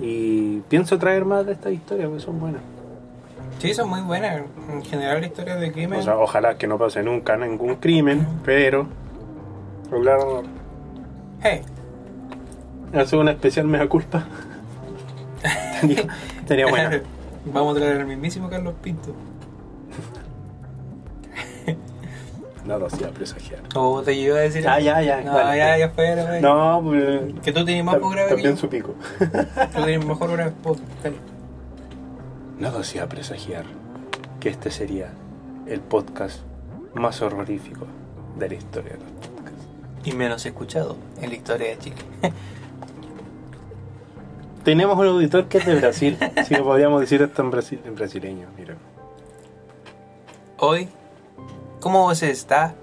Y 0.00 0.60
pienso 0.68 0.98
traer 0.98 1.24
más 1.24 1.44
de 1.44 1.52
estas 1.52 1.72
historias, 1.72 2.08
porque 2.08 2.24
son 2.24 2.40
buenas. 2.40 2.62
Sí, 3.58 3.74
son 3.74 3.88
muy 3.88 4.00
buenas. 4.00 4.42
En 4.72 4.82
general, 4.82 5.20
la 5.20 5.26
historia 5.26 5.56
de 5.56 5.70
crimen. 5.70 6.00
O 6.00 6.02
sea, 6.02 6.16
ojalá 6.16 6.56
que 6.56 6.66
no 6.66 6.78
pase 6.78 7.02
nunca 7.02 7.36
ningún 7.36 7.76
crimen, 7.76 8.26
pero 8.44 8.86
hablar 9.92 10.18
hey, 11.42 11.62
hacer 12.94 13.18
una 13.18 13.32
especial 13.32 13.66
mea 13.66 13.88
culpa. 13.88 14.24
Tenía, 15.80 16.04
tenía 16.46 16.66
buena. 16.66 17.00
Vamos 17.46 17.76
a 17.76 17.80
traer 17.80 18.00
al 18.00 18.06
mismísimo 18.06 18.48
Carlos 18.48 18.74
Pinto. 18.82 19.14
Nada 22.64 22.86
hacía 22.86 23.10
presagiar. 23.10 23.60
O 23.74 24.02
te 24.02 24.14
iba 24.14 24.36
a 24.36 24.40
decir. 24.42 24.62
Ya, 24.62 24.78
ya, 24.78 25.02
ya, 25.02 25.20
No, 25.22 25.34
dale. 25.34 25.58
ya, 25.58 25.78
ya 25.78 25.88
güey. 26.28 26.40
No, 26.40 26.80
pues, 26.84 27.20
Que 27.42 27.52
tú 27.52 27.64
tienes 27.64 27.84
más 27.84 27.96
tam- 27.96 28.12
grave 28.12 28.28
también 28.30 28.56
su 28.56 28.68
pico. 28.68 28.94
Tú 29.18 29.82
tienes 29.84 30.06
mejor 30.06 30.30
grave. 30.30 30.52
Dale. 31.02 31.16
Nada 32.60 32.78
hacía 32.80 33.08
presagiar 33.08 33.64
que 34.38 34.48
este 34.50 34.70
sería 34.70 35.10
el 35.66 35.80
podcast 35.80 36.40
más 36.94 37.20
horrorífico 37.20 37.86
de 38.38 38.48
la 38.50 38.54
historia 38.54 38.92
de 38.92 38.98
los 38.98 39.28
podcasts. 39.28 39.66
Y 40.04 40.12
menos 40.12 40.46
escuchado 40.46 40.96
en 41.20 41.30
la 41.30 41.34
historia 41.34 41.68
de 41.70 41.78
Chile. 41.78 41.96
Tenemos 44.64 44.96
un 44.96 45.06
auditor 45.06 45.48
que 45.48 45.58
es 45.58 45.66
de 45.66 45.74
Brasil, 45.74 46.18
si 46.46 46.54
lo 46.54 46.64
podríamos 46.64 47.00
decir 47.00 47.20
esto 47.20 47.42
en, 47.42 47.50
brasil, 47.50 47.80
en 47.84 47.94
brasileño, 47.94 48.48
mira. 48.56 48.76
Hoy, 50.58 50.88
como 51.80 52.04
você 52.04 52.30
está? 52.30 52.74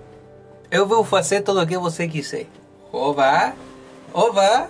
Eu 0.69 0.85
vou 0.85 1.03
fazer 1.05 1.41
tudo 1.41 1.61
o 1.61 1.67
que 1.67 1.77
você 1.77 2.07
quiser. 2.09 2.47
Oba, 2.91 3.53
oba. 4.13 4.67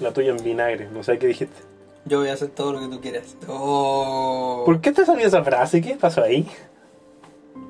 La 0.00 0.12
tuya 0.12 0.30
en 0.30 0.42
vinagre, 0.42 0.88
no 0.90 1.02
sé 1.02 1.18
qué 1.18 1.26
dijiste. 1.26 1.62
Yo 2.06 2.20
voy 2.20 2.30
a 2.30 2.32
hacer 2.32 2.48
todo 2.48 2.72
lo 2.72 2.80
que 2.80 2.88
tú 2.88 3.00
quieras. 3.00 3.36
Oh. 3.46 4.62
¿Por 4.64 4.80
qué 4.80 4.92
te 4.92 5.04
salió 5.04 5.26
esa 5.26 5.44
frase? 5.44 5.82
¿Qué 5.82 5.96
pasó 5.96 6.22
ahí? 6.22 6.48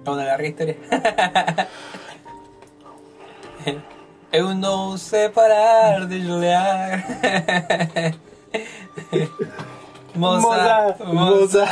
A 0.07 0.11
la 0.13 0.47
historia. 0.47 0.77
Eu 4.33 4.55
não 4.55 4.97
sei 4.97 5.29
parar 5.29 6.07
de 6.07 6.21
juliar. 6.23 7.05
Moza, 10.15 10.97
moza. 11.05 11.67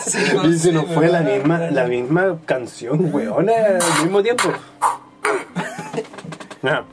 Sigo 0.00 0.44
Y 0.46 0.58
se 0.58 0.72
nos 0.72 0.86
fue 0.86 1.08
la 1.08 1.20
misma, 1.20 1.58
la 1.70 1.84
misma 1.86 2.38
canción, 2.46 3.12
weona, 3.12 3.52
al 3.80 4.02
mismo 4.04 4.22
tiempo. 4.22 4.44
No, 6.62 6.84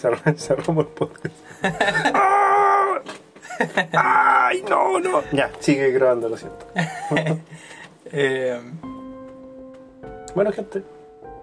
cerr- 0.00 0.36
cerramos 0.36 0.86
el 0.86 0.92
podcast. 0.92 1.34
¡Ay, 3.92 4.62
no, 4.68 5.00
no! 5.00 5.22
Ya, 5.32 5.50
sigue 5.58 5.90
grabando, 5.90 6.28
lo 6.28 6.36
siento. 6.36 6.66
Eh, 8.10 8.58
Bueno, 10.34 10.50
gente, 10.52 10.82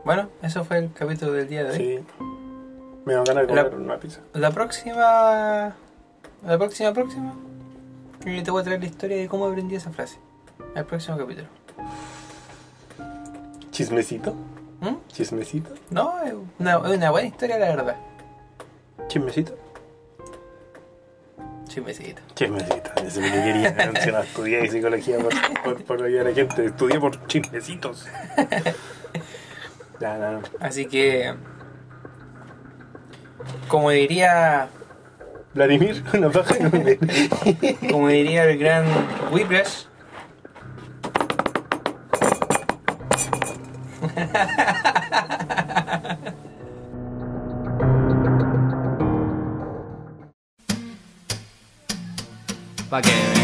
bueno, 0.03 0.29
eso 0.41 0.63
fue 0.63 0.79
el 0.79 0.91
capítulo 0.93 1.33
del 1.33 1.47
día 1.47 1.63
de 1.63 1.69
hoy. 1.71 1.77
sí. 1.77 1.99
Me 3.05 3.13
dan 3.13 3.23
ganas 3.23 3.45
de 3.47 3.53
La- 3.53 3.65
una 3.67 3.99
pizza. 3.99 4.21
La 4.33 4.49
próxima. 4.49 5.75
La 6.45 6.59
próxima, 6.59 6.93
próxima. 6.93 7.33
Yo 8.23 8.43
te 8.43 8.51
voy 8.51 8.61
a 8.61 8.63
traer 8.63 8.79
la 8.79 8.85
historia 8.85 9.17
de 9.17 9.27
cómo 9.27 9.47
aprendí 9.47 9.75
esa 9.75 9.89
frase. 9.89 10.19
El 10.75 10.85
próximo 10.85 11.17
capítulo. 11.17 11.47
¿Chismecito? 13.71 14.35
¿Mm? 14.79 14.95
¿Chismecito? 15.07 15.71
No, 15.89 16.21
es 16.21 16.33
una, 16.59 16.75
es 16.75 16.97
una 16.97 17.09
buena 17.09 17.27
historia, 17.27 17.57
la 17.57 17.67
verdad. 17.67 17.95
¿Chismecito? 19.07 19.57
Chismecito. 21.67 22.21
Chismecito, 22.35 22.91
eso 22.97 23.05
es 23.07 23.15
lo 23.17 23.23
que 23.23 23.43
quería. 23.43 23.91
Si 24.03 24.11
no 24.11 24.19
estudié 24.19 24.69
psicología 24.69 25.17
por, 25.17 25.33
por, 25.63 25.83
por 25.83 26.03
ayudar 26.03 26.27
a 26.27 26.29
la 26.29 26.35
gente, 26.35 26.65
estudié 26.65 26.99
por 26.99 27.25
chismecitos. 27.27 28.05
Ya, 29.97 30.17
no, 30.17 30.31
no. 30.33 30.41
Así 30.59 30.87
que. 30.87 31.33
Como 33.69 33.91
diría. 33.91 34.67
Vladimir, 35.55 36.03
una 36.13 36.29
paja 36.29 36.55
Como 37.89 38.09
diría 38.09 38.43
el 38.43 38.57
gran 38.59 38.85
Whiplash. 39.31 39.85
Pa' 52.89 53.01
que 53.01 53.34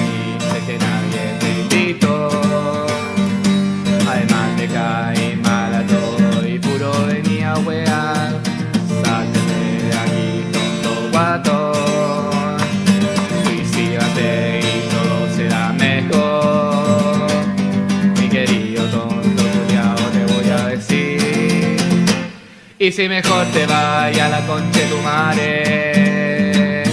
Y 22.91 22.93
si 22.93 23.07
mejor 23.07 23.45
te 23.53 23.65
vaya 23.65 24.27
la 24.27 24.45
concha 24.45 24.79
de 24.81 24.85
tu 24.87 24.97
madre 24.97 26.83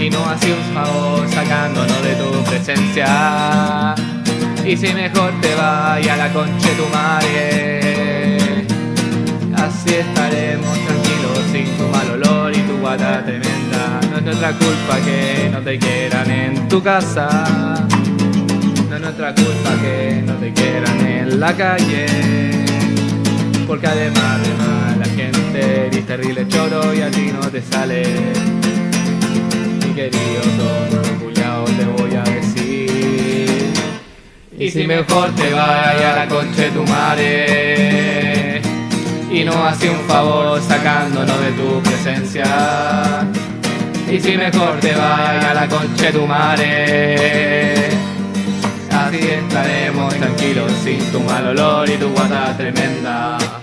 y 0.00 0.08
no 0.08 0.24
hace 0.24 0.54
un 0.54 0.62
favor 0.72 1.28
sacándonos 1.28 2.02
de 2.02 2.14
tu 2.14 2.44
presencia. 2.44 3.94
Y 4.64 4.74
si 4.74 4.94
mejor 4.94 5.38
te 5.42 5.54
vaya 5.54 6.14
a 6.14 6.16
la 6.16 6.32
concha 6.32 6.68
de 6.70 6.74
tu 6.76 6.86
madre, 6.88 8.64
así 9.54 9.96
estaremos 9.96 10.78
tranquilos 10.86 11.44
sin 11.52 11.76
tu 11.76 11.86
mal 11.88 12.10
olor 12.10 12.56
y 12.56 12.60
tu 12.60 12.78
guata 12.78 13.22
tremenda. 13.22 14.00
No 14.10 14.16
es 14.16 14.24
nuestra 14.24 14.52
culpa 14.52 14.96
que 15.04 15.50
no 15.52 15.58
te 15.58 15.78
quieran 15.78 16.30
en 16.30 16.68
tu 16.70 16.82
casa. 16.82 17.28
No 18.88 18.96
es 18.96 19.02
nuestra 19.02 19.34
culpa 19.34 19.76
que 19.82 20.22
no 20.24 20.32
te 20.36 20.54
quieran 20.54 21.06
en 21.06 21.38
la 21.38 21.52
calle. 21.52 22.06
Porque 23.66 23.86
además 23.86 24.40
de 24.40 24.87
eres 25.60 26.06
terrible 26.06 26.46
choro 26.48 26.94
y 26.94 27.00
a 27.00 27.10
ti 27.10 27.30
no 27.32 27.40
te 27.50 27.62
sale. 27.62 28.02
Mi 29.86 29.94
querido 29.94 30.42
tonto 30.58 31.02
culiao 31.20 31.64
te 31.64 31.84
voy 31.84 32.14
a 32.14 32.22
decir. 32.22 33.72
Y 34.58 34.70
si 34.70 34.86
mejor 34.86 35.30
te 35.34 35.52
vaya 35.52 36.12
a 36.12 36.16
la 36.16 36.28
concha 36.28 36.62
de 36.62 36.70
tu 36.70 36.84
madre 36.84 38.60
y 39.30 39.44
no 39.44 39.64
hace 39.64 39.90
un 39.90 40.00
favor 40.08 40.60
sacándonos 40.60 41.40
de 41.40 41.52
tu 41.52 41.82
presencia. 41.82 42.46
Y 44.10 44.20
si 44.20 44.36
mejor 44.36 44.80
te 44.80 44.94
vaya 44.94 45.50
a 45.50 45.54
la 45.54 45.68
concha 45.68 46.06
de 46.06 46.12
tu 46.12 46.26
madre, 46.26 47.88
así 48.90 49.18
estaremos 49.18 50.14
tranquilos 50.14 50.72
sin 50.82 50.98
tu 51.12 51.20
mal 51.20 51.46
olor 51.48 51.88
y 51.88 51.96
tu 51.96 52.08
guata 52.08 52.56
tremenda. 52.56 53.57